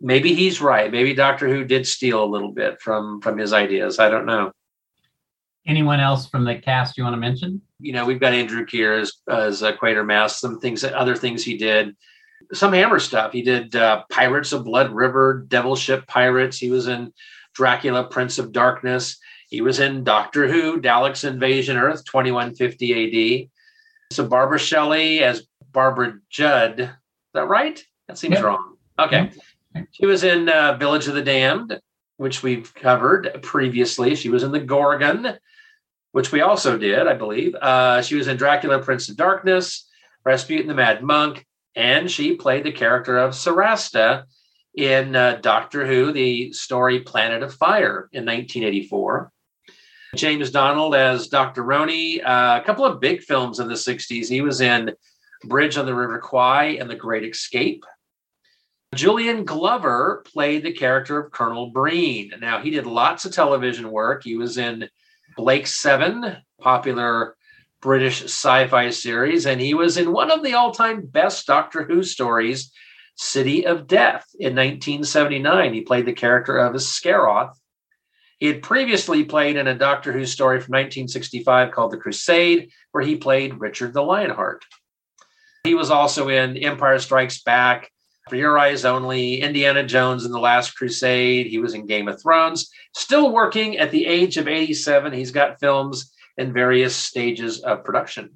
[0.01, 0.91] maybe he's right.
[0.91, 3.99] Maybe Doctor Who did steal a little bit from from his ideas.
[3.99, 4.51] I don't know.
[5.65, 7.61] Anyone else from the cast you want to mention?
[7.79, 10.31] You know, we've got Andrew Keir as as uh, Quatermass.
[10.31, 11.95] Some things, other things he did.
[12.53, 13.33] Some Hammer stuff.
[13.33, 16.57] He did uh, Pirates of Blood River, Devil Ship Pirates.
[16.57, 17.11] He was in
[17.53, 19.17] Dracula, Prince of Darkness.
[19.49, 23.49] He was in Doctor Who, Dalek's Invasion Earth, 2150 AD.
[24.13, 26.79] So Barbara Shelley as Barbara Judd.
[26.79, 26.89] Is
[27.33, 27.83] that right?
[28.07, 28.43] That seems Yep.
[28.43, 28.77] wrong.
[28.99, 29.31] Okay.
[29.91, 31.79] She was in uh, Village of the Damned,
[32.17, 34.15] which we've covered previously.
[34.15, 35.37] She was in The Gorgon,
[36.11, 37.55] which we also did, I believe.
[37.55, 39.87] Uh, she was in Dracula, Prince of Darkness,
[40.25, 41.45] Rasputin the Mad Monk,
[41.75, 44.25] and she played the character of Sorasta
[44.75, 49.31] in uh, Doctor Who, the story Planet of Fire in 1984.
[50.15, 51.63] James Donald as Dr.
[51.63, 54.27] Roney, uh, a couple of big films in the 60s.
[54.27, 54.93] He was in
[55.43, 57.83] Bridge on the River Kwai and The Great Escape.
[58.95, 62.31] Julian Glover played the character of Colonel Breen.
[62.39, 64.23] Now, he did lots of television work.
[64.23, 64.89] He was in
[65.35, 67.35] Blake Seven, popular
[67.81, 71.83] British sci fi series, and he was in one of the all time best Doctor
[71.83, 72.71] Who stories,
[73.15, 75.73] City of Death, in 1979.
[75.73, 77.55] He played the character of Scaroth.
[78.39, 83.03] He had previously played in a Doctor Who story from 1965 called The Crusade, where
[83.03, 84.63] he played Richard the Lionheart.
[85.63, 87.91] He was also in Empire Strikes Back,
[88.29, 91.47] For Your Eyes Only, Indiana Jones and the Last Crusade.
[91.47, 92.69] He was in Game of Thrones.
[92.93, 95.13] Still working at the age of 87.
[95.13, 98.31] He's got films in various stages of production.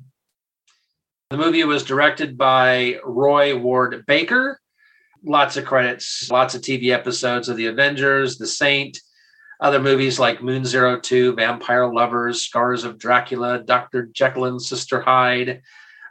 [1.29, 4.59] The movie was directed by Roy Ward Baker.
[5.23, 8.99] Lots of credits, lots of TV episodes of The Avengers, The Saint,
[9.59, 14.07] other movies like Moon Zero Two, Vampire Lovers, Scars of Dracula, Dr.
[14.11, 15.61] Jekyll and Sister Hyde,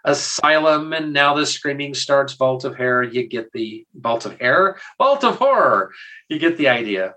[0.04, 3.02] Asylum, and now the Screaming Starts Vault of Hair.
[3.04, 5.92] You get the Vault of Hair, Vault of Horror.
[6.28, 7.14] You get the idea.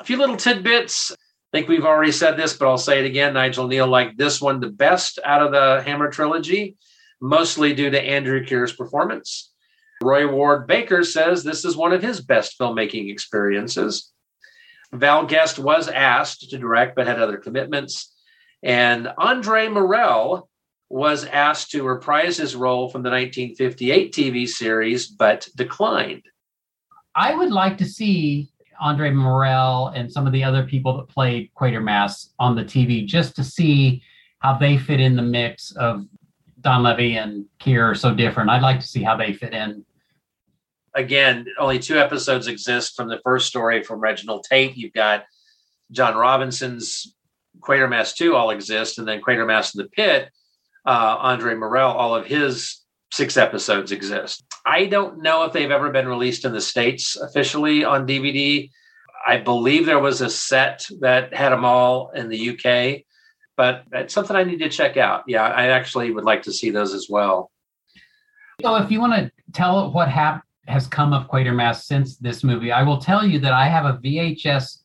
[0.00, 1.12] A few little tidbits.
[1.12, 1.16] I
[1.58, 3.34] think we've already said this, but I'll say it again.
[3.34, 6.76] Nigel Kneale liked this one the best out of the Hammer trilogy,
[7.20, 9.52] mostly due to Andrew Keir's performance.
[10.02, 14.10] Roy Ward Baker says this is one of his best filmmaking experiences.
[14.92, 18.14] Val Guest was asked to direct, but had other commitments.
[18.62, 20.48] And Andre Morell
[20.92, 26.22] was asked to reprise his role from the 1958 TV series, but declined.
[27.14, 31.50] I would like to see Andre Morell and some of the other people that played
[31.58, 34.02] Quatermass on the TV just to see
[34.40, 36.04] how they fit in the mix of
[36.60, 38.50] Donlevy and Keir are so different.
[38.50, 39.86] I'd like to see how they fit in.
[40.94, 44.76] Again, only two episodes exist from the first story from Reginald Tate.
[44.76, 45.24] You've got
[45.90, 47.16] John Robinson's
[47.60, 50.30] Quatermass 2 all exist, and then Quatermass in the Pit,
[50.84, 52.80] uh, Andre Morell, all of his
[53.12, 54.44] six episodes exist.
[54.64, 58.70] I don't know if they've ever been released in the States officially on DVD.
[59.26, 63.02] I believe there was a set that had them all in the UK,
[63.56, 65.24] but it's something I need to check out.
[65.26, 67.50] Yeah, I actually would like to see those as well.
[68.60, 72.72] So, if you want to tell what hap- has come of Quatermass since this movie,
[72.72, 74.78] I will tell you that I have a VHS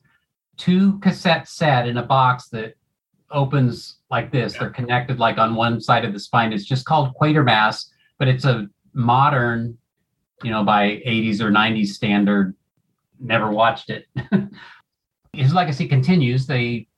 [0.56, 2.74] two cassette set in a box that
[3.30, 4.54] opens like this.
[4.54, 6.52] They're connected like on one side of the spine.
[6.52, 7.86] It's just called Quatermass,
[8.18, 9.76] but it's a modern,
[10.42, 12.54] you know, by 80s or 90s standard.
[13.20, 14.06] Never watched it.
[15.32, 16.46] His legacy continues.
[16.46, 16.88] They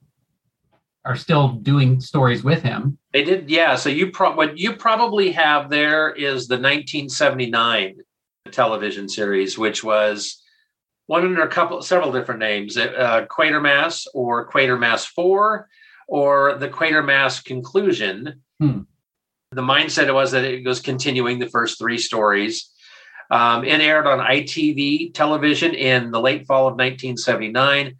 [1.05, 2.97] are still doing stories with him.
[3.11, 3.75] They did, yeah.
[3.75, 7.97] So you pro- what you probably have there is the 1979
[8.51, 10.41] television series, which was
[11.07, 15.67] one under a couple, several different names: uh, Quatermass or Quatermass Four,
[16.11, 18.41] or the Quatermass Conclusion.
[18.59, 18.81] Hmm.
[19.53, 22.69] The mindset was that it was continuing the first three stories.
[23.31, 27.95] Um, it aired on ITV television in the late fall of 1979.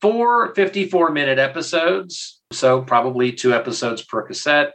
[0.00, 4.72] Four 54 minute episodes, so probably two episodes per cassette.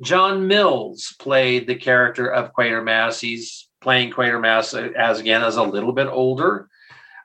[0.00, 3.20] John Mills played the character of Quatermass.
[3.20, 6.70] He's playing Quatermass as again as a little bit older.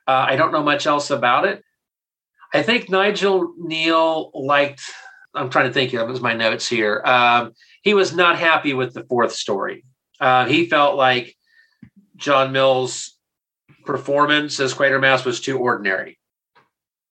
[0.06, 1.63] Uh, I don't know much else about it.
[2.54, 4.80] I think Nigel Kneale liked.
[5.34, 7.02] I'm trying to think of was my notes here.
[7.04, 7.52] Um,
[7.82, 9.84] he was not happy with the fourth story.
[10.20, 11.36] Uh, he felt like
[12.16, 13.18] John Mills'
[13.84, 16.18] performance as Quatermass was too ordinary.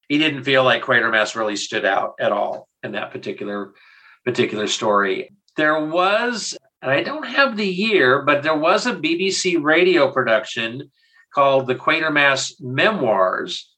[0.07, 3.73] He didn't feel like Quatermass really stood out at all in that particular
[4.23, 5.29] particular story.
[5.57, 10.89] There was, and I don't have the year, but there was a BBC radio production
[11.35, 13.72] called the Quatermass Memoirs.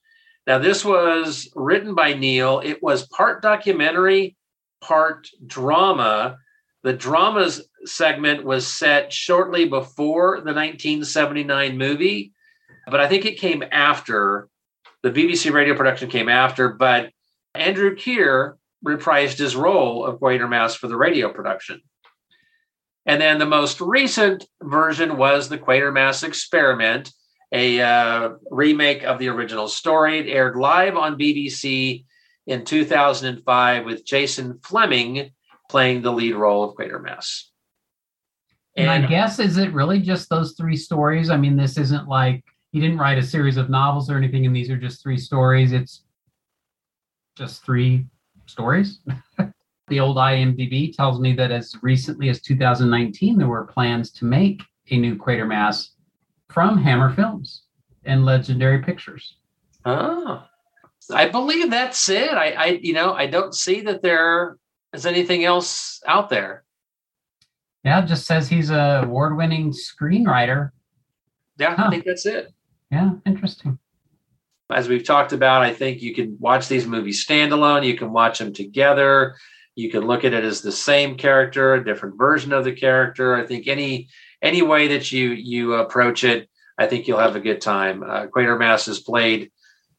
[0.48, 2.64] Now, this was written by Kneale.
[2.64, 4.36] It was part documentary,
[4.82, 6.38] part drama.
[6.84, 12.34] The dramas segment was set shortly before the 1979 movie,
[12.88, 14.48] but I think it came after.
[15.02, 17.12] The BBC radio production came after, but
[17.54, 21.82] Andrew Keir reprised his role of Quatermass for the radio production.
[23.06, 27.12] And then the most recent version was the Quatermass Experiment,
[27.56, 30.19] a uh, remake of the original story.
[30.19, 32.06] It aired live on BBC
[32.48, 35.32] in 2005 with Jason Flemyng
[35.69, 37.44] playing the lead role of Quatermass.
[38.77, 41.30] And I guess is it really just those three stories?
[41.30, 44.53] I mean, this isn't like he didn't write a series of novels or anything, and
[44.53, 45.72] these are just three stories.
[45.72, 46.03] It's
[47.38, 48.06] just three
[48.48, 48.99] stories.
[49.88, 54.61] the old IMDb tells me that as recently as 2019, there were plans to make
[54.91, 55.91] a new Quatermass
[56.56, 57.64] from Hammer Films
[58.06, 59.36] and Legendary Pictures.
[59.84, 60.41] Oh,
[61.14, 62.32] I believe that's it.
[62.32, 64.56] I, I, you know, I don't see that there
[64.94, 66.64] is anything else out there.
[67.84, 70.72] Yeah, it just says he's a award-winning screenwriter.
[71.60, 72.53] Yeah, I think that's it.
[72.90, 73.77] Yeah, interesting.
[74.72, 77.86] As we've talked about, I think you can watch these movies standalone.
[77.86, 79.36] You can watch them together.
[79.76, 83.36] You can look at it as the same character, a different version of the character.
[83.36, 84.07] I think any
[84.46, 86.48] any way that you you approach it,
[86.78, 88.04] I think you'll have a good time.
[88.04, 89.52] Uh, Quatermass is played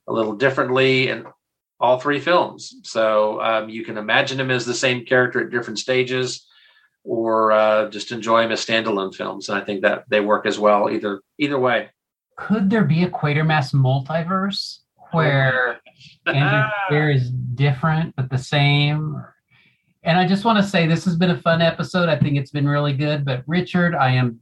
[0.06, 1.26] a little differently in
[1.80, 5.80] all three films, so um, you can imagine him as the same character at different
[5.80, 6.46] stages,
[7.04, 9.48] or uh, just enjoy him as standalone films.
[9.48, 11.90] And I think that they work as well either either way.
[12.36, 14.78] Could there be a Quatermass multiverse
[15.10, 15.80] where
[16.26, 19.22] Andrew is different but the same?
[20.06, 22.08] And I just want to say this has been a fun episode.
[22.08, 23.24] I think it's been really good.
[23.24, 24.40] But Richard, I am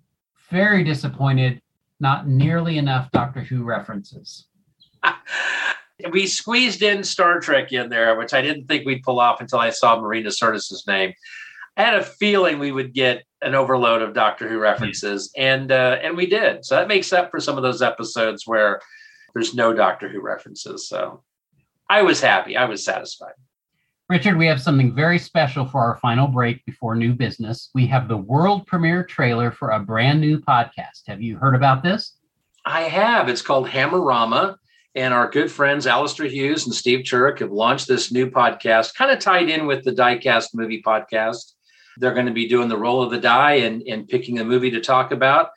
[0.51, 1.61] very disappointed.
[2.01, 4.47] Not nearly enough Doctor Who references.
[6.13, 9.59] we squeezed in Star Trek in there, which I didn't think we'd pull off until
[9.59, 11.15] I saw Marina Sirtis's name.
[11.79, 15.99] I had a feeling we would get an overload of Doctor Who references, and uh,
[16.03, 16.65] and we did.
[16.65, 18.81] So that makes up for some of those episodes where
[19.33, 20.89] there's no Doctor Who references.
[20.89, 21.23] So
[21.89, 22.55] I was happy.
[22.55, 23.33] I was satisfied.
[24.11, 27.71] Richard, we have something very special for our final break before new business.
[27.75, 31.07] We have the world premiere trailer for a brand new podcast.
[31.07, 32.19] Have you heard about this?
[32.67, 33.31] I have.
[33.31, 34.57] It's called Hammerama.
[34.95, 39.11] And our good friends Alistair Hughes and Steve Church have launched this new podcast, kind
[39.11, 41.55] of tied in with the Diecast movie podcast.
[41.97, 44.71] They're going to be doing the roll of the die and, and picking a movie
[44.73, 45.49] to talk about,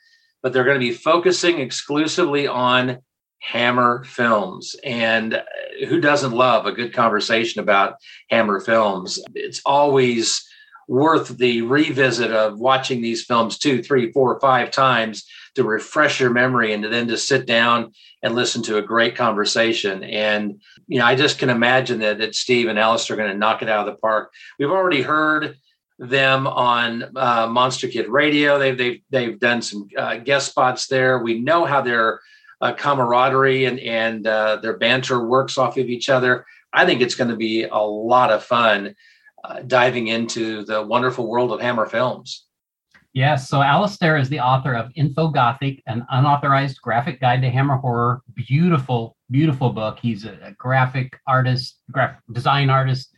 [0.42, 2.98] but they're going to be focusing exclusively on
[3.40, 4.76] Hammer films.
[4.84, 5.42] And uh,
[5.88, 7.96] who doesn't love a good conversation about
[8.30, 9.20] Hammer films?
[9.34, 10.44] It's always
[10.88, 15.24] worth the revisit of watching these films two, three, four, five times
[15.54, 17.92] to refresh your memory and then to sit down
[18.22, 20.02] and listen to a great conversation.
[20.02, 23.36] And you know, I just can imagine that that Steve and Alice are going to
[23.36, 24.32] knock it out of the park.
[24.58, 25.56] We've already heard
[25.98, 28.58] them on uh, Monster Kid Radio.
[28.58, 31.18] They've they've they've done some uh, guest spots there.
[31.18, 32.20] We know how their
[32.60, 36.44] uh, camaraderie and and uh, their banter works off of each other.
[36.72, 38.94] I think it's going to be a lot of fun
[39.44, 42.44] uh, diving into the wonderful world of Hammer Films.
[43.14, 48.22] Yes, so Alistair is the author of Infogothic, an unauthorized graphic guide to Hammer horror.
[48.34, 49.98] Beautiful, beautiful book.
[50.00, 53.12] He's a, a graphic artist, graphic design artist.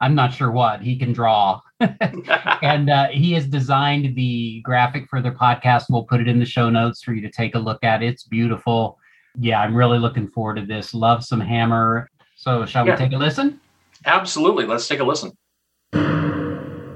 [0.00, 5.20] I'm not sure what he can draw, and uh, he has designed the graphic for
[5.22, 5.84] their podcast.
[5.88, 8.02] We'll put it in the show notes for you to take a look at.
[8.02, 8.98] It's beautiful.
[9.38, 10.94] Yeah, I'm really looking forward to this.
[10.94, 12.08] Love some Hammer.
[12.36, 12.92] So, shall Yeah.
[12.94, 13.60] we take a listen?
[14.04, 14.66] Absolutely.
[14.66, 15.32] Let's take a listen.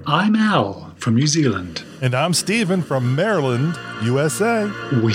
[0.07, 1.85] I'm Al from New Zealand.
[2.03, 4.65] And I'm Stephen from Maryland, USA.
[5.03, 5.15] We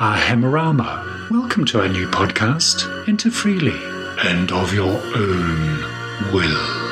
[0.00, 1.30] are Hammerama.
[1.30, 3.78] Welcome to our new podcast, Enter Freely
[4.28, 6.83] and of your own will.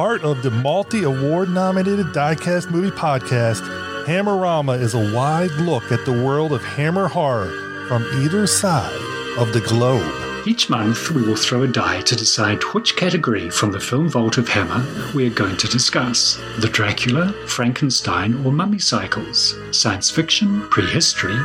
[0.00, 3.60] Part of the multi award nominated Diecast movie podcast,
[4.06, 7.50] Hammerama is a wide look at the world of hammer horror
[7.86, 8.98] from either side
[9.36, 10.10] of the globe.
[10.48, 14.38] Each month, we will throw a die to decide which category from the film vault
[14.38, 20.62] of Hammer we are going to discuss the Dracula, Frankenstein, or Mummy cycles, science fiction,
[20.70, 21.36] prehistory,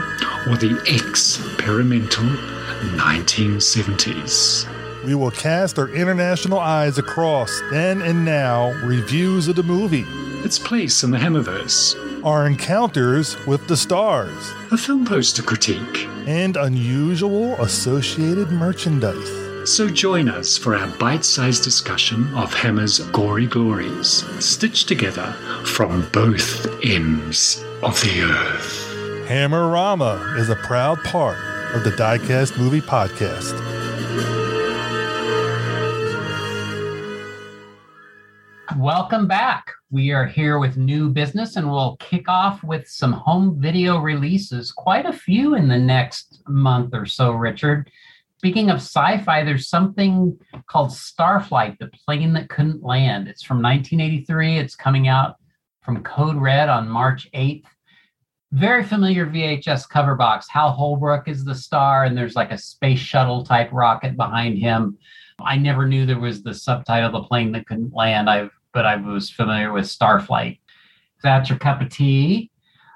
[0.48, 2.24] or the experimental
[2.96, 4.75] 1970s.
[5.06, 10.06] We will cast our international eyes across then and now reviews of the movie,
[10.44, 11.96] its place in the Hammerverse,
[12.26, 19.70] our encounters with the stars, a film poster critique, and unusual associated merchandise.
[19.70, 25.34] So join us for our bite sized discussion of Hammer's gory glories, stitched together
[25.66, 29.28] from both ends of the earth.
[29.28, 31.38] Hammerama is a proud part
[31.76, 33.54] of the Diecast Movie Podcast.
[38.78, 39.72] Welcome back.
[39.90, 44.74] We are here with new business and we'll kick off with some home video releases,
[44.74, 47.90] quite a few in the next month or so, Richard.
[48.40, 50.38] Speaking of sci fi, there's something
[50.68, 53.30] called Starflight, the plane that couldn't land.
[53.30, 54.58] It's from 1983.
[54.58, 55.36] It's coming out
[55.82, 57.64] from Code Red on March 8th.
[58.52, 60.48] Very familiar VHS cover box.
[60.50, 64.98] Hal Holbrook is the star, and there's like a space shuttle type rocket behind him.
[65.40, 68.98] I never knew there was the subtitle "The Plane That Couldn't Land." I but I
[68.98, 70.60] was familiar with Starflight.
[71.16, 72.52] If that's your cup of tea.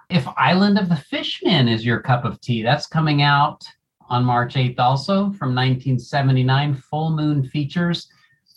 [0.10, 3.64] If Island of the Fishmen is your cup of tea, that's coming out
[4.10, 6.76] on March 8th, also from 1979.
[6.76, 8.10] Full Moon features.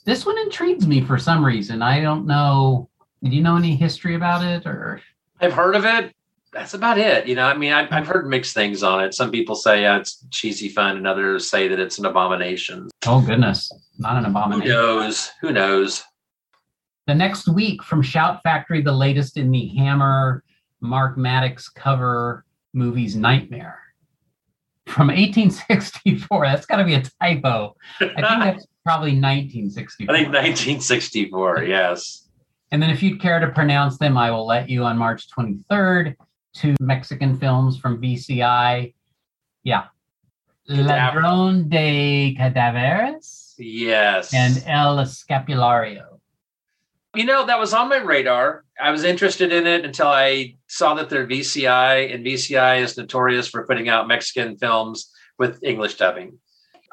[0.05, 1.81] This one intrigues me for some reason.
[1.81, 2.89] I don't know.
[3.23, 5.01] Do you know any history about it, or
[5.41, 6.13] I've heard of it.
[6.53, 7.29] That's about it.
[7.29, 9.15] You know, I mean, I've, I've heard mixed things on it.
[9.15, 12.89] Some people say yeah, it's cheesy fun, and others say that it's an abomination.
[13.07, 14.67] oh goodness, not an abomination.
[14.67, 15.31] Who knows?
[15.41, 16.03] Who knows?
[17.07, 20.45] The next week from Shout Factory, the latest in the Hammer
[20.81, 23.79] Mark Maddox cover movies Nightmare
[24.87, 26.45] from 1864.
[26.47, 27.75] That's got to be a typo.
[28.01, 30.15] I think that's probably 1964.
[30.15, 31.65] I think 1964.
[31.65, 32.29] Yes.
[32.71, 36.15] And then if you'd care to pronounce them, I will let you on March 23rd.
[36.55, 38.95] Two Mexican films from VCI.
[39.65, 39.85] Yeah.
[40.69, 44.33] Ladrón de Cadáveres Yes.
[44.35, 46.12] and El Escapulario.
[47.15, 48.65] You know, that was on my radar.
[48.81, 53.49] I was interested in it until I saw that they're VCI, and VCI is notorious
[53.49, 56.39] for putting out Mexican films with English dubbing.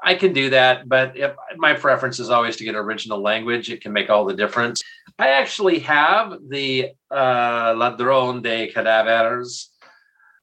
[0.03, 3.69] I can do that, but if my preference is always to get original language.
[3.69, 4.81] It can make all the difference.
[5.17, 9.67] I actually have the uh, Ladrón de Cadáveres.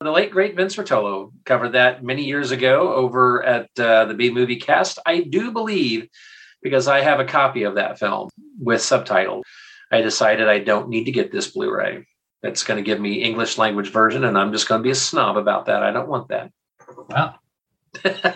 [0.00, 4.30] The late great Vince Rotolo covered that many years ago over at uh, the B
[4.30, 4.98] Movie Cast.
[5.04, 6.08] I do believe
[6.62, 9.44] because I have a copy of that film with subtitles.
[9.90, 12.06] I decided I don't need to get this Blu-ray.
[12.42, 14.96] it's going to give me English language version, and I'm just going to be a
[14.96, 15.82] snob about that.
[15.82, 16.50] I don't want that.
[17.08, 17.38] Well,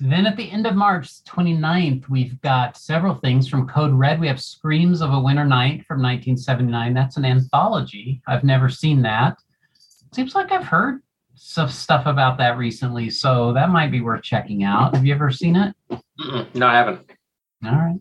[0.00, 4.20] then at the end of March 29th, we've got several things from Code Red.
[4.20, 6.94] We have Screams of a Winter Night from 1979.
[6.94, 8.22] That's an anthology.
[8.26, 9.38] I've never seen that.
[10.12, 11.02] Seems like I've heard
[11.34, 14.94] some stuff about that recently, so that might be worth checking out.
[14.94, 15.74] Have you ever seen it?
[15.90, 16.54] Mm-mm.
[16.54, 17.10] No, I haven't.
[17.64, 18.00] All right.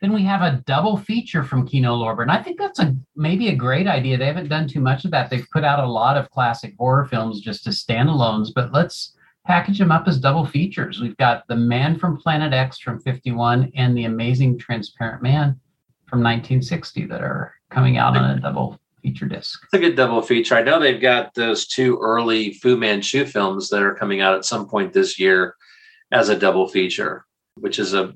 [0.00, 3.48] Then we have a double feature from Kino Lorber, and I think that's a maybe
[3.48, 4.18] a great idea.
[4.18, 5.30] They haven't done too much of that.
[5.30, 9.14] They've put out a lot of classic horror films just as standalones, but let's
[9.46, 11.00] package them up as double features.
[11.00, 15.58] We've got The Man from Planet X from 51 and The Amazing Transparent Man
[16.06, 19.60] from 1960 that are coming out on a double feature disc.
[19.64, 20.56] It's a good double feature.
[20.56, 24.44] I know they've got those two early Fu Manchu films that are coming out at
[24.44, 25.54] some point this year
[26.12, 27.24] as a double feature,
[27.54, 28.14] which is a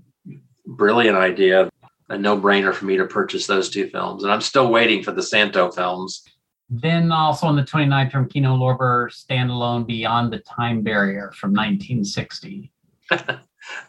[0.67, 1.71] brilliant idea.
[2.09, 4.25] A no brainer for me to purchase those two films.
[4.25, 6.25] And I'm still waiting for the Santo films.
[6.69, 12.73] Then also on the 29th from Kino Lorber, standalone Beyond the Time Barrier from 1960.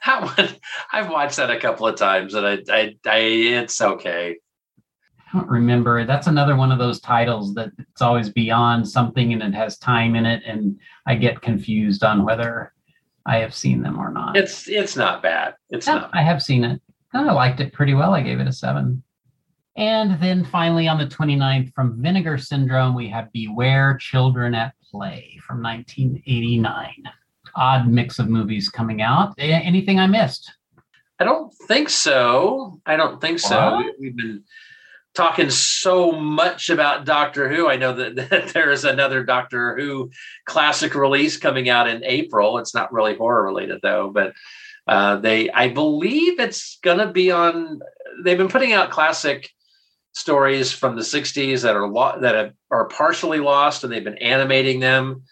[0.06, 0.50] That one,
[0.92, 4.38] I've watched that a couple of times and I, I, I it's okay.
[5.34, 6.06] I don't remember.
[6.06, 10.16] That's another one of those titles that it's always beyond something and it has time
[10.16, 12.74] in it, and I get confused on whether
[13.26, 14.36] I have seen them or not.
[14.38, 15.56] It's it's not bad.
[15.70, 16.10] It's Yeah, not.
[16.14, 16.82] I have seen it.
[17.14, 18.14] And I liked it pretty well.
[18.14, 19.04] I gave it a seven.
[19.78, 25.40] And then finally on the 29th from Vinegar Syndrome, we have Beware Children at Play
[25.46, 27.04] from 1989.
[27.56, 29.34] Odd mix of movies coming out.
[29.38, 30.52] Anything I missed?
[31.20, 32.80] I don't think so.
[32.86, 33.76] I don't think so.
[33.76, 33.86] What?
[33.86, 34.44] We- We've been
[35.14, 37.68] talking so much about Doctor Who.
[37.68, 40.12] I know that, that there is another Doctor Who
[40.46, 42.58] classic release coming out in April.
[42.58, 44.34] It's not really horror related though, but
[44.88, 47.80] uh, they, I believe it's going to be on.
[48.24, 49.50] They've been putting out classic
[50.14, 54.80] stories from the '60s that are lo- that are partially lost, and they've been animating
[54.80, 55.24] them.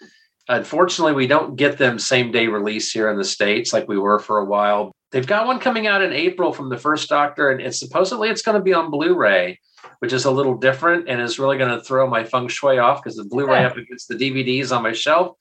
[0.48, 4.20] Unfortunately, we don't get them same day release here in the states like we were
[4.20, 4.92] for a while.
[5.12, 8.42] They've got one coming out in April from the first Doctor, and it's supposedly it's
[8.42, 9.60] going to be on Blu-ray,
[10.00, 13.02] which is a little different and is really going to throw my feng shui off
[13.04, 13.68] because the Blu-ray Yeah.
[13.68, 15.36] up against the DVDs on my shelf.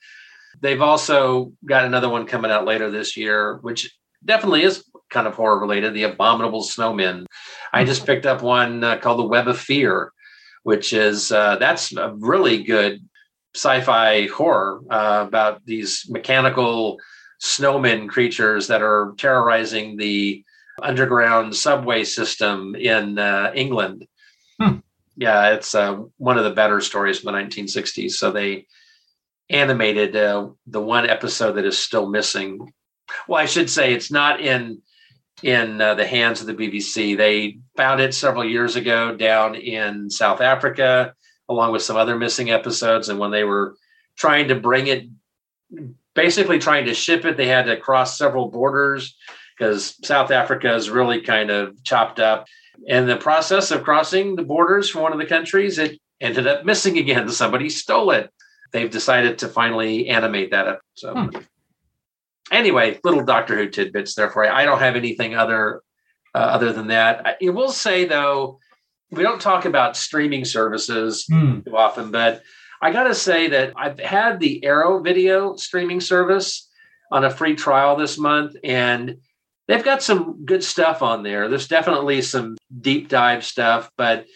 [0.60, 3.90] They've also got another one coming out later this year, which
[4.24, 5.94] definitely is kind of horror related.
[5.94, 7.26] The Abominable Snowmen.
[7.72, 10.12] I just picked up one uh, called The Web of Fear,
[10.64, 13.01] which is uh, that's a really good
[13.55, 16.98] sci-fi horror uh, about these mechanical
[17.40, 20.44] snowmen creatures that are terrorizing the
[20.82, 24.06] underground subway system in uh, England.
[25.19, 28.12] Yeah, it's uh, one of the better stories from the 1960s.
[28.12, 28.66] So they
[29.51, 32.73] animated uh, the one episode that is still missing.
[33.27, 34.81] Well, I should say it's not in
[35.43, 37.16] in uh, the hands of the BBC.
[37.16, 41.15] They found it several years ago down in South Africa,
[41.49, 43.09] along with some other missing episodes.
[43.09, 43.74] And when they were
[44.16, 45.09] trying to bring it,
[46.15, 49.16] basically trying to ship it, they had to cross several borders
[49.59, 52.47] because South Africa is really kind of chopped up.
[52.86, 56.64] In the process of crossing the borders from one of the countries, it ended up
[56.64, 57.28] missing again.
[57.42, 58.30] Somebody stole it.
[58.72, 60.80] They've decided to finally animate that up.
[60.94, 61.28] So, Hmm.
[62.50, 64.50] anyway, little Doctor Who tidbits there for you.
[64.50, 65.82] I don't have anything other
[66.34, 67.26] uh, other than that.
[67.26, 68.59] I, I will say though,
[69.10, 71.60] we don't talk about streaming services Hmm.
[71.60, 72.42] too often, but
[72.82, 76.68] I got to say that I've had the Arrow video streaming service
[77.10, 79.16] on a free trial this month, and
[79.69, 81.49] they've got some good stuff on there.
[81.49, 84.27] There's definitely some deep dive stuff, but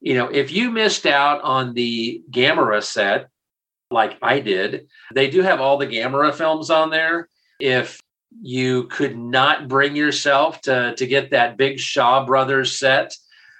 [0.00, 3.28] you know, if you missed out on the Gamera set,
[3.90, 7.28] like I did, they do have all the Gamera films on there.
[7.60, 8.00] If
[8.40, 13.14] you could not bring yourself to to get that big Shaw Brothers set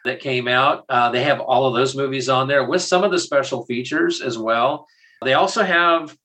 [0.05, 3.11] that came out, uh, they have all of those movies on there with some of
[3.11, 4.87] the special features as well.
[5.23, 6.17] They also have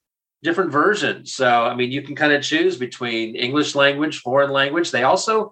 [0.45, 1.33] different versions.
[1.33, 4.91] So, I mean, you can kind of choose between English language, foreign language.
[4.91, 5.51] They also,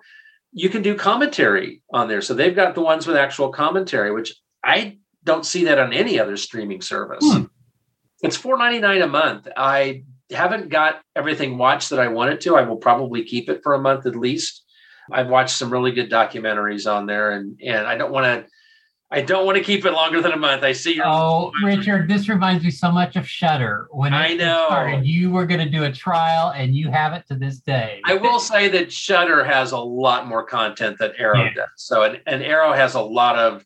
[0.53, 2.21] you can do commentary on there.
[2.21, 4.33] So they've got the ones with actual commentary, which
[4.63, 7.25] I don't see that on any other streaming service.
[7.25, 7.45] Hmm.
[8.21, 9.49] It's four ninety nine a month.
[9.57, 12.55] I haven't got everything watched that I wanted to.
[12.55, 14.63] I will probably keep it for a month at least.
[15.11, 18.49] I've watched some really good documentaries on there, and and I don't want to.
[19.13, 20.63] I don't want to keep it longer than a month.
[20.63, 23.87] I see your Oh, Richard, this reminds me so much of Shudder.
[23.91, 24.65] When I know.
[24.65, 28.01] started, you were going to do a trial, and you have it to this day.
[28.05, 31.67] I will say that Shudder has a lot more content than Arrow does.
[31.75, 33.63] So, and, and Arrow has a lot of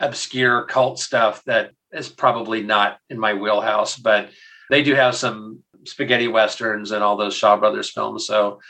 [0.00, 4.30] obscure cult stuff that is probably not in my wheelhouse, but
[4.70, 8.26] they do have some spaghetti westerns and all those Shaw Brothers films.
[8.26, 8.60] So,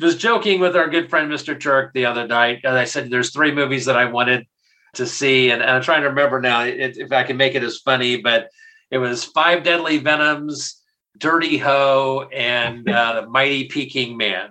[0.00, 1.60] was joking with our good friend Mr.
[1.60, 4.46] Turk the other night, and I said, "There's three movies that I wanted
[4.96, 5.50] to see.
[5.50, 8.16] And, and I'm trying to remember now it, if I can make it as funny,
[8.16, 8.48] but
[8.90, 10.82] it was Five Deadly Venoms,
[11.18, 14.50] Dirty Ho, and uh, the Mighty Peking Man.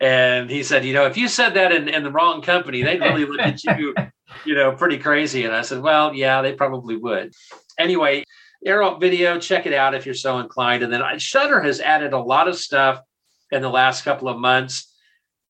[0.00, 3.00] And he said, you know, if you said that in, in the wrong company, they'd
[3.00, 3.94] really look at you,
[4.44, 5.44] you know, pretty crazy.
[5.44, 7.32] And I said, well, yeah, they probably would.
[7.78, 8.24] Anyway,
[8.64, 10.82] Arrow Video, check it out if you're so inclined.
[10.82, 13.00] And then Shudder has added a lot of stuff
[13.52, 14.91] in the last couple of months.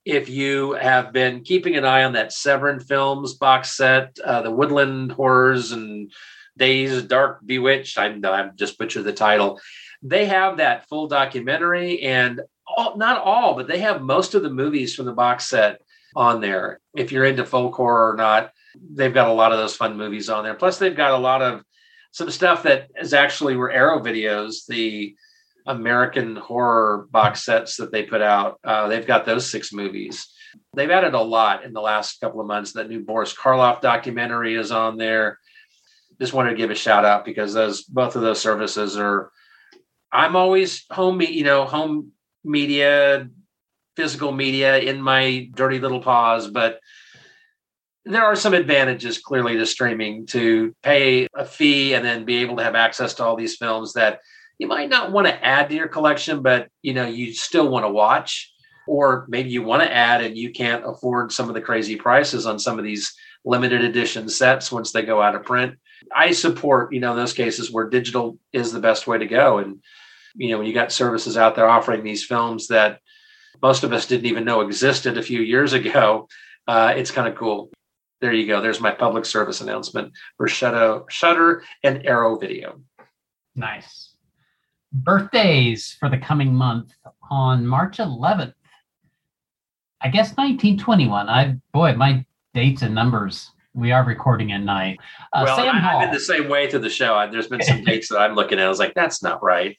[0.04, 4.50] If you have been keeping an eye on that Severin Films box set, uh, the
[4.50, 6.12] Woodland Horrors and
[6.56, 9.60] Days Dark Bewitched, I, I just butchered the title.
[10.02, 14.50] They have that full documentary, and all, not all, but they have most of the
[14.50, 15.80] movies from the box set
[16.16, 16.80] on there.
[16.96, 18.52] If you're into folk horror or not,
[18.92, 20.54] they've got a lot of those fun movies on there.
[20.54, 21.62] Plus, they've got a lot of
[22.10, 25.14] some stuff that is actually were Arrow videos, the
[25.66, 28.58] American horror box sets that they put out.
[28.64, 30.28] Uh, they've got those six movies.
[30.74, 32.72] They've added a lot in the last couple of months.
[32.72, 35.38] That new Boris Karloff documentary is on there.
[36.20, 39.30] Just wanted to give a shout out because those both of those services are.
[40.14, 42.12] I'm always home, you know, home
[42.44, 43.28] media,
[43.96, 46.80] physical media in my dirty little paws, but
[48.04, 52.56] there are some advantages clearly to streaming to pay a fee and then be able
[52.56, 54.20] to have access to all these films that
[54.62, 57.84] you might not want to add to your collection but you know you still want
[57.84, 58.54] to watch
[58.86, 62.46] or maybe you want to add and you can't afford some of the crazy prices
[62.46, 63.12] on some of these
[63.44, 65.74] limited edition sets once they go out of print
[66.14, 69.82] i support you know those cases where digital is the best way to go and
[70.36, 73.00] you know when you got services out there offering these films that
[73.60, 76.28] most of us didn't even know existed a few years ago
[76.68, 77.68] uh, it's kind of cool
[78.20, 78.60] there you go.
[78.60, 82.80] There's my public service announcement for Shudder, Shudder and Arrow Video.
[83.56, 84.11] Nice.
[84.92, 86.92] Birthdays for the coming month
[87.30, 88.54] on March 11th.
[90.00, 91.28] I guess 1921.
[91.28, 92.24] I boy, my
[92.54, 93.50] dates and numbers.
[93.74, 94.98] We are recording at night.
[95.32, 96.00] Uh, well, Sam I, Hall.
[96.00, 97.14] I've been the same way through the show.
[97.14, 98.66] I, there's been some dates that I'm looking at.
[98.66, 99.78] I was like, that's not right.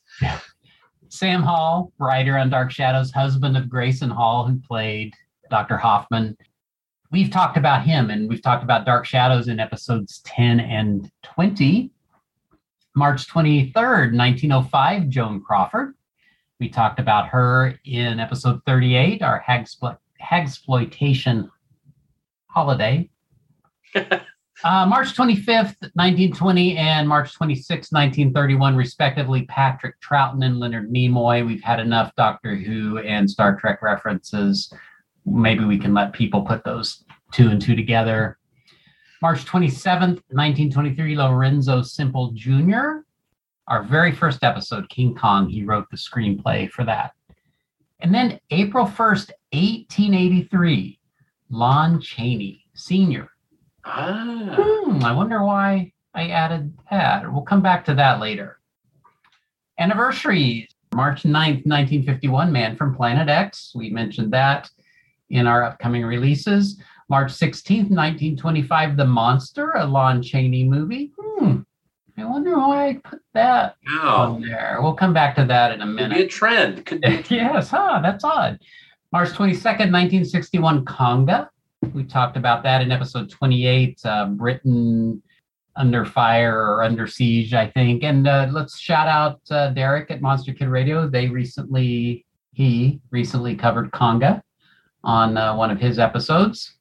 [1.10, 5.14] Sam Hall, writer on Dark Shadows, husband of Grayson Hall, who played
[5.52, 5.78] Dr.
[5.78, 6.36] Hoffman.
[7.12, 11.92] We've talked about him and we've talked about Dark Shadows in episodes 10 and 20.
[12.96, 15.96] March 23rd, 1905, Joan Crawford.
[16.60, 21.50] We talked about her in episode 38, our Hagsplo- Hagsploitation
[22.48, 23.10] holiday.
[24.64, 31.46] Uh, March 25th, 1920, and March 26th, 1931, respectively, Patrick Troughton and Leonard Nimoy.
[31.46, 34.72] We've had enough Doctor Who and Star Trek references.
[35.26, 37.04] Maybe we can let people put those
[37.34, 38.38] two and two together.
[39.24, 43.04] March 27th, 1923, Lorenzo Semple Jr.
[43.70, 47.14] Our very first episode, King Kong, he wrote the screenplay for that.
[48.02, 51.00] And then April 1st, 1883,
[51.50, 53.30] Lon Chaney Sr.
[53.86, 54.58] Ah.
[54.60, 57.32] Hmm, I wonder why I added that.
[57.32, 58.60] We'll come back to that later.
[59.80, 60.68] Anniversaries.
[60.94, 63.72] March 9th, 1951, Man from Planet X.
[63.74, 64.70] We mentioned that
[65.30, 66.78] in our upcoming releases.
[67.10, 71.12] March 16th, 1925, The Monster, a Lon Chaney movie.
[71.20, 71.60] Hmm.
[72.18, 74.78] I wonder why I put that on there.
[74.82, 76.18] We'll come back to that in a Could minute.
[76.18, 76.86] be a trend.
[76.86, 77.24] Could be.
[77.30, 78.00] yes, huh?
[78.04, 78.60] That's odd.
[79.12, 81.50] March 22nd, 1961, Konga.
[81.94, 85.22] We talked about that in episode 28, uh, Britain
[85.76, 88.04] under fire or under siege, I think.
[88.04, 91.08] And uh, let's shout out uh, Derek at Monster Kid Radio.
[91.08, 94.42] They recently, he recently covered Konga
[95.04, 96.76] on uh, one of his episodes.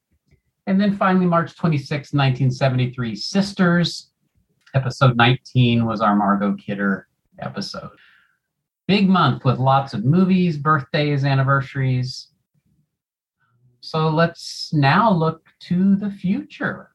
[0.66, 4.10] And then finally, March 26, 1973, Sisters.
[4.74, 7.08] Episode 19 was our Margot Kidder
[7.40, 7.90] episode.
[8.86, 12.28] Big month with lots of movies, birthdays, anniversaries.
[13.80, 16.90] So let's now look to the future.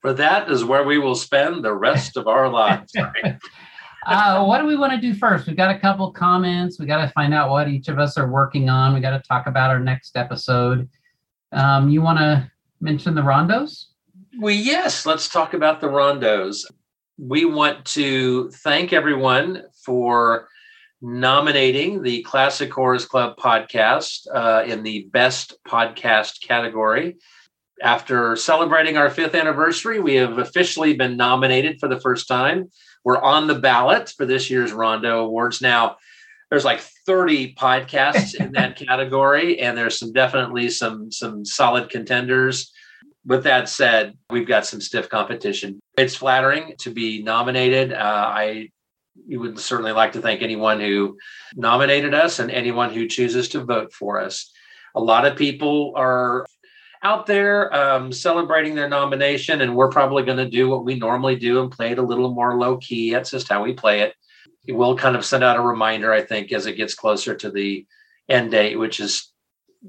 [0.00, 2.92] For that is where we will spend the rest of our lives.
[4.06, 5.46] Uh, what do we want to do first?
[5.46, 6.78] We've got a couple comments.
[6.78, 8.94] We got to find out what each of us are working on.
[8.94, 10.88] We got to talk about our next episode.
[11.52, 12.50] Um, you want to
[12.80, 13.86] mention the rondos?
[14.38, 16.64] Well, yes, let's talk about the rondos.
[17.18, 20.48] We want to thank everyone for
[21.00, 27.16] nominating the Classic Horrors Club podcast uh, in the best podcast category.
[27.82, 32.70] After celebrating our fifth anniversary, we have officially been nominated for the first time.
[33.04, 35.62] We're on the ballot for this year's Rondo Awards.
[35.62, 35.96] Now,
[36.50, 42.72] there's like 30 podcasts in that category, and there's some definitely some some solid contenders.
[43.26, 45.80] With that said, we've got some stiff competition.
[45.98, 47.92] It's flattering to be nominated.
[47.92, 47.96] Uh,
[48.32, 48.70] I
[49.26, 51.18] would certainly like to thank anyone who
[51.54, 54.50] nominated us and anyone who chooses to vote for us.
[54.94, 56.46] A lot of people are
[57.02, 61.36] out there um, celebrating their nomination, and we're probably going to do what we normally
[61.36, 63.12] do and play it a little more low key.
[63.12, 64.14] That's just how we play it.
[64.68, 67.86] We'll kind of send out a reminder, I think, as it gets closer to the
[68.28, 69.32] end date, which is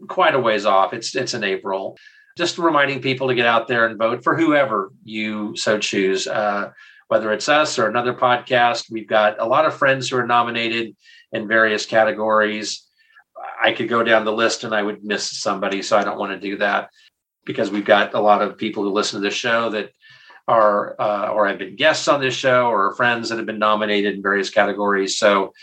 [0.07, 0.93] quite a ways off.
[0.93, 1.97] It's it's in April.
[2.37, 6.27] Just reminding people to get out there and vote for whoever you so choose.
[6.27, 6.71] Uh,
[7.09, 10.95] whether it's us or another podcast, we've got a lot of friends who are nominated
[11.31, 12.87] in various categories.
[13.61, 16.31] I could go down the list and I would miss somebody, so I don't want
[16.31, 16.89] to do that
[17.45, 19.91] because we've got a lot of people who listen to the show that
[20.49, 24.15] are uh, or have been guests on this show or friends that have been nominated
[24.15, 25.17] in various categories.
[25.17, 25.53] So,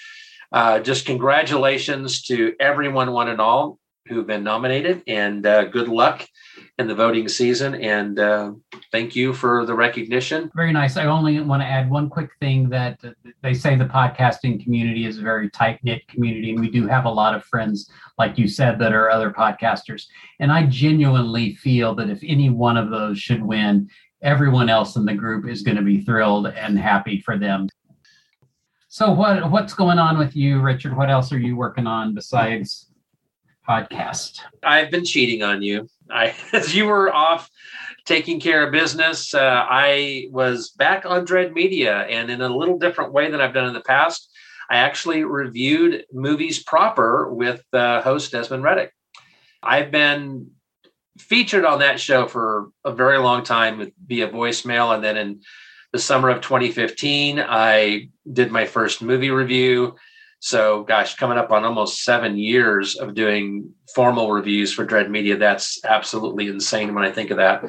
[0.53, 6.25] uh, just congratulations to everyone, one and all, who've been nominated, and uh, good luck
[6.79, 7.75] in the voting season.
[7.75, 8.53] And uh,
[8.93, 10.53] thank you for the recognition.
[10.55, 10.97] Very nice.
[10.97, 13.01] I only want to add one quick thing that
[13.43, 17.07] they say the podcasting community is a very tight knit community, and we do have
[17.07, 20.05] a lot of friends, like you said, that are other podcasters.
[20.39, 23.89] And I genuinely feel that if any one of those should win,
[24.23, 27.69] everyone else in the group is going to be thrilled and happy for them.
[28.89, 30.97] So what what's going on with you, Richard?
[30.97, 32.91] What else are you working on besides
[33.69, 34.41] podcast?
[34.63, 35.89] I've been cheating on you.
[36.11, 37.51] I, as you were off
[38.07, 42.79] taking care of business, uh, I was back on Dread Media, and in a little
[42.79, 44.31] different way than I've done in the past,
[44.71, 48.93] I actually reviewed movies proper with uh, host Desmond Reddick.
[49.63, 50.53] I've been
[51.19, 55.41] featured on that show for a very long time with, via voicemail, and then in
[55.93, 59.97] the summer of 2015, I did my first movie review.
[60.41, 65.37] So, gosh, coming up on almost seven years of doing formal reviews for Dread Media,
[65.37, 67.65] that's absolutely insane when I think of that.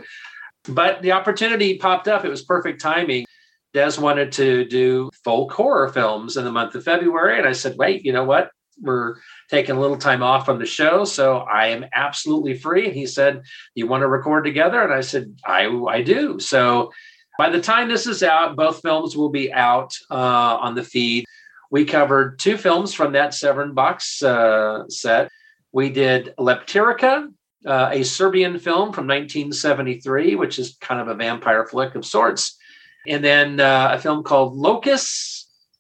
[0.68, 2.26] But the opportunity popped up.
[2.26, 3.26] It was perfect timing.
[3.74, 7.38] Des wanted to do folk horror films in the month of February.
[7.38, 8.50] And I said, wait, you know what?
[8.82, 9.16] We're
[9.50, 11.04] taking a little time off from the show.
[11.04, 12.86] So I am absolutely free.
[12.86, 13.44] And he said,
[13.76, 14.82] You want to record together?
[14.82, 16.40] And I said, I, I do.
[16.40, 16.92] So
[17.38, 21.26] by the time this is out, both films will be out uh, on the feed.
[21.70, 25.30] We covered two films from that Severin box uh, set.
[25.72, 27.28] We did Leptirica,
[27.66, 32.58] uh, a Serbian film from 1973, which is kind of a vampire flick of sorts.
[33.06, 35.37] And then uh, a film called Lokis,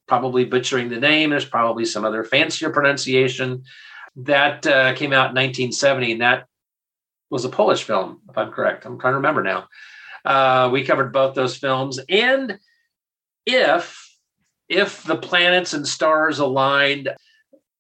[0.08, 1.30] probably butchering the name.
[1.30, 3.64] There's probably some other fancier pronunciation.
[4.16, 6.48] That uh, came out in 1970, and that
[7.30, 8.86] was a Polish film, if I'm correct.
[8.86, 9.68] I'm trying to remember now.
[10.26, 12.00] Uh, we covered both those films.
[12.10, 12.60] And
[13.46, 14.04] if
[14.70, 17.10] if the planets and stars aligned,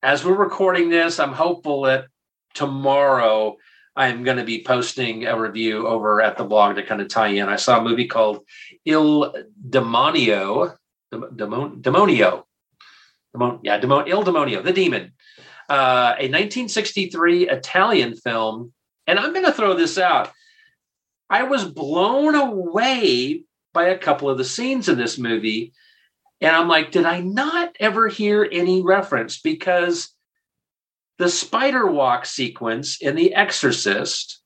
[0.01, 2.05] as we're recording this, I'm hopeful that
[2.53, 3.57] tomorrow
[3.95, 7.29] I'm going to be posting a review over at the blog to kind of tie
[7.29, 7.49] in.
[7.49, 8.45] I saw a movie called
[8.85, 9.33] Il
[9.69, 10.75] Demonio,
[11.11, 12.43] Demon, Demonio,
[13.33, 15.11] Demon, yeah, Demon, Il Demonio, the Demon,
[15.69, 18.73] uh, a 1963 Italian film.
[19.05, 20.31] And I'm going to throw this out.
[21.29, 23.43] I was blown away
[23.73, 25.73] by a couple of the scenes in this movie.
[26.41, 29.39] And I'm like, did I not ever hear any reference?
[29.39, 30.09] Because
[31.17, 34.41] the spider walk sequence in The Exorcist,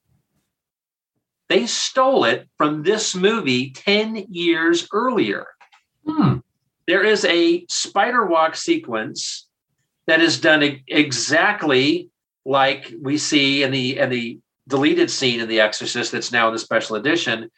[1.48, 5.46] they stole it from this movie 10 years earlier.
[6.06, 6.38] Hmm.
[6.86, 9.46] There is a spider walk sequence
[10.06, 12.10] that is done exactly
[12.44, 16.54] like we see in the in the deleted scene in The Exorcist that's now in
[16.54, 17.50] the special edition.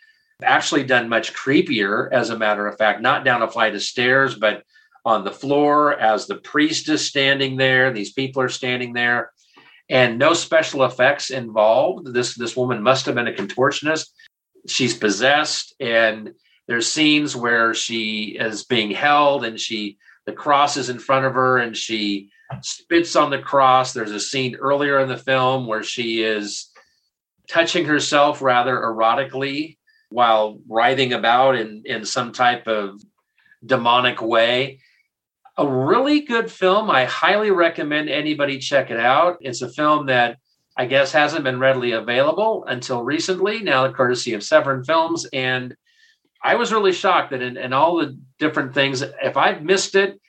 [0.43, 4.35] Actually done much creepier, as a matter of fact, not down a flight of stairs,
[4.35, 4.65] but
[5.05, 7.93] on the floor as the priest is standing there.
[7.93, 9.33] These people are standing there,
[9.89, 12.13] and no special effects involved.
[12.13, 14.09] This this woman must have been a contortionist.
[14.67, 16.33] She's possessed, and
[16.67, 21.35] there's scenes where she is being held, and she the cross is in front of
[21.35, 22.31] her, and she
[22.63, 23.93] spits on the cross.
[23.93, 26.71] There's a scene earlier in the film where she is
[27.49, 29.77] touching herself rather erotically
[30.09, 33.03] while writhing about in in some type of
[33.65, 34.81] demonic way
[35.57, 36.91] a really good film.
[36.91, 39.39] I highly recommend anybody check it out.
[39.41, 40.39] It's a film that
[40.77, 45.27] I guess hasn't been readily available until recently, now the courtesy of Severin Films.
[45.33, 45.77] And
[46.45, 50.21] I was really shocked that in, in all the different things, if I've missed it,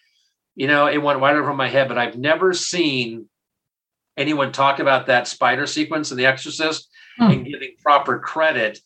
[0.55, 3.27] you know, it went right over my head, but I've never seen
[4.15, 7.31] anyone talk about that spider sequence in The Exorcist Hmm.
[7.31, 8.79] and giving proper credit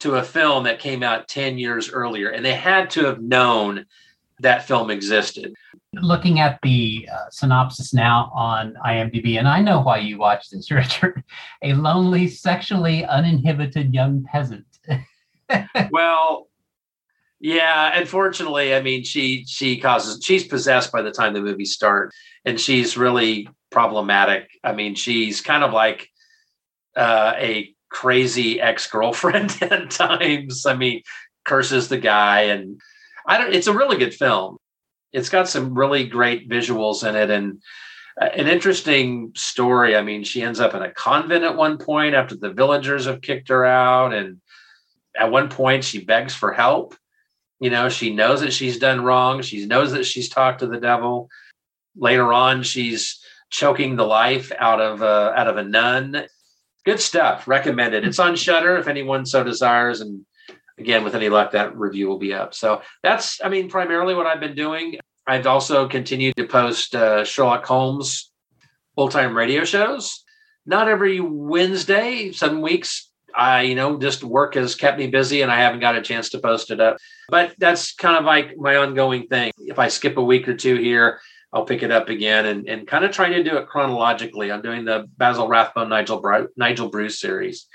[0.00, 2.30] to a film that came out 10 years earlier.
[2.30, 3.86] And they had to have known
[4.40, 5.54] that film existed.
[5.92, 10.70] Looking at the uh, synopsis now on IMDb, and I know why you watch this,
[10.70, 11.22] Richard.
[11.62, 14.66] A lonely, sexually uninhibited young peasant.
[15.90, 16.48] well,
[17.44, 22.16] yeah, unfortunately, I mean, she she causes she's possessed by the time the movie starts,
[22.46, 24.48] and she's really problematic.
[24.64, 26.08] I mean, she's kind of like
[26.96, 30.64] uh, a crazy ex-girlfriend at times.
[30.64, 31.02] I mean,
[31.44, 32.80] curses the guy and
[33.26, 34.56] I don't it's a really good film.
[35.12, 37.60] It's got some really great visuals in it and
[38.22, 39.96] uh, an interesting story.
[39.96, 43.20] I mean, she ends up in a convent at one point after the villagers have
[43.20, 44.40] kicked her out and
[45.14, 46.96] at one point she begs for help.
[47.64, 49.40] You know, she knows that she's done wrong.
[49.40, 51.30] She knows that she's talked to the devil.
[51.96, 56.26] Later on, she's choking the life out of uh, out of a nun.
[56.84, 57.48] Good stuff.
[57.48, 58.04] Recommended.
[58.04, 60.02] It's on Shudder if anyone so desires.
[60.02, 60.26] And
[60.76, 62.52] again, with any luck, that review will be up.
[62.52, 64.98] So that's, I mean, primarily what I've been doing.
[65.26, 68.30] I've also continued to post uh, Sherlock Holmes
[68.94, 70.22] full time radio shows.
[70.66, 72.30] Not every Wednesday.
[72.32, 75.96] Some weeks I, you know, just work has kept me busy and I haven't got
[75.96, 76.98] a chance to post it up.
[77.28, 79.52] But that's kind of like my ongoing thing.
[79.58, 81.20] If I skip a week or two here,
[81.52, 84.50] I'll pick it up again and, and kind of trying to do it chronologically.
[84.50, 87.66] I'm doing the Basil Rathbone Nigel Nigel Bruce series.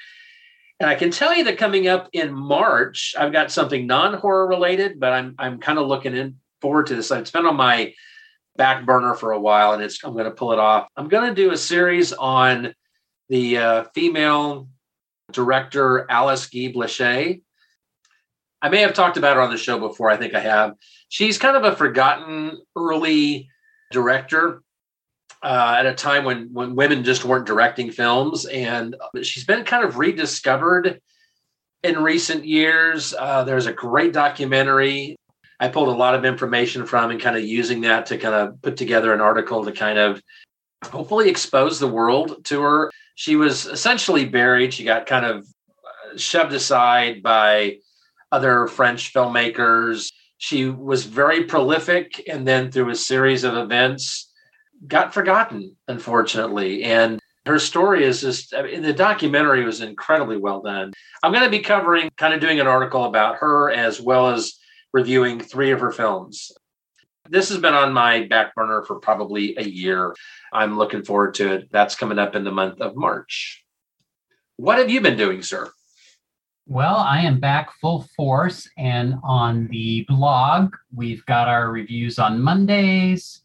[0.81, 4.99] And I can tell you that coming up in March, I've got something non-horror related,
[4.99, 7.11] but I'm I'm kind of looking in forward to this.
[7.11, 7.93] It's been on my
[8.55, 10.87] back burner for a while, and it's I'm going to pull it off.
[10.95, 12.73] I'm going to do a series on
[13.29, 14.67] the uh, female
[15.31, 17.41] director Alice Guy Blaché.
[18.61, 20.09] I may have talked about her on the show before.
[20.09, 20.73] I think I have.
[21.07, 23.49] She's kind of a forgotten early
[23.91, 24.61] director
[25.41, 29.85] uh, at a time when when women just weren't directing films, and she's been kind
[29.85, 30.99] of rediscovered
[31.83, 33.13] in recent years.
[33.17, 35.15] Uh, there's a great documentary.
[35.59, 38.61] I pulled a lot of information from and kind of using that to kind of
[38.61, 40.21] put together an article to kind of
[40.85, 42.91] hopefully expose the world to her.
[43.15, 44.73] She was essentially buried.
[44.73, 47.77] She got kind of uh, shoved aside by
[48.31, 50.11] other French filmmakers.
[50.37, 54.31] She was very prolific, and then through a series of events,
[54.87, 56.83] got forgotten, unfortunately.
[56.83, 60.93] And her story is just, I mean, the documentary was incredibly well done.
[61.23, 64.53] I'm going to be covering, kind of doing an article about her as well as
[64.93, 66.51] reviewing three of her films.
[67.31, 70.15] This has been on my back burner for probably a year.
[70.51, 71.69] I'm looking forward to it.
[71.71, 73.63] That's coming up in the month of March.
[74.57, 75.69] What have you been doing, sir?
[76.65, 82.41] Well, I am back full force, and on the blog, we've got our reviews on
[82.41, 83.43] Mondays,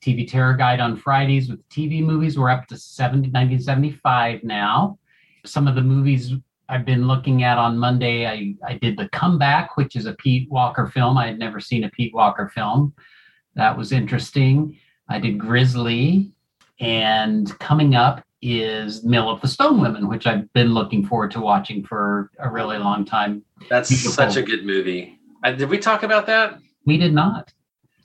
[0.00, 2.38] TV Terror Guide on Fridays with TV movies.
[2.38, 5.00] We're up to 70, 1975 now.
[5.44, 6.32] Some of the movies
[6.68, 10.48] I've been looking at on Monday, I, I did The Comeback, which is a Pete
[10.48, 11.18] Walker film.
[11.18, 12.94] I had never seen a Pete Walker film.
[13.56, 14.78] That was interesting.
[15.08, 16.30] I did Grizzly,
[16.78, 21.40] and coming up is Mill of the Stone Women, which I've been looking forward to
[21.40, 23.42] watching for a really long time.
[23.68, 24.12] That's Beautiful.
[24.12, 25.18] such a good movie.
[25.42, 26.58] Uh, did we talk about that?
[26.84, 27.52] We did not.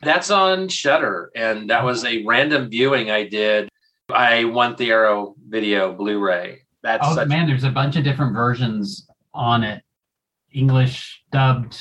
[0.02, 3.70] That's on Shudder, and that was a random viewing I did.
[4.10, 6.62] I want the Arrow video Blu-ray.
[6.82, 9.84] That's oh such man, there's a bunch of different versions on it.
[10.54, 11.78] English dubbed,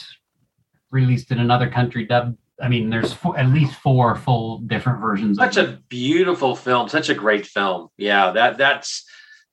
[0.90, 2.36] released in another country dubbed.
[2.62, 5.38] I mean, there's four, at least four full different versions.
[5.38, 7.88] such a beautiful film, such a great film.
[7.96, 9.04] Yeah, that that's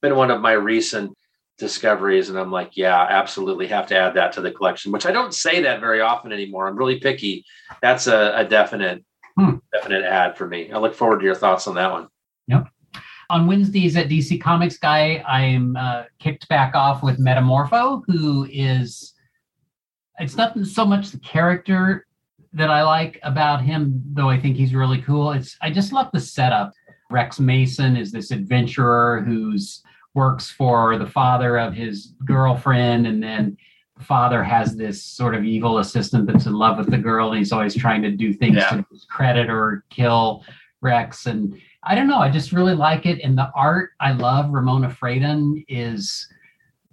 [0.02, 1.16] been one of my recent
[1.58, 4.92] discoveries, and I'm like, yeah, absolutely have to add that to the collection.
[4.92, 6.68] Which I don't say that very often anymore.
[6.68, 7.46] I'm really picky.
[7.82, 9.04] That's a, a definite,
[9.38, 9.58] Hmm.
[9.72, 10.72] definite add for me.
[10.72, 12.08] I look forward to your thoughts on that one.
[12.48, 12.68] Yep.
[13.30, 19.14] On Wednesdays at DC Comics Guy, I'm uh, kicked back off with Metamorpho, who is.
[20.20, 22.07] It's not so much the character
[22.58, 25.32] that I like about him, though I think he's really cool.
[25.32, 26.74] It's I just love the setup.
[27.10, 29.82] Rex Mason is this adventurer who's
[30.14, 33.56] works for the father of his girlfriend, and then
[33.98, 37.38] the father has this sort of evil assistant that's in love with the girl, and
[37.38, 38.70] he's always trying to do things Yeah.
[38.70, 40.44] to discredit or kill
[40.82, 41.26] Rex.
[41.28, 43.22] And I don't know, I just really like it.
[43.24, 46.28] And the art I love, Ramona Fradon is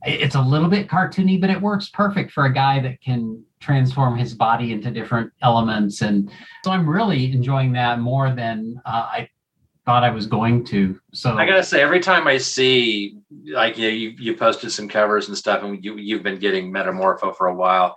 [0.06, 4.18] it's a little bit cartoony, but it works perfect for a guy that can transform
[4.18, 6.02] his body into different elements.
[6.02, 6.30] And
[6.64, 9.28] so I'm really enjoying that more than uh, I
[9.86, 10.98] thought I was going to.
[11.12, 14.88] So I gotta say, every time I see, like, you know, you, you posted some
[14.88, 17.96] covers and stuff, and you you've been getting Metamorpho for a while.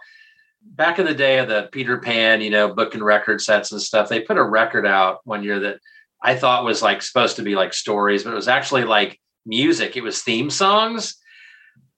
[0.63, 3.81] Back in the day of the Peter Pan, you know, book and record sets and
[3.81, 5.79] stuff, they put a record out one year that
[6.21, 9.95] I thought was like supposed to be like stories, but it was actually like music.
[9.95, 11.17] It was theme songs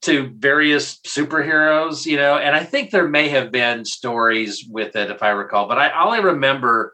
[0.01, 5.11] to various superheroes, you know, and I think there may have been stories with it
[5.11, 6.93] if I recall, but I only remember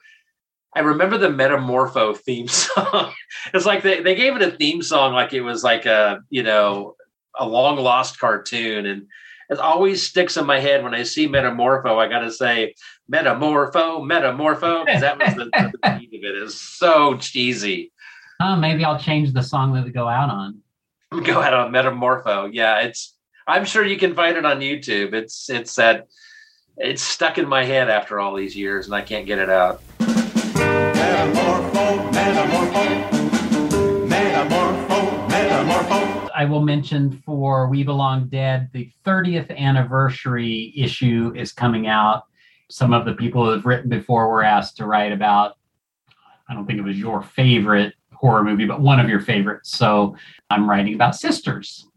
[0.76, 3.14] I remember the Metamorpho theme song.
[3.54, 6.44] it's like they, they gave it a theme song like it was like a, you
[6.44, 6.96] know,
[7.40, 8.86] a long lost cartoon.
[8.86, 9.08] And
[9.50, 11.98] it always sticks in my head when I see Metamorpho.
[11.98, 12.76] I got to say,
[13.12, 16.44] Metamorpho, Metamorpho, because that was the, the beat of it.
[16.44, 17.92] It's so cheesy.
[18.42, 20.62] uh, maybe I'll change the song that we go out on.
[21.24, 22.50] Go ahead on Metamorpho.
[22.52, 23.14] Yeah, it's.
[23.48, 25.14] I'm sure you can find it on YouTube.
[25.14, 26.08] It's it's that.
[26.78, 29.82] It's stuck in my head after all these years, and I can't get it out.
[30.00, 33.10] Metamorpho, metamorpho,
[34.10, 36.30] metamorpho, metamorpho.
[36.36, 42.24] I will mention for We Belong Dead, the 30th anniversary issue is coming out.
[42.70, 45.54] Some of the people who have written before were asked to write about,
[46.50, 47.94] I don't think it was your favorite
[48.26, 49.78] horror movie, but one of your favorites.
[49.78, 50.16] So
[50.50, 51.88] I'm writing about Sisters.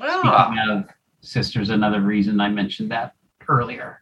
[0.00, 0.84] Of
[1.22, 3.14] Sisters, another reason I mentioned that
[3.48, 4.00] earlier.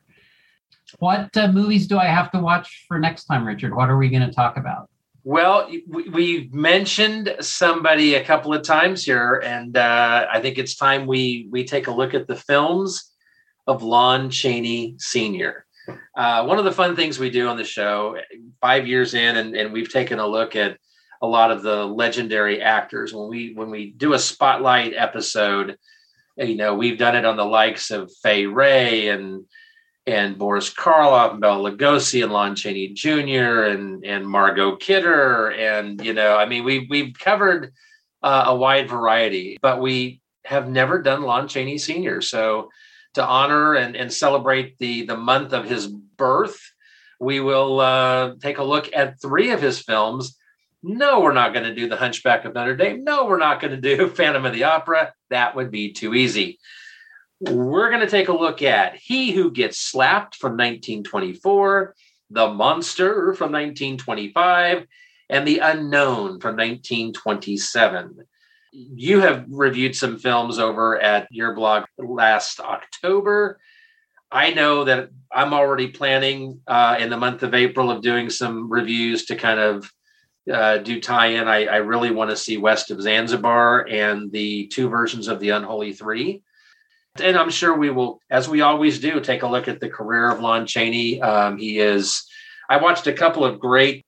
[0.99, 3.75] What uh, movies do I have to watch for next time, Richard?
[3.75, 4.91] What are we going to talk about?
[5.25, 10.77] Well, we, we mentioned somebody a couple of times here, and uh, I think it's
[10.77, 13.13] time we we take a look at the films
[13.67, 15.67] of Lon Chaney Sr.
[16.15, 18.19] Uh, one of the fun things we do on the show,
[18.61, 20.79] five years in, and, and we've taken a look at
[21.21, 23.13] a lot of the legendary actors.
[23.13, 25.77] When we when we do a spotlight episode,
[26.37, 29.45] you know, we've done it on the likes of Fay Wray and
[30.07, 33.65] and Boris Karloff and Bela Lugosi and Lon Chaney Jr.
[33.65, 37.73] and and Margot Kidder and you know I mean we we've covered
[38.23, 42.21] uh, a wide variety, but we have never done Lon Chaney Sr.
[42.21, 42.71] So
[43.15, 46.59] to honor and, and celebrate the the month of his birth,
[47.21, 50.38] we will uh, take a look at three of his films.
[50.83, 53.05] No, we're not going to do The Hunchback of Notre Dame.
[53.05, 55.13] No, we're not going to do Phantom of the Opera.
[55.31, 56.59] That would be too easy
[57.41, 61.95] we're going to take a look at He Who Gets Slapped from 1924,
[62.31, 64.87] The Monster from 1925,
[65.31, 68.25] and The Unknown from 1927.
[68.73, 73.59] You have reviewed some films over at your blog last October.
[74.31, 78.71] I know that I'm already planning uh, in the month of April of doing some
[78.71, 79.91] reviews to kind of
[80.51, 81.49] uh, do tie in.
[81.49, 85.51] I, I really want to see West of Zanzibar and the two versions of The
[85.51, 86.43] Unholy Three
[87.21, 90.31] and I'm sure we will, as we always do, take a look at the career
[90.31, 91.21] of Lon Chaney.
[91.21, 92.25] Um, he is.
[92.69, 94.05] I watched a couple of great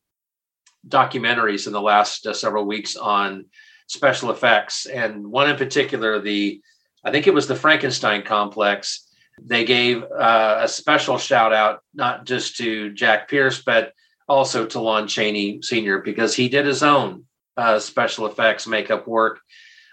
[0.87, 3.47] documentaries in the last uh, several weeks on
[3.87, 6.61] special effects, and one in particular, the
[7.05, 9.07] I think it was the Frankenstein complex.
[9.43, 13.95] They gave uh, a special shout out not just to Jack Pierce, but
[14.31, 15.99] also to Lon Chaney Sr.
[15.99, 17.25] because he did his own
[17.57, 19.41] uh, special effects makeup work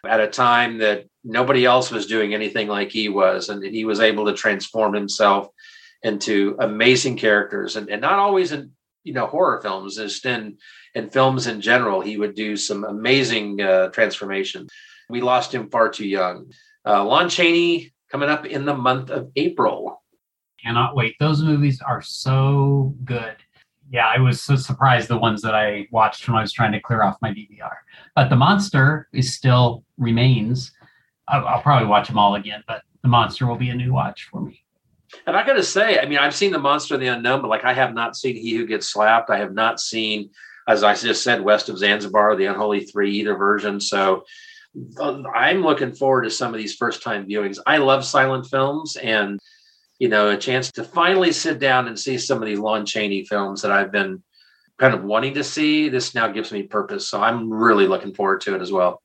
[0.06, 4.00] at a time that nobody else was doing anything like he was and he was
[4.00, 5.48] able to transform himself
[6.04, 8.72] into amazing characters and, and not always in
[9.04, 10.58] you know horror films just in
[10.94, 14.68] in films in general he would do some amazing uh, transformation
[15.10, 16.52] we lost him far too young
[16.86, 19.98] uh, lon chaney coming up in the month of april
[20.64, 21.16] Cannot wait.
[21.20, 23.36] Those movies are so good.
[23.90, 26.80] Yeah, I was so surprised the ones that I watched when I was trying to
[26.80, 27.76] clear off my DVR.
[28.16, 30.72] But The Monster is still remains.
[31.28, 34.28] I'll, I'll probably watch them all again, but The Monster will be a new watch
[34.30, 34.64] for me.
[35.26, 37.50] And I got to say, I mean, I've seen The Monster and the Unknown, but
[37.50, 39.30] like I have not seen He Who Gets Slapped.
[39.30, 40.32] I have not seen,
[40.68, 43.80] as I just said, West of Zanzibar, The Unholy Three, either version.
[43.80, 44.26] So
[45.00, 47.58] uh, I'm looking forward to some of these first time viewings.
[47.66, 49.40] I love silent films and,
[50.00, 53.26] you know, a chance to finally sit down and see some of these Lon Chaney
[53.26, 54.22] films that I've been
[54.78, 55.90] kind of wanting to see.
[55.90, 57.10] This now gives me purpose.
[57.10, 59.02] So I'm really looking forward to it as well.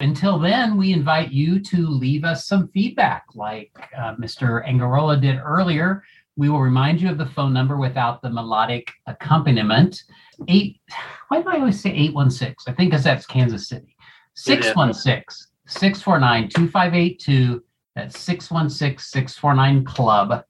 [0.00, 4.64] Until then, we invite you to leave us some feedback, like uh, Mr.
[4.64, 6.04] Angarola did earlier.
[6.36, 10.04] We will remind you of the phone number without the melodic accompaniment.
[10.46, 10.80] Eight,
[11.26, 12.72] why do I always say 816?
[12.72, 13.96] I think because that's Kansas City.
[14.36, 17.64] 616 649 2582.
[17.98, 20.44] That's 616 649 Club.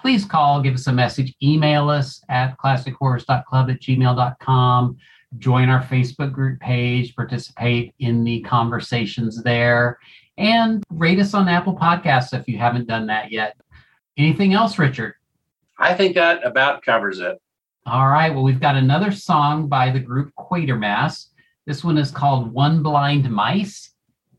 [0.00, 4.96] Please call, give us a message, email us at classichorrors.club at gmail.com
[5.38, 9.98] join our Facebook group page, participate in the conversations there,
[10.38, 13.56] and rate us on Apple Podcasts if you haven't done that yet.
[14.16, 15.14] Anything else, Richard?
[15.78, 17.40] I think that about covers it.
[17.86, 18.32] All right.
[18.32, 21.28] Well, we've got another song by the group Quatermass.
[21.66, 23.92] This one is called One Blind Mice,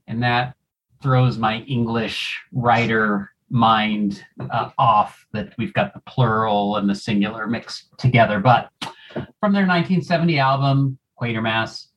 [0.08, 0.56] and that
[1.02, 7.48] throws my English writer mind uh, off that we've got the plural and the singular
[7.48, 8.40] mixed together.
[8.40, 8.70] But
[9.12, 11.88] from their 1970 album, Quatermass,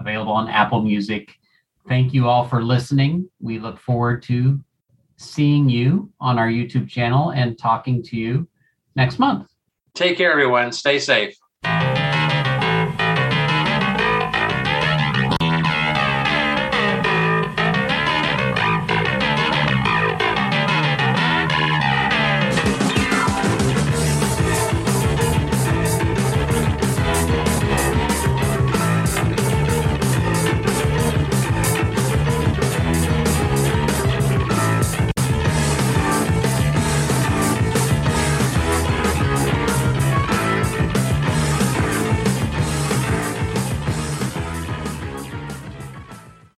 [0.00, 1.34] available on Apple Music.
[1.88, 3.28] Thank you all for listening.
[3.40, 4.60] We look forward to
[5.16, 8.48] seeing you on our YouTube channel and talking to you
[8.96, 9.48] next month.
[9.94, 10.72] Take care, everyone.
[10.72, 11.36] Stay safe.